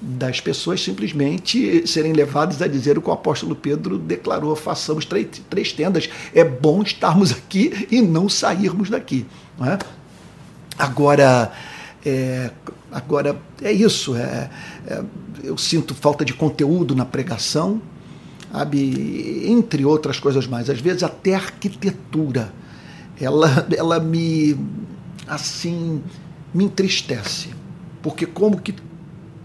[0.00, 5.72] das pessoas simplesmente serem levadas a dizer o que o apóstolo Pedro declarou: façamos três,
[5.72, 9.24] tendas, é bom estarmos aqui e não sairmos daqui.
[9.58, 9.78] Não é?
[10.78, 11.50] Agora,
[12.04, 12.50] é,
[12.94, 14.14] agora é isso.
[14.14, 14.48] É,
[14.86, 15.04] é,
[15.42, 17.82] eu sinto falta de conteúdo na pregação,
[18.50, 19.44] sabe?
[19.46, 20.70] entre outras coisas mais.
[20.70, 22.54] Às vezes até a arquitetura,
[23.20, 24.56] ela, ela me
[25.26, 26.02] assim
[26.52, 27.50] me entristece,
[28.00, 28.74] porque como que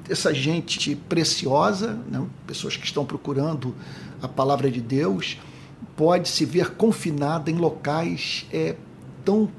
[0.08, 3.74] essa gente preciosa, né, pessoas que estão procurando
[4.22, 5.40] a palavra de Deus,
[5.96, 8.76] pode se ver confinada em locais é,
[9.26, 9.50] tão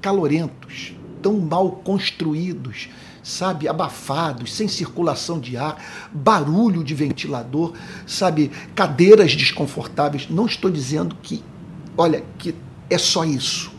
[0.00, 2.88] calorentos, tão mal construídos,
[3.24, 5.82] sabe, abafados, sem circulação de ar,
[6.12, 7.72] barulho de ventilador,
[8.06, 10.28] sabe, cadeiras desconfortáveis.
[10.28, 11.42] Não estou dizendo que,
[11.96, 12.54] olha, que
[12.90, 13.72] é só isso.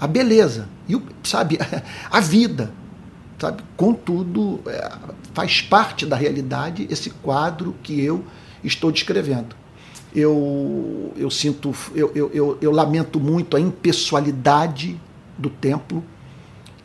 [0.00, 1.58] A beleza e o, sabe,
[2.10, 2.72] a vida,
[3.38, 4.90] sabe, contudo, é,
[5.34, 8.24] faz parte da realidade esse quadro que eu
[8.64, 9.54] estou descrevendo.
[10.14, 14.98] Eu, eu sinto, eu, eu, eu, eu lamento muito a impessoalidade
[15.36, 16.02] do templo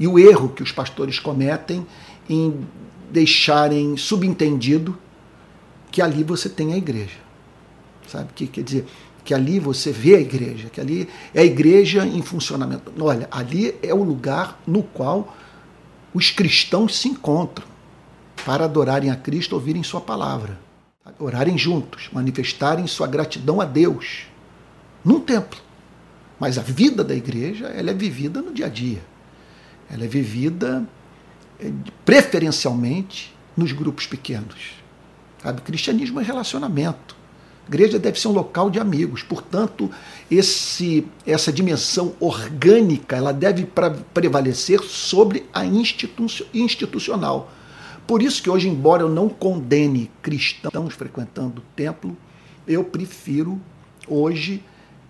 [0.01, 1.85] e o erro que os pastores cometem
[2.27, 2.67] em
[3.11, 4.97] deixarem subentendido
[5.91, 7.19] que ali você tem a igreja.
[8.07, 8.33] Sabe?
[8.33, 8.87] Que quer dizer,
[9.23, 12.91] que ali você vê a igreja, que ali é a igreja em funcionamento.
[12.99, 15.37] Olha, ali é o lugar no qual
[16.15, 17.67] os cristãos se encontram
[18.43, 20.59] para adorarem a Cristo, ouvirem sua palavra,
[21.19, 24.23] orarem juntos, manifestarem sua gratidão a Deus
[25.05, 25.59] num templo.
[26.39, 29.10] Mas a vida da igreja, ela é vivida no dia a dia.
[29.91, 30.87] Ela é vivida
[31.59, 31.71] eh,
[32.05, 34.73] preferencialmente nos grupos pequenos.
[35.43, 35.61] Sabe?
[35.61, 37.15] Cristianismo é relacionamento.
[37.65, 39.21] A igreja deve ser um local de amigos.
[39.21, 39.89] Portanto,
[40.29, 43.67] esse, essa dimensão orgânica ela deve
[44.13, 47.51] prevalecer sobre a institu institucional.
[48.07, 52.17] Por isso que hoje, embora eu não condene cristãos frequentando o templo,
[52.67, 53.59] eu prefiro
[54.07, 54.63] hoje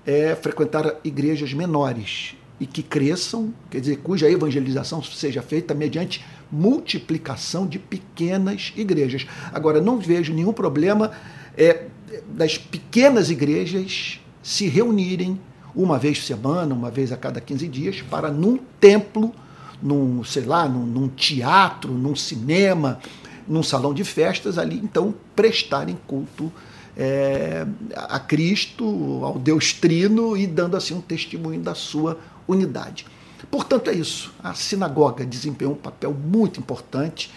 [0.06, 7.66] é, frequentar igrejas menores, e que cresçam, quer dizer, cuja evangelização seja feita mediante multiplicação
[7.66, 9.26] de pequenas igrejas.
[9.52, 11.10] Agora, não vejo nenhum problema
[11.58, 11.88] é,
[12.28, 15.42] das pequenas igrejas se reunirem
[15.74, 19.34] uma vez por semana, uma vez a cada 15 dias, para num templo,
[19.82, 23.00] num, sei lá, num, num teatro, num cinema,
[23.48, 26.52] num salão de festas, ali então prestarem culto
[26.96, 27.66] é,
[27.96, 28.86] a Cristo,
[29.24, 33.06] ao Deus Trino e dando assim um testemunho da sua unidade.
[33.50, 34.34] Portanto, é isso.
[34.44, 37.32] A sinagoga desempenhou um papel muito importante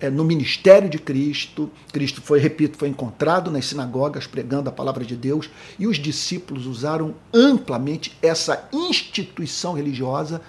[0.00, 1.70] é, no ministério de Cristo.
[1.92, 6.66] Cristo foi, repito, foi encontrado nas sinagogas pregando a palavra de Deus e os discípulos
[6.66, 10.40] usaram amplamente essa instituição religiosa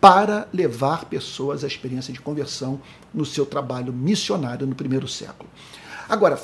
[0.00, 2.80] para levar pessoas à experiência de conversão
[3.12, 5.48] no seu trabalho missionário no primeiro século.
[6.08, 6.40] Agora,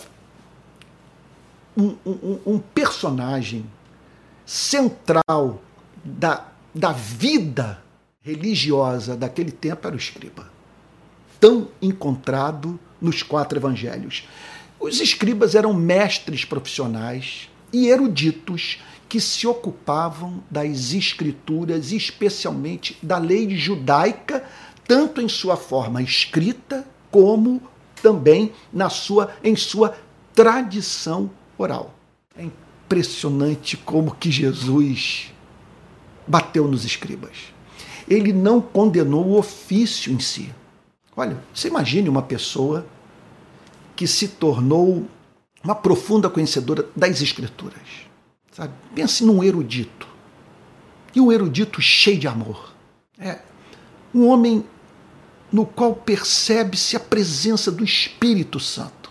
[1.76, 3.64] um, um, um personagem
[4.44, 5.62] central
[6.04, 7.82] da da vida
[8.22, 10.50] religiosa daquele tempo era o escriba,
[11.40, 14.28] tão encontrado nos quatro evangelhos.
[14.78, 23.50] Os escribas eram mestres profissionais e eruditos que se ocupavam das escrituras, especialmente da lei
[23.56, 24.44] judaica,
[24.86, 27.60] tanto em sua forma escrita como
[28.00, 29.96] também na sua em sua
[30.34, 31.94] tradição oral.
[32.36, 35.31] É impressionante como que Jesus
[36.26, 37.52] bateu nos escribas.
[38.08, 40.52] Ele não condenou o ofício em si.
[41.16, 42.86] Olha, você imagine uma pessoa
[43.94, 45.06] que se tornou
[45.62, 47.82] uma profunda conhecedora das escrituras.
[48.50, 48.72] Sabe?
[48.94, 50.08] Pense num erudito.
[51.14, 52.72] E um erudito cheio de amor.
[53.18, 53.38] É
[54.14, 54.64] um homem
[55.50, 59.10] no qual percebe-se a presença do Espírito Santo.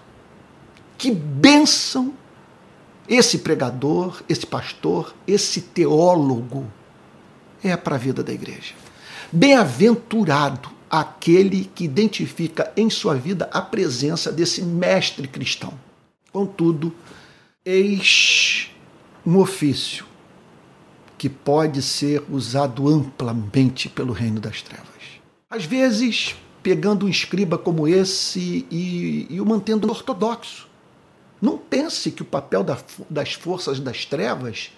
[0.97, 2.13] Que bênção
[3.07, 6.65] esse pregador, esse pastor, esse teólogo
[7.63, 8.73] é para a vida da igreja.
[9.31, 15.73] Bem-aventurado aquele que identifica em sua vida a presença desse mestre cristão.
[16.31, 16.93] Contudo,
[17.65, 18.69] eis
[19.25, 20.05] um ofício
[21.17, 24.87] que pode ser usado amplamente pelo reino das trevas.
[25.49, 30.67] Às vezes, pegando um escriba como esse e, e o mantendo ortodoxo.
[31.41, 32.77] Não pense que o papel da,
[33.09, 34.71] das forças das trevas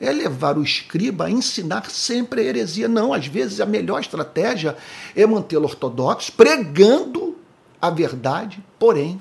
[0.00, 2.88] é levar o escriba a ensinar sempre a heresia.
[2.88, 4.76] Não, às vezes a melhor estratégia
[5.14, 7.36] é mantê-lo ortodoxo, pregando
[7.80, 9.20] a verdade, porém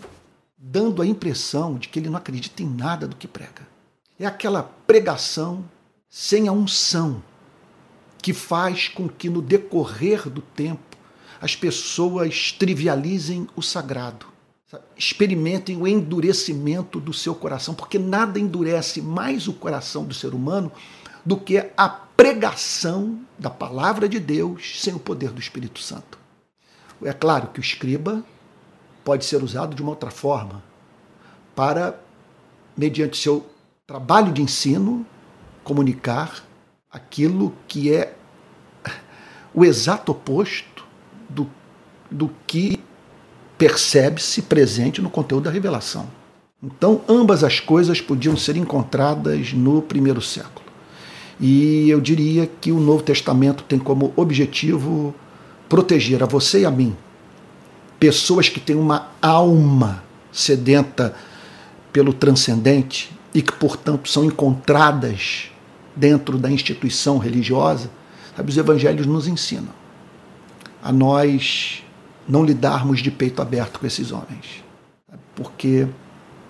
[0.57, 3.67] dando a impressão de que ele não acredita em nada do que prega.
[4.19, 5.63] É aquela pregação
[6.09, 7.21] sem a unção
[8.21, 10.97] que faz com que no decorrer do tempo
[11.39, 14.36] as pessoas trivializem o sagrado
[14.97, 20.71] experimentem o endurecimento do seu coração, porque nada endurece mais o coração do ser humano
[21.23, 26.17] do que a pregação da palavra de Deus sem o poder do Espírito Santo.
[27.03, 28.23] É claro que o escriba
[29.03, 30.63] pode ser usado de uma outra forma
[31.55, 31.99] para,
[32.75, 33.45] mediante seu
[33.85, 35.05] trabalho de ensino,
[35.63, 36.43] comunicar
[36.91, 38.15] aquilo que é
[39.53, 40.85] o exato oposto
[41.29, 41.49] do,
[42.09, 42.83] do que
[43.57, 46.07] percebe-se presente no conteúdo da revelação.
[46.63, 50.65] Então, ambas as coisas podiam ser encontradas no primeiro século.
[51.39, 55.13] E eu diria que o Novo Testamento tem como objetivo
[55.69, 56.95] proteger a você e a mim,
[57.99, 61.13] pessoas que têm uma alma sedenta
[61.93, 65.51] pelo transcendente e que, portanto, são encontradas
[65.95, 67.89] dentro da instituição religiosa,
[68.35, 69.73] sabe, os evangelhos nos ensinam
[70.81, 71.83] a nós
[72.27, 74.63] não lidarmos de peito aberto com esses homens,
[75.35, 75.87] porque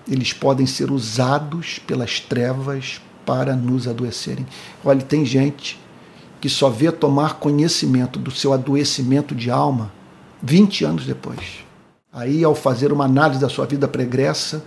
[0.08, 4.46] eles podem ser usados pelas trevas para nos adoecerem.
[4.84, 5.80] Olha, tem gente
[6.40, 9.92] que só vê tomar conhecimento do seu adoecimento de alma
[10.42, 11.66] 20 anos depois.
[12.12, 14.64] Aí, ao fazer uma análise da sua vida pregressa,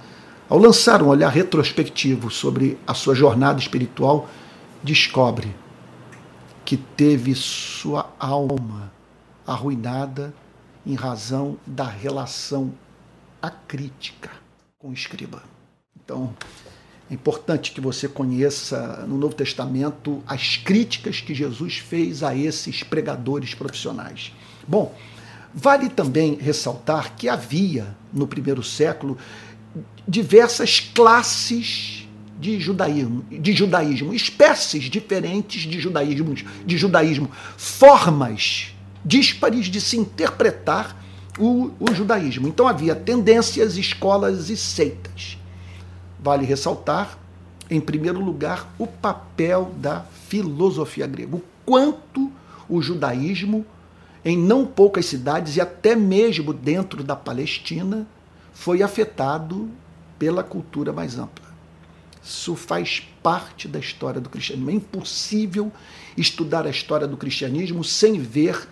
[0.49, 4.29] ao lançar um olhar retrospectivo sobre a sua jornada espiritual,
[4.83, 5.55] descobre
[6.65, 8.93] que teve sua alma
[9.47, 10.35] arruinada
[10.87, 12.73] em razão da relação
[13.41, 14.31] acrítica
[14.79, 15.43] com o escriba.
[16.03, 16.35] Então,
[17.11, 22.83] é importante que você conheça no Novo Testamento as críticas que Jesus fez a esses
[22.83, 24.33] pregadores profissionais.
[24.67, 24.95] Bom,
[25.53, 29.19] vale também ressaltar que havia no primeiro século
[30.07, 32.09] diversas classes
[32.39, 38.73] de judaísmo, de judaísmo, espécies diferentes de judaísmo, de judaísmo, formas
[39.05, 40.97] díspares de se interpretar
[41.39, 42.49] o, o judaísmo.
[42.49, 45.39] Então havia tendências, escolas e seitas.
[46.19, 47.19] Vale ressaltar,
[47.71, 51.37] em primeiro lugar, o papel da filosofia grega.
[51.37, 52.31] O quanto
[52.69, 53.65] o judaísmo,
[54.25, 58.07] em não poucas cidades e até mesmo dentro da Palestina,
[58.53, 59.71] foi afetado
[60.19, 61.49] pela cultura mais ampla.
[62.23, 64.71] Isso faz parte da história do cristianismo.
[64.71, 65.73] É impossível
[66.17, 68.69] estudar a história do cristianismo sem ver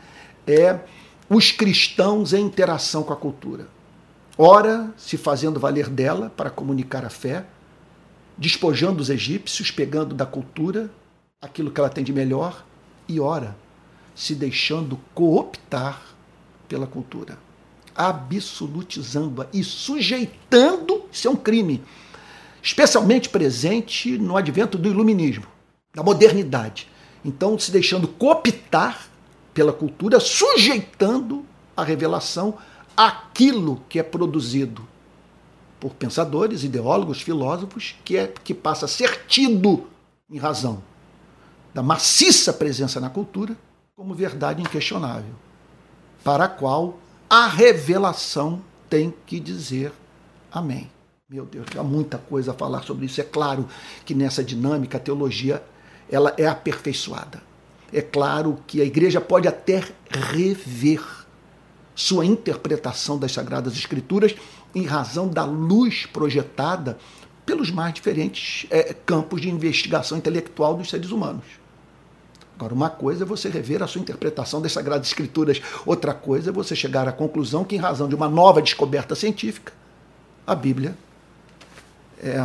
[0.48, 0.80] é,
[1.28, 3.78] os cristãos em interação com a cultura
[4.38, 7.44] ora se fazendo valer dela para comunicar a fé,
[8.36, 10.88] despojando os egípcios, pegando da cultura
[11.42, 12.64] aquilo que ela tem de melhor,
[13.08, 13.56] e ora
[14.14, 16.02] se deixando cooptar
[16.68, 17.38] pela cultura,
[17.94, 21.82] absolutizando-a e sujeitando, isso é um crime,
[22.62, 25.46] especialmente presente no advento do iluminismo,
[25.94, 26.88] da modernidade.
[27.24, 29.08] Então, se deixando cooptar
[29.58, 31.44] pela cultura, sujeitando
[31.76, 32.56] a revelação
[32.96, 34.86] aquilo que é produzido
[35.80, 39.88] por pensadores, ideólogos, filósofos, que, é, que passa a ser tido
[40.30, 40.80] em razão
[41.74, 43.56] da maciça presença na cultura
[43.96, 45.34] como verdade inquestionável,
[46.22, 49.92] para a qual a revelação tem que dizer
[50.52, 50.88] amém.
[51.28, 53.20] Meu Deus, há muita coisa a falar sobre isso.
[53.20, 53.68] É claro
[54.04, 55.60] que nessa dinâmica a teologia
[56.08, 57.47] ela é aperfeiçoada.
[57.92, 61.02] É claro que a igreja pode até rever
[61.94, 64.34] sua interpretação das Sagradas Escrituras
[64.74, 66.98] em razão da luz projetada
[67.44, 71.44] pelos mais diferentes é, campos de investigação intelectual dos seres humanos.
[72.54, 76.52] Agora, uma coisa é você rever a sua interpretação das Sagradas Escrituras, outra coisa é
[76.52, 79.72] você chegar à conclusão que, em razão de uma nova descoberta científica,
[80.46, 80.96] a Bíblia
[82.22, 82.36] é,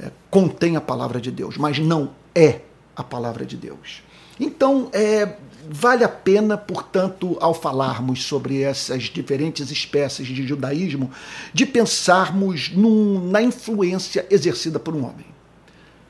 [0.00, 2.60] é, contém a palavra de Deus, mas não é
[2.96, 4.02] a palavra de Deus.
[4.38, 5.36] Então, é,
[5.68, 11.10] vale a pena, portanto, ao falarmos sobre essas diferentes espécies de judaísmo,
[11.52, 15.26] de pensarmos num, na influência exercida por um homem.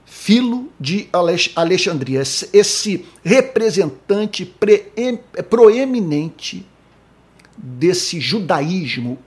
[0.05, 1.09] Filo de
[1.57, 4.55] Alexandria, esse representante
[5.49, 6.67] proeminente
[7.57, 9.19] desse judaísmo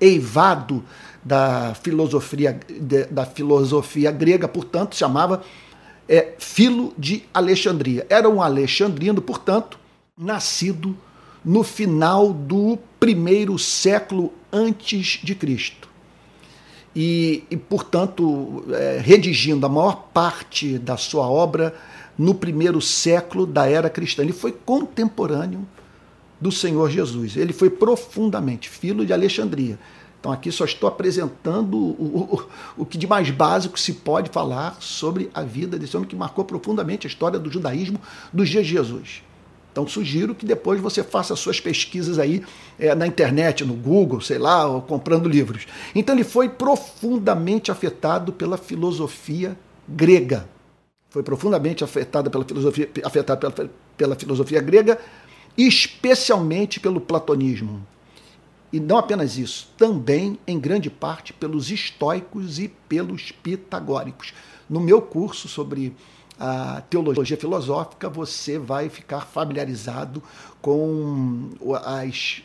[0.00, 0.84] eivado
[1.24, 2.58] da filosofia,
[3.10, 5.42] da filosofia grega, portanto, chamava
[6.08, 8.06] é, Filo de Alexandria.
[8.08, 9.78] Era um alexandrino, portanto,
[10.16, 10.96] nascido
[11.44, 15.88] no final do primeiro século antes de Cristo.
[16.96, 21.74] E, e portanto, é, redigindo a maior parte da sua obra
[22.16, 24.22] no primeiro século da era cristã.
[24.22, 25.66] Ele foi contemporâneo
[26.40, 27.36] do Senhor Jesus.
[27.36, 29.78] Ele foi profundamente filho de Alexandria.
[30.20, 32.38] Então aqui só estou apresentando o,
[32.76, 36.16] o, o, que de mais básico se pode falar sobre a vida desse homem que
[36.16, 38.00] marcou profundamente a história do judaísmo
[38.32, 39.22] dos dias de Jesus.
[39.70, 42.42] Então sugiro que depois você faça suas pesquisas aí
[42.78, 45.66] é, na internet, no Google, sei lá, ou comprando livros.
[45.94, 49.56] Então ele foi profundamente afetado pela filosofia
[49.88, 50.48] grega.
[51.10, 54.98] Foi profundamente afetado pela filosofia, afetado pela, pela filosofia grega,
[55.56, 57.86] especialmente pelo platonismo.
[58.72, 64.34] E não apenas isso, também em grande parte pelos estoicos e pelos pitagóricos.
[64.68, 65.94] No meu curso sobre
[66.38, 70.22] a teologia filosófica, você vai ficar familiarizado
[70.62, 71.50] com
[71.84, 72.42] as,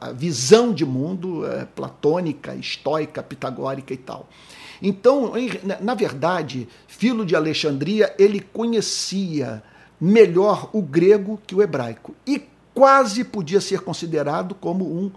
[0.00, 4.28] a visão de mundo é, platônica, estoica, pitagórica e tal.
[4.80, 5.32] Então,
[5.80, 9.62] na verdade, Filo de Alexandria, ele conhecia
[10.00, 12.14] melhor o grego que o hebraico.
[12.26, 15.10] E quase podia ser considerado como um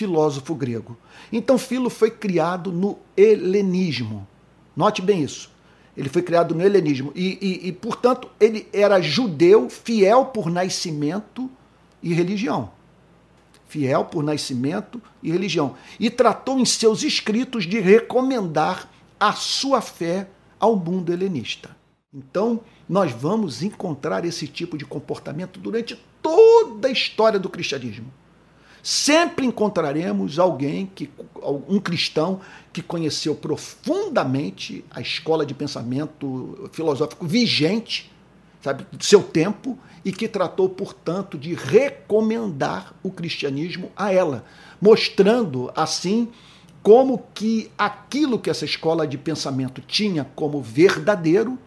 [0.00, 0.96] filósofo grego.
[1.30, 4.26] Então, Filo foi criado no helenismo.
[4.74, 5.50] Note bem isso.
[5.94, 7.12] Ele foi criado no helenismo.
[7.14, 11.50] E, e, e, portanto, ele era judeu, fiel por nascimento
[12.02, 12.70] e religião.
[13.68, 15.74] Fiel por nascimento e religião.
[15.98, 20.28] E tratou em seus escritos de recomendar a sua fé
[20.58, 21.76] ao mundo helenista.
[22.12, 28.10] Então, nós vamos encontrar esse tipo de comportamento durante toda a história do cristianismo.
[28.82, 31.10] Sempre encontraremos alguém que
[31.68, 32.40] um cristão
[32.72, 38.10] que conheceu profundamente a escola de pensamento filosófico vigente,
[38.62, 44.44] sabe, do seu tempo e que tratou, portanto, de recomendar o cristianismo a ela,
[44.80, 46.28] mostrando assim
[46.82, 51.58] como que aquilo que essa escola de pensamento tinha como verdadeiro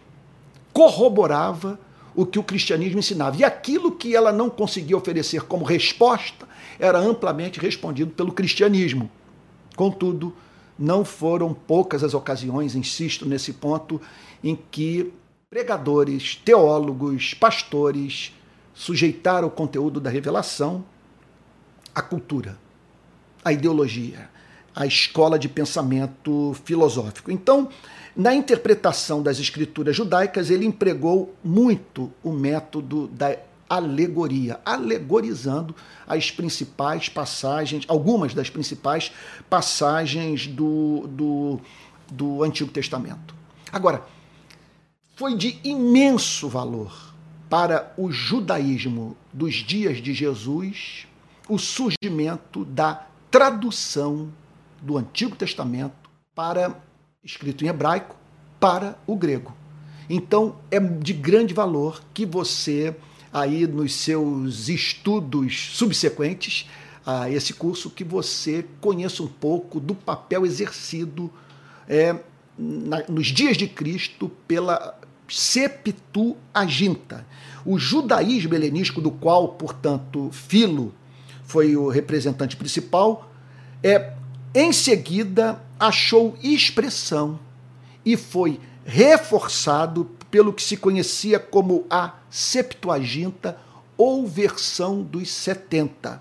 [0.71, 1.79] corroborava
[2.15, 3.37] o que o cristianismo ensinava.
[3.37, 6.47] E aquilo que ela não conseguia oferecer como resposta
[6.79, 9.09] era amplamente respondido pelo cristianismo.
[9.75, 10.33] Contudo,
[10.77, 14.01] não foram poucas as ocasiões, insisto nesse ponto,
[14.43, 15.13] em que
[15.49, 18.33] pregadores, teólogos, pastores
[18.73, 20.83] sujeitaram o conteúdo da revelação
[21.93, 22.57] à cultura,
[23.45, 24.29] à ideologia,
[24.75, 27.31] à escola de pensamento filosófico.
[27.31, 27.69] Então,
[28.15, 33.37] na interpretação das escrituras judaicas, ele empregou muito o método da
[33.75, 35.75] alegoria, alegorizando
[36.07, 39.11] as principais passagens, algumas das principais
[39.49, 41.59] passagens do, do,
[42.11, 43.33] do Antigo Testamento.
[43.71, 44.05] Agora,
[45.15, 47.13] foi de imenso valor
[47.49, 51.07] para o judaísmo dos dias de Jesus
[51.47, 54.31] o surgimento da tradução
[54.81, 56.79] do Antigo Testamento para
[57.23, 58.15] escrito em hebraico
[58.59, 59.53] para o grego.
[60.09, 62.95] Então é de grande valor que você
[63.33, 66.69] aí nos seus estudos subsequentes
[67.03, 71.31] a esse curso que você conheça um pouco do papel exercido
[71.89, 72.15] é,
[72.57, 74.97] na, nos dias de Cristo pela
[75.27, 77.25] Septuaginta.
[77.65, 80.93] O judaísmo helenístico, do qual, portanto, Filo
[81.43, 83.31] foi o representante principal,
[83.81, 84.13] é
[84.53, 87.39] em seguida achou expressão
[88.05, 93.55] e foi reforçado pelo que se conhecia como a Septuaginta
[93.95, 96.19] ou versão dos 70,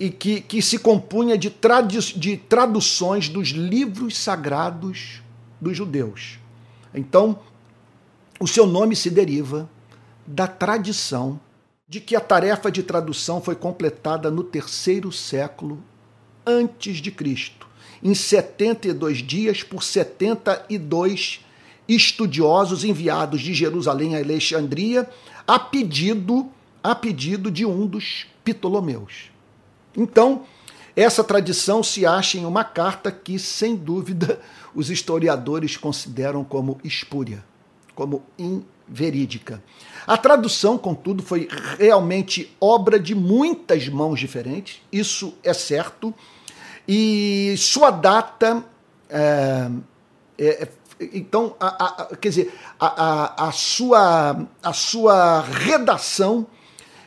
[0.00, 5.20] e que, que se compunha de, tradu de traduções dos livros sagrados
[5.60, 6.38] dos judeus.
[6.94, 7.40] Então,
[8.40, 9.68] o seu nome se deriva
[10.26, 11.38] da tradição
[11.86, 15.84] de que a tarefa de tradução foi completada no terceiro século
[16.46, 17.68] antes de Cristo,
[18.02, 21.44] em 72 dias por 72
[21.88, 25.08] estudiosos enviados de Jerusalém a Alexandria
[25.46, 26.50] a pedido
[26.82, 29.30] a pedido de um dos Ptolomeus.
[29.96, 30.44] Então,
[30.94, 34.40] essa tradição se acha em uma carta que, sem dúvida,
[34.74, 37.44] os historiadores consideram como espúria,
[37.94, 39.62] como inverídica.
[40.06, 41.48] A tradução, contudo, foi
[41.78, 46.14] realmente obra de muitas mãos diferentes, isso é certo,
[46.86, 48.64] e sua data.
[49.10, 49.70] É,
[50.38, 50.68] é,
[51.00, 56.46] então, a, a, quer dizer, a, a, sua, a sua redação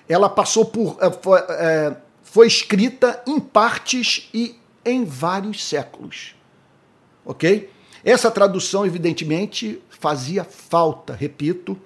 [0.07, 0.97] ela passou por.
[1.01, 4.55] É, foi, é, foi escrita em partes e
[4.85, 6.35] em vários séculos.
[7.26, 7.69] Ok?
[8.03, 11.77] Essa tradução, evidentemente, fazia falta, repito,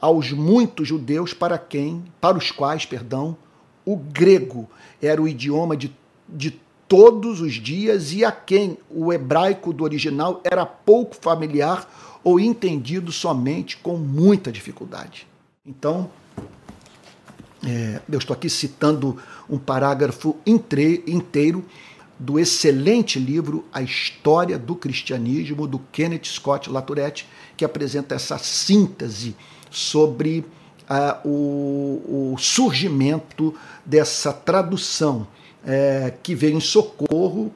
[0.00, 3.36] aos muitos judeus para quem, para os quais, perdão,
[3.84, 4.68] o grego
[5.00, 5.94] era o idioma de,
[6.28, 6.58] de
[6.88, 11.88] todos os dias e a quem o hebraico do original era pouco familiar
[12.22, 15.26] ou entendido somente com muita dificuldade.
[15.64, 16.10] Então,
[17.66, 21.64] é, eu estou aqui citando um parágrafo inteiro
[22.18, 29.34] do excelente livro A História do Cristianismo, do Kenneth Scott Latourette, que apresenta essa síntese
[29.70, 30.44] sobre
[30.88, 33.54] uh, o, o surgimento
[33.84, 35.26] dessa tradução
[35.66, 37.52] é, que veio em socorro,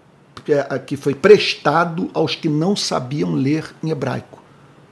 [0.49, 4.43] é, que foi prestado aos que não sabiam ler em hebraico,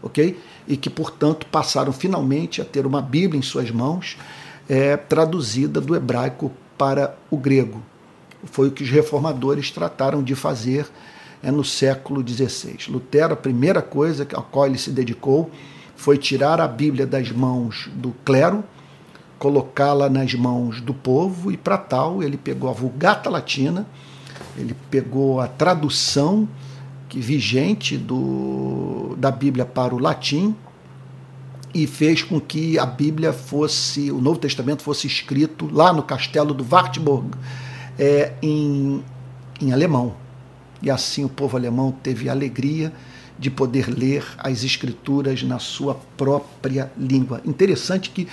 [0.02, 0.38] ok?
[0.68, 4.16] E que, portanto, passaram finalmente a ter uma Bíblia em suas mãos,
[4.68, 7.82] é, traduzida do hebraico para o grego.
[8.44, 10.86] Foi o que os reformadores trataram de fazer
[11.42, 12.78] é, no século XVI.
[12.88, 15.50] Lutero, a primeira coisa a qual ele se dedicou
[15.94, 18.62] foi tirar a Bíblia das mãos do clero
[19.38, 23.86] colocá-la nas mãos do povo, e para tal ele pegou a Vulgata Latina,
[24.56, 26.48] ele pegou a tradução
[27.08, 30.54] que vigente do, da Bíblia para o latim
[31.72, 36.54] e fez com que a Bíblia fosse, o Novo Testamento fosse escrito lá no castelo
[36.54, 37.36] do Wartburg,
[37.98, 39.04] é, em,
[39.60, 40.14] em alemão.
[40.82, 42.92] E assim o povo alemão teve a alegria
[43.38, 47.42] de poder ler as escrituras na sua própria língua.
[47.44, 48.26] Interessante que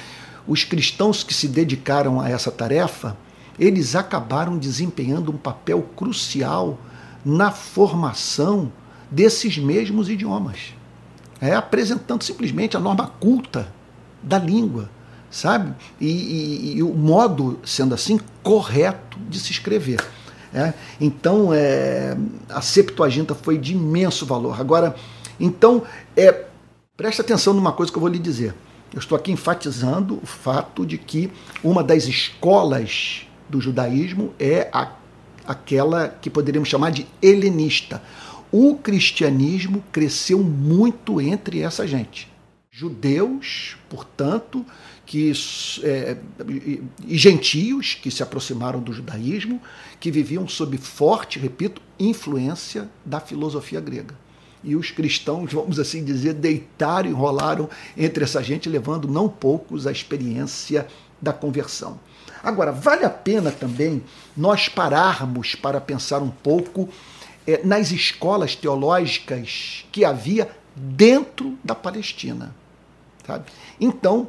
[0.47, 3.17] os cristãos que se dedicaram a essa tarefa,
[3.57, 6.77] eles acabaram desempenhando um papel crucial
[7.23, 8.71] na formação
[9.09, 10.73] desses mesmos idiomas.
[11.39, 13.67] É, apresentando simplesmente a norma culta
[14.21, 14.89] da língua,
[15.29, 15.73] sabe?
[15.99, 20.03] E, e, e o modo, sendo assim, correto de se escrever.
[20.53, 20.73] É?
[21.01, 22.15] Então, é,
[22.47, 24.59] a Septuaginta foi de imenso valor.
[24.59, 24.95] Agora,
[25.39, 25.83] então,
[26.15, 26.45] é,
[26.95, 28.53] preste atenção numa coisa que eu vou lhe dizer.
[28.93, 31.31] Eu estou aqui enfatizando o fato de que
[31.63, 34.91] uma das escolas do judaísmo é a,
[35.47, 38.03] aquela que poderíamos chamar de helenista.
[38.51, 42.31] O cristianismo cresceu muito entre essa gente.
[42.69, 44.63] Judeus, portanto,
[45.07, 45.31] que
[45.83, 46.17] é,
[47.07, 49.59] e gentios que se aproximaram do judaísmo,
[49.99, 54.22] que viviam sob forte, repito, influência da filosofia grega
[54.63, 59.85] e os cristãos, vamos assim dizer, deitaram e rolaram entre essa gente, levando não poucos
[59.85, 60.87] à experiência
[61.21, 61.99] da conversão.
[62.43, 64.03] Agora, vale a pena também
[64.35, 66.89] nós pararmos para pensar um pouco
[67.47, 72.53] é, nas escolas teológicas que havia dentro da Palestina.
[73.25, 73.45] Sabe?
[73.79, 74.27] Então,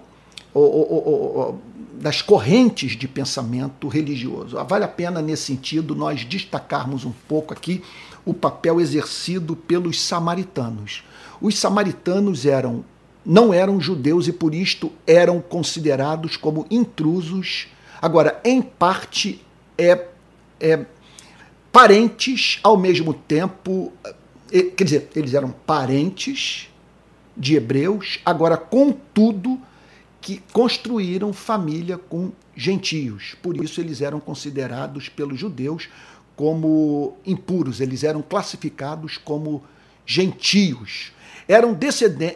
[0.55, 1.59] o, o, o,
[2.01, 4.57] das correntes de pensamento religioso.
[4.69, 7.83] Vale a pena, nesse sentido, nós destacarmos um pouco aqui
[8.25, 11.03] o papel exercido pelos samaritanos.
[11.41, 12.85] Os samaritanos eram
[13.27, 17.69] não eram judeus e por isto eram considerados como intrusos.
[18.03, 19.41] Agora, em parte,
[19.79, 20.09] é,
[20.61, 20.85] é
[21.73, 23.91] parentes ao mesmo tempo.
[24.53, 26.69] É, quer dizer, eles eram parentes
[27.37, 29.59] de hebreus, agora, contudo,
[30.25, 33.37] que construíram família com gentios.
[33.43, 35.91] Por isso, eles eram considerados pelos judeus
[36.35, 39.63] como impuros, eles eram classificados como
[40.07, 41.13] gentios.
[41.47, 41.79] Eram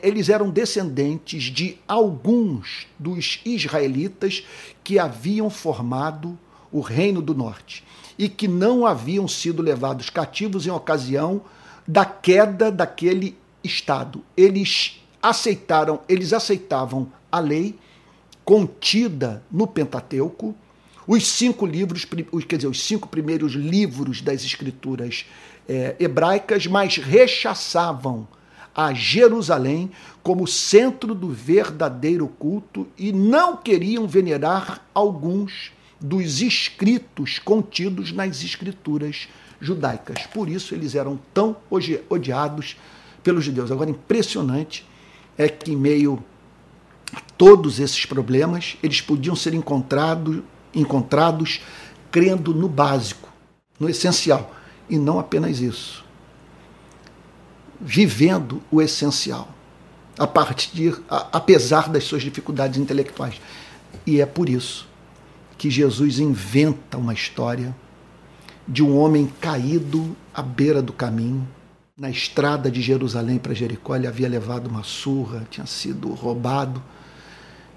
[0.03, 4.45] eles eram descendentes de alguns dos israelitas
[4.85, 6.39] que haviam formado
[6.71, 7.83] o Reino do Norte
[8.19, 11.41] e que não haviam sido levados cativos em ocasião
[11.87, 13.35] da queda daquele
[13.65, 14.23] estado.
[14.37, 17.79] Eles aceitaram, eles aceitavam a lei
[18.45, 20.55] contida no Pentateuco,
[21.07, 22.05] os cinco livros,
[22.47, 25.27] quer dizer, os cinco primeiros livros das escrituras
[25.69, 28.27] é, hebraicas, mas rechaçavam
[28.75, 29.91] a Jerusalém
[30.23, 39.29] como centro do verdadeiro culto e não queriam venerar alguns dos escritos contidos nas escrituras
[39.61, 40.27] judaicas.
[40.27, 41.57] Por isso eles eram tão
[42.09, 42.77] odiados
[43.23, 43.73] pelos judeus.
[43.73, 44.87] Agora, impressionante
[45.37, 46.23] é que, em meio
[47.37, 50.43] todos esses problemas, eles podiam ser encontrados
[50.75, 51.61] encontrados
[52.11, 53.29] crendo no básico,
[53.79, 54.55] no essencial,
[54.89, 56.05] e não apenas isso.
[57.81, 59.49] Vivendo o essencial,
[60.19, 63.41] a partir, a, apesar das suas dificuldades intelectuais.
[64.07, 64.87] E é por isso
[65.57, 67.75] que Jesus inventa uma história
[68.67, 71.47] de um homem caído à beira do caminho,
[71.97, 76.81] na estrada de Jerusalém para Jericó, ele havia levado uma surra, tinha sido roubado.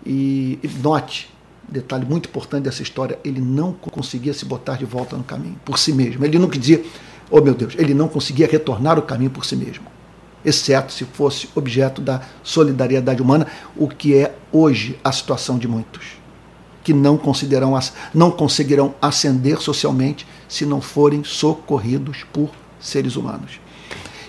[0.06, 1.30] E, note,
[1.72, 5.80] detalhe muito importante dessa história, ele não conseguia se botar de volta no caminho por
[5.80, 6.26] si mesmo.
[6.26, 6.84] Ele nunca dizia,
[7.30, 9.86] oh meu Deus, ele não conseguia retornar o caminho por si mesmo,
[10.44, 16.18] exceto se fosse objeto da solidariedade humana, o que é hoje a situação de muitos,
[16.84, 17.78] que não, consideram,
[18.14, 22.49] não conseguirão ascender socialmente se não forem socorridos por
[22.80, 23.60] seres humanos.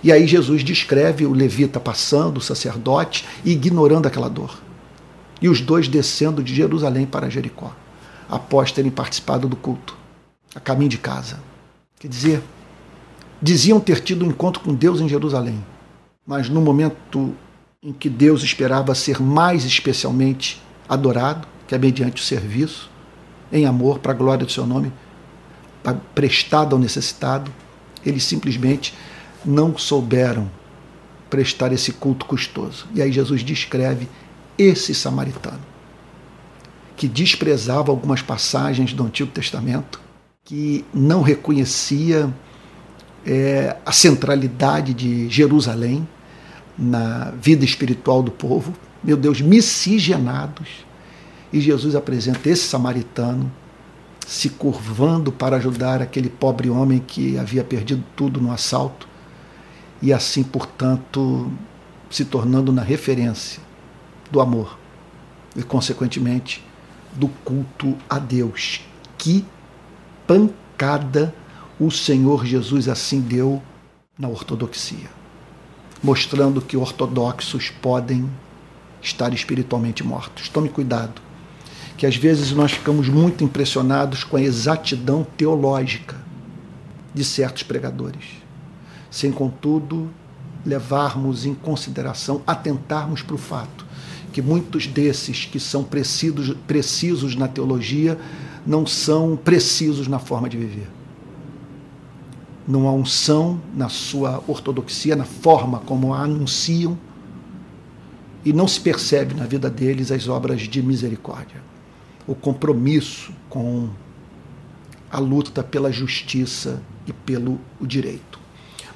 [0.04, 4.60] E aí Jesus descreve o levita passando, o sacerdote, ignorando aquela dor
[5.42, 7.74] e os dois descendo de Jerusalém para Jericó,
[8.30, 9.96] após terem participado do culto,
[10.54, 11.40] a caminho de casa.
[11.98, 12.42] Quer dizer,
[13.40, 15.62] diziam ter tido um encontro com Deus em Jerusalém,
[16.24, 17.34] mas no momento
[17.82, 22.88] em que Deus esperava ser mais especialmente adorado, que é mediante o serviço,
[23.50, 24.92] em amor, para a glória do seu nome,
[26.14, 27.52] prestado ao necessitado,
[28.06, 28.94] eles simplesmente
[29.44, 30.48] não souberam
[31.28, 32.86] prestar esse culto custoso.
[32.94, 34.08] E aí Jesus descreve
[34.62, 35.60] esse samaritano,
[36.96, 40.00] que desprezava algumas passagens do Antigo Testamento,
[40.44, 42.32] que não reconhecia
[43.26, 46.06] é, a centralidade de Jerusalém
[46.78, 48.72] na vida espiritual do povo,
[49.02, 50.68] meu Deus, miscigenados.
[51.52, 53.50] E Jesus apresenta esse samaritano
[54.26, 59.08] se curvando para ajudar aquele pobre homem que havia perdido tudo no assalto
[60.00, 61.50] e assim, portanto,
[62.10, 63.60] se tornando na referência
[64.32, 64.78] do amor
[65.54, 66.64] e, consequentemente,
[67.12, 68.80] do culto a Deus.
[69.18, 69.44] Que
[70.26, 71.34] pancada
[71.78, 73.62] o Senhor Jesus assim deu
[74.18, 75.10] na ortodoxia,
[76.02, 78.28] mostrando que ortodoxos podem
[79.02, 80.48] estar espiritualmente mortos.
[80.48, 81.20] Tome cuidado,
[81.96, 86.16] que às vezes nós ficamos muito impressionados com a exatidão teológica
[87.12, 88.24] de certos pregadores,
[89.10, 90.10] sem contudo
[90.64, 93.81] levarmos em consideração, atentarmos para o fato
[94.32, 98.18] que muitos desses que são precisos, precisos na teologia
[98.66, 100.88] não são precisos na forma de viver.
[102.66, 106.96] Não há unção na sua ortodoxia, na forma como a anunciam,
[108.44, 111.62] e não se percebe na vida deles as obras de misericórdia,
[112.26, 113.88] o compromisso com
[115.10, 118.31] a luta pela justiça e pelo direito.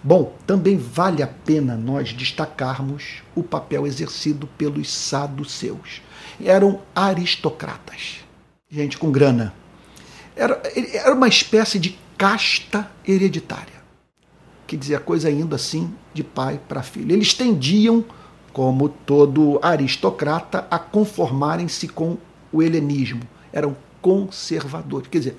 [0.07, 6.01] Bom, também vale a pena nós destacarmos o papel exercido pelos saduceus.
[6.41, 8.21] Eram aristocratas,
[8.71, 9.53] gente com grana.
[10.37, 10.63] Era,
[10.95, 13.83] era uma espécie de casta hereditária,
[14.65, 17.13] que dizia coisa indo assim de pai para filho.
[17.13, 18.05] Eles tendiam,
[18.53, 22.17] como todo aristocrata, a conformarem-se com
[22.53, 23.23] o helenismo.
[23.53, 25.09] Eram conservadores.
[25.09, 25.37] Quer dizer,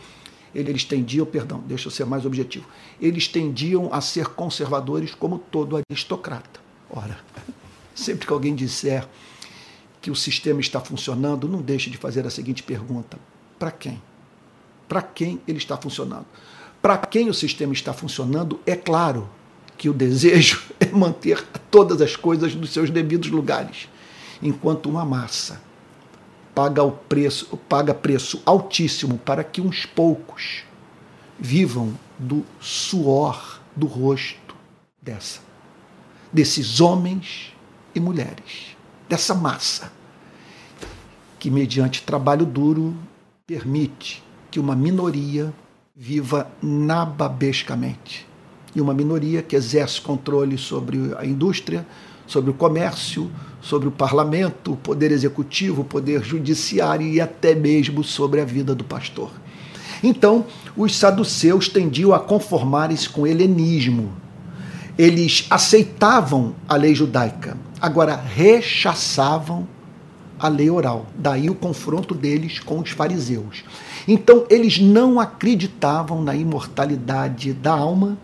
[0.66, 2.68] eles tendiam, perdão, deixa eu ser mais objetivo,
[3.00, 6.60] eles tendiam a ser conservadores como todo aristocrata.
[6.90, 7.20] Ora,
[7.94, 9.08] sempre que alguém disser
[10.02, 13.20] que o sistema está funcionando, não deixe de fazer a seguinte pergunta:
[13.60, 14.02] para quem?
[14.88, 16.26] Para quem ele está funcionando?
[16.82, 19.30] Para quem o sistema está funcionando, é claro
[19.78, 23.88] que o desejo é manter todas as coisas nos seus devidos lugares,
[24.42, 25.67] enquanto uma massa
[26.58, 30.64] paga o preço, paga preço altíssimo para que uns poucos
[31.38, 34.56] vivam do suor do rosto
[35.00, 35.40] dessa
[36.34, 37.54] desses homens
[37.94, 38.76] e mulheres,
[39.08, 39.92] dessa massa
[41.38, 42.98] que mediante trabalho duro
[43.46, 45.54] permite que uma minoria
[45.96, 48.28] viva nababescamente.
[48.76, 51.86] E uma minoria que exerce controle sobre a indústria,
[52.26, 53.32] sobre o comércio,
[53.62, 58.74] sobre o parlamento, o poder executivo, o poder judiciário e até mesmo sobre a vida
[58.74, 59.32] do pastor.
[60.04, 64.14] Então, os saduceus tendiam a conformarem-se com o helenismo.
[64.98, 69.68] Eles aceitavam a lei judaica, agora rechaçavam
[70.40, 71.08] a lei oral.
[71.18, 73.64] Daí o confronto deles com os fariseus.
[74.08, 78.18] Então, eles não acreditavam na imortalidade da alma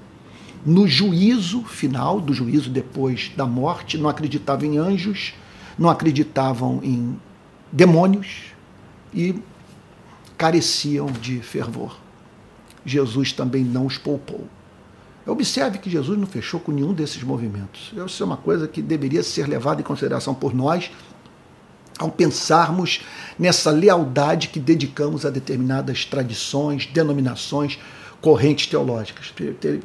[0.65, 5.34] no juízo final, do juízo depois da morte, não acreditavam em anjos,
[5.77, 7.19] não acreditavam em
[7.72, 8.53] demônios
[9.14, 9.35] e
[10.38, 11.98] careciam de fervor.
[12.85, 14.48] Jesus também não os poupou.
[15.26, 17.94] Observe que Jesus não fechou com nenhum desses movimentos.
[18.06, 20.91] Isso é uma coisa que deveria ser levada em consideração por nós
[21.98, 23.02] ao pensarmos
[23.38, 27.80] nessa lealdade que dedicamos a determinadas tradições, denominações,
[28.24, 29.34] correntes teológicas.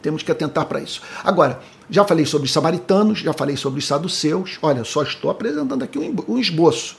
[0.01, 1.02] Temos que atentar para isso.
[1.24, 1.60] Agora,
[1.90, 4.59] já falei sobre os samaritanos, já falei sobre os saduceus.
[4.62, 6.97] Olha, só estou apresentando aqui um esboço.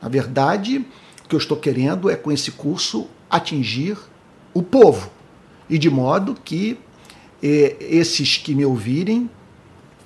[0.00, 0.86] Na verdade,
[1.24, 3.98] o que eu estou querendo é, com esse curso, atingir
[4.54, 5.10] o povo.
[5.68, 6.78] E de modo que
[7.42, 9.28] eh, esses que me ouvirem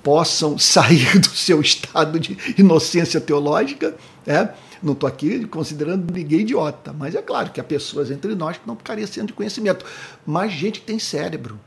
[0.01, 4.49] possam sair do seu estado de inocência teológica, né?
[4.81, 8.67] Não estou aqui considerando ninguém idiota, mas é claro que há pessoas entre nós que
[8.67, 9.85] não carecendo de conhecimento.
[10.25, 11.59] Mas gente que tem cérebro,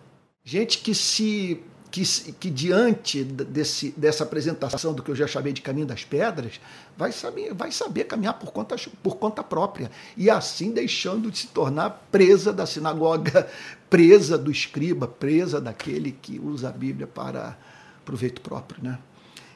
[0.44, 2.04] gente que se que,
[2.34, 6.60] que, diante desse, dessa apresentação do que eu já chamei de caminho das pedras,
[6.96, 9.90] vai saber, vai saber caminhar por conta, por conta própria.
[10.16, 13.48] E assim deixando de se tornar presa da sinagoga,
[13.90, 17.58] presa do escriba, presa daquele que usa a Bíblia para
[18.04, 18.82] proveito próprio.
[18.84, 18.98] Né?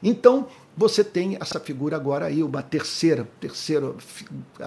[0.03, 3.93] Então, você tem essa figura agora aí, uma terceira, terceira,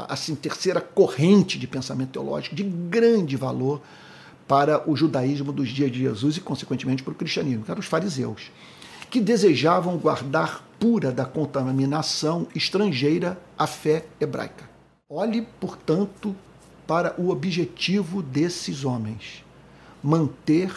[0.09, 3.83] assim, terceira corrente de pensamento teológico de grande valor
[4.47, 7.87] para o judaísmo dos dias de Jesus e, consequentemente, para o cristianismo, que eram os
[7.87, 8.51] fariseus,
[9.11, 14.69] que desejavam guardar pura da contaminação estrangeira a fé hebraica.
[15.11, 16.35] Olhe, portanto,
[16.87, 19.45] para o objetivo desses homens:
[20.03, 20.73] manter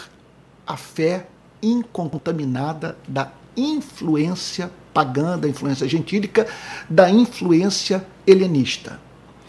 [0.68, 1.28] a fé
[1.62, 6.48] incontaminada da influência pagã, da influência gentílica,
[6.90, 9.00] da influência helenista.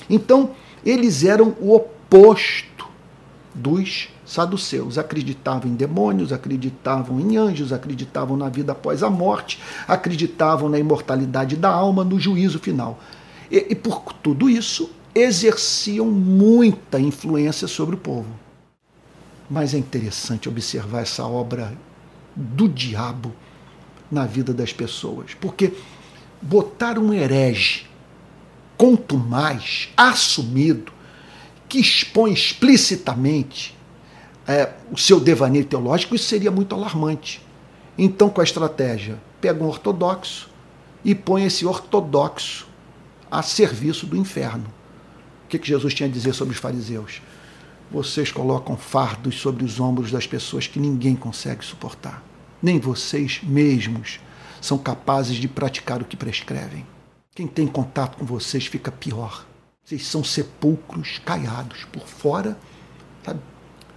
[0.08, 0.50] Então,
[0.84, 2.86] eles eram o oposto
[3.54, 4.98] dos saduceus.
[4.98, 11.56] Acreditavam em demônios, acreditavam em anjos, acreditavam na vida após a morte, acreditavam na imortalidade
[11.56, 12.98] da alma, no juízo final.
[13.50, 18.28] E, e por tudo isso, exerciam muita influência sobre o povo.
[19.50, 21.76] Mas é interessante observar essa obra
[22.34, 23.32] do diabo
[24.12, 25.32] na vida das pessoas.
[25.34, 25.72] Porque
[26.40, 27.86] botar um herege
[28.76, 30.92] quanto mais assumido,
[31.68, 33.74] que expõe explicitamente
[34.46, 37.40] é, o seu devaneio teológico, isso seria muito alarmante.
[37.96, 40.50] Então, com a estratégia, pega um ortodoxo
[41.04, 42.66] e põe esse ortodoxo
[43.30, 44.66] a serviço do inferno.
[45.44, 47.22] O que, que Jesus tinha a dizer sobre os fariseus?
[47.90, 52.22] Vocês colocam fardos sobre os ombros das pessoas que ninguém consegue suportar.
[52.62, 54.20] Nem vocês mesmos
[54.60, 56.86] são capazes de praticar o que prescrevem.
[57.34, 59.44] Quem tem contato com vocês fica pior.
[59.84, 62.56] Vocês são sepulcros caiados por fora,
[63.24, 63.40] sabe?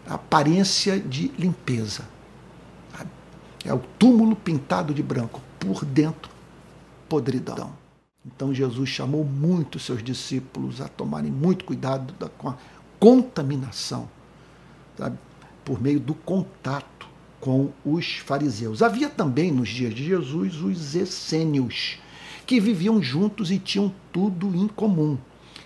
[0.07, 2.07] a aparência de limpeza.
[2.97, 3.09] Sabe?
[3.63, 6.31] É o túmulo pintado de branco, por dentro,
[7.07, 7.73] podridão.
[8.25, 12.57] Então Jesus chamou muito seus discípulos a tomarem muito cuidado com a
[12.99, 14.09] contaminação,
[14.97, 15.19] sabe?
[15.63, 16.94] por meio do contato
[17.39, 18.81] com os fariseus.
[18.81, 21.97] Havia também nos dias de Jesus os essênios,
[22.45, 25.17] que viviam juntos e tinham tudo em comum.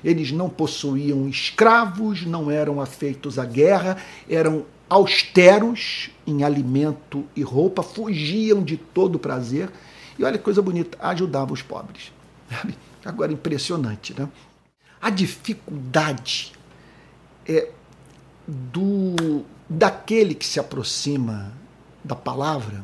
[0.03, 3.97] Eles não possuíam escravos, não eram afeitos à guerra,
[4.29, 9.69] eram austeros em alimento e roupa, fugiam de todo prazer.
[10.17, 12.11] E olha que coisa bonita, ajudavam os pobres.
[13.05, 14.27] Agora, impressionante, né?
[15.01, 16.51] A dificuldade
[17.47, 17.69] é
[18.47, 21.53] do daquele que se aproxima
[22.09, 22.83] da palavra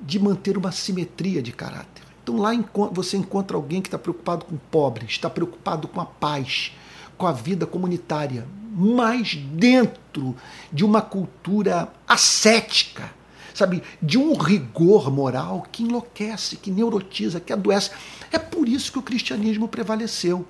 [0.00, 2.04] de manter uma simetria de caráter.
[2.22, 2.52] Então lá
[2.92, 6.72] você encontra alguém que está preocupado com o pobre, está preocupado com a paz,
[7.18, 10.36] com a vida comunitária, mas dentro
[10.72, 13.10] de uma cultura ascética,
[13.52, 17.90] sabe, de um rigor moral que enlouquece, que neurotiza, que adoece.
[18.30, 20.46] É por isso que o cristianismo prevaleceu.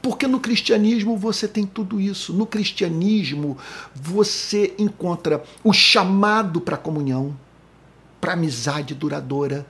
[0.00, 2.32] Porque no cristianismo você tem tudo isso.
[2.32, 3.58] No cristianismo
[3.94, 7.36] você encontra o chamado para comunhão,
[8.20, 9.66] para amizade duradoura.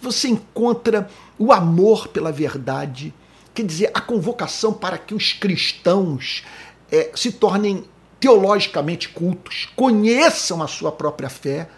[0.00, 3.12] Você encontra o amor pela verdade,
[3.54, 6.44] quer dizer, a convocação para que os cristãos
[6.90, 7.84] é, se tornem
[8.20, 11.68] teologicamente cultos, conheçam a sua própria fé.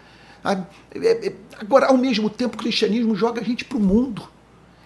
[0.43, 4.27] É, é, agora, ao mesmo tempo, o cristianismo joga a gente para o mundo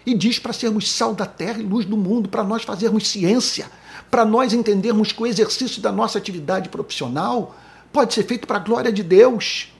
[0.05, 3.69] e diz para sermos sal da terra e luz do mundo, para nós fazermos ciência,
[4.11, 7.55] para nós entendermos que o exercício da nossa atividade profissional
[7.91, 9.71] pode ser feito para a glória de Deus.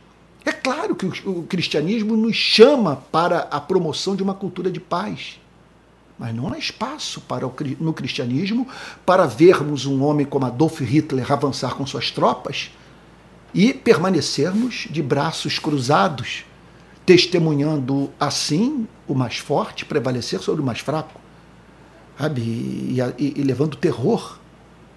[0.46, 5.40] É claro que o cristianismo nos chama para a promoção de uma cultura de paz.
[6.18, 8.68] Mas não há espaço para o, no cristianismo
[9.06, 12.72] para vermos um homem como Adolf Hitler avançar com suas tropas
[13.54, 16.46] e permanecermos de braços cruzados
[17.06, 21.20] testemunhando assim o mais forte prevalecer sobre o mais fraco,
[22.18, 22.42] sabe?
[22.42, 24.40] E, e, e levando terror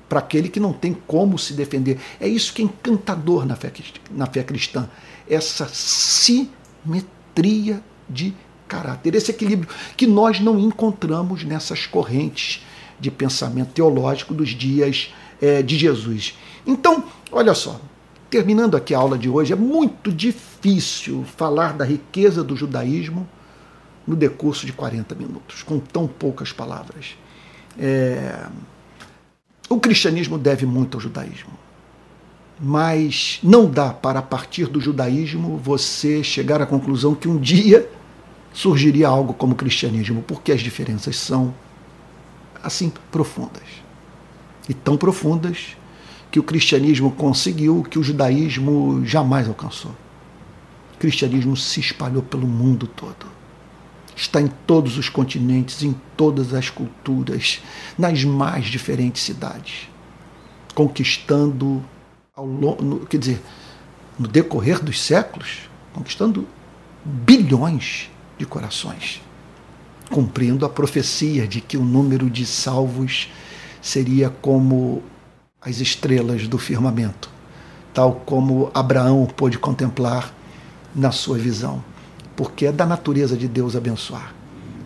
[0.08, 1.98] para aquele que não tem como se defender.
[2.20, 3.72] É isso que é encantador na fé,
[4.10, 4.88] na fé cristã,
[5.28, 6.92] essa simetria
[8.08, 8.32] de
[8.68, 12.64] caráter, esse equilíbrio que nós não encontramos nessas correntes
[12.98, 16.36] de pensamento teológico dos dias é, de Jesus.
[16.66, 17.80] Então, olha só,
[18.36, 23.26] terminando aqui a aula de hoje, é muito difícil falar da riqueza do judaísmo
[24.06, 27.16] no decurso de 40 minutos, com tão poucas palavras.
[27.78, 28.46] É...
[29.70, 31.52] O cristianismo deve muito ao judaísmo,
[32.60, 37.88] mas não dá para, a partir do judaísmo, você chegar à conclusão que um dia
[38.52, 41.54] surgiria algo como o cristianismo, porque as diferenças são
[42.62, 43.64] assim profundas.
[44.68, 45.74] E tão profundas
[46.36, 49.92] que o cristianismo conseguiu, que o judaísmo jamais alcançou.
[50.94, 53.24] O cristianismo se espalhou pelo mundo todo.
[54.14, 57.62] Está em todos os continentes, em todas as culturas,
[57.96, 59.88] nas mais diferentes cidades,
[60.74, 61.82] conquistando
[62.34, 63.40] ao longo, quer dizer,
[64.18, 66.46] no decorrer dos séculos, conquistando
[67.02, 69.22] bilhões de corações,
[70.10, 73.30] cumprindo a profecia de que o número de salvos
[73.80, 75.02] seria como
[75.66, 77.28] as estrelas do firmamento,
[77.93, 80.32] tal como Abraão pôde contemplar
[80.94, 81.82] na sua visão,
[82.36, 84.32] porque é da natureza de Deus abençoar.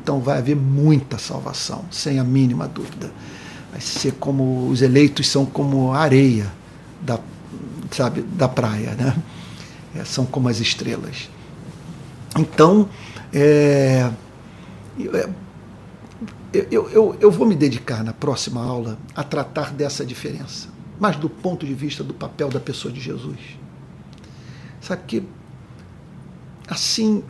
[0.03, 3.13] Então vai haver muita salvação, sem a mínima dúvida.
[3.71, 6.51] Vai ser como os eleitos são como a areia
[7.03, 7.19] da,
[7.91, 9.15] sabe, da praia, né?
[9.95, 11.29] É, são como as estrelas.
[12.39, 12.89] Então,
[13.33, 14.11] é,
[14.99, 15.29] é
[16.53, 20.69] eu, eu, eu vou me dedicar na próxima aula a tratar dessa diferença,
[20.99, 23.39] mas do ponto de vista do papel da pessoa de Jesus.
[24.81, 25.23] Sabe que,
[26.67, 27.23] assim,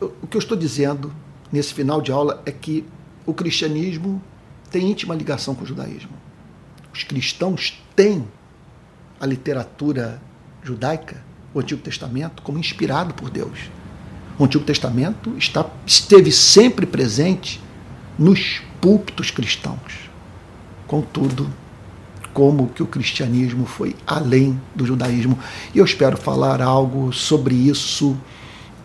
[0.00, 1.12] o que eu estou dizendo
[1.52, 2.84] nesse final de aula é que
[3.24, 4.20] o cristianismo
[4.70, 6.12] tem íntima ligação com o judaísmo.
[6.92, 8.26] Os cristãos têm
[9.20, 10.20] a literatura
[10.62, 11.22] judaica,
[11.54, 13.70] o Antigo Testamento, como inspirado por Deus.
[14.38, 17.60] O Antigo Testamento está, esteve sempre presente
[18.18, 20.10] nos púlpitos cristãos.
[20.86, 21.48] Contudo,
[22.32, 25.38] como que o cristianismo foi além do judaísmo.
[25.74, 28.16] E eu espero falar algo sobre isso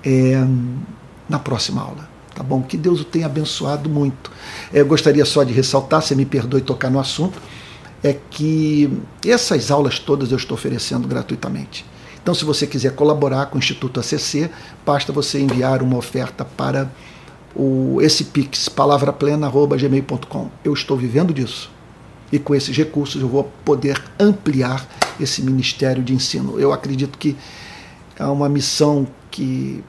[0.03, 0.45] é,
[1.27, 2.07] na próxima aula.
[2.33, 2.61] Tá bom?
[2.61, 4.31] Que Deus o tenha abençoado muito.
[4.71, 7.41] É, eu gostaria só de ressaltar, se me perdoe tocar no assunto,
[8.03, 8.91] é que
[9.25, 11.83] essas aulas todas eu estou oferecendo gratuitamente.
[12.21, 14.51] Então, se você quiser colaborar com o Instituto ACC,
[14.85, 16.91] basta você enviar uma oferta para
[17.55, 20.51] o, esse pix, palavraplena.gmail.com.
[20.63, 21.71] Eu estou vivendo disso.
[22.31, 24.87] E com esses recursos eu vou poder ampliar
[25.19, 26.59] esse ministério de ensino.
[26.59, 27.35] Eu acredito que
[28.17, 29.83] é uma missão que,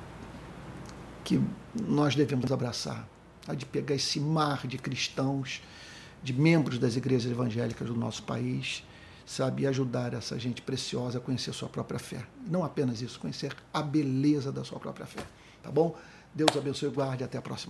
[1.24, 1.40] que
[1.86, 3.08] nós devemos abraçar,
[3.46, 5.60] a de pegar esse mar de cristãos,
[6.22, 8.82] de membros das igrejas evangélicas do nosso país
[9.28, 12.24] sabe, ajudar essa gente preciosa a conhecer sua própria fé.
[12.46, 15.20] Não apenas isso, conhecer a beleza da sua própria fé.
[15.62, 15.94] Tá bom?
[16.38, 17.24] Deus abençoe e guarde.
[17.24, 17.66] Até a próxima.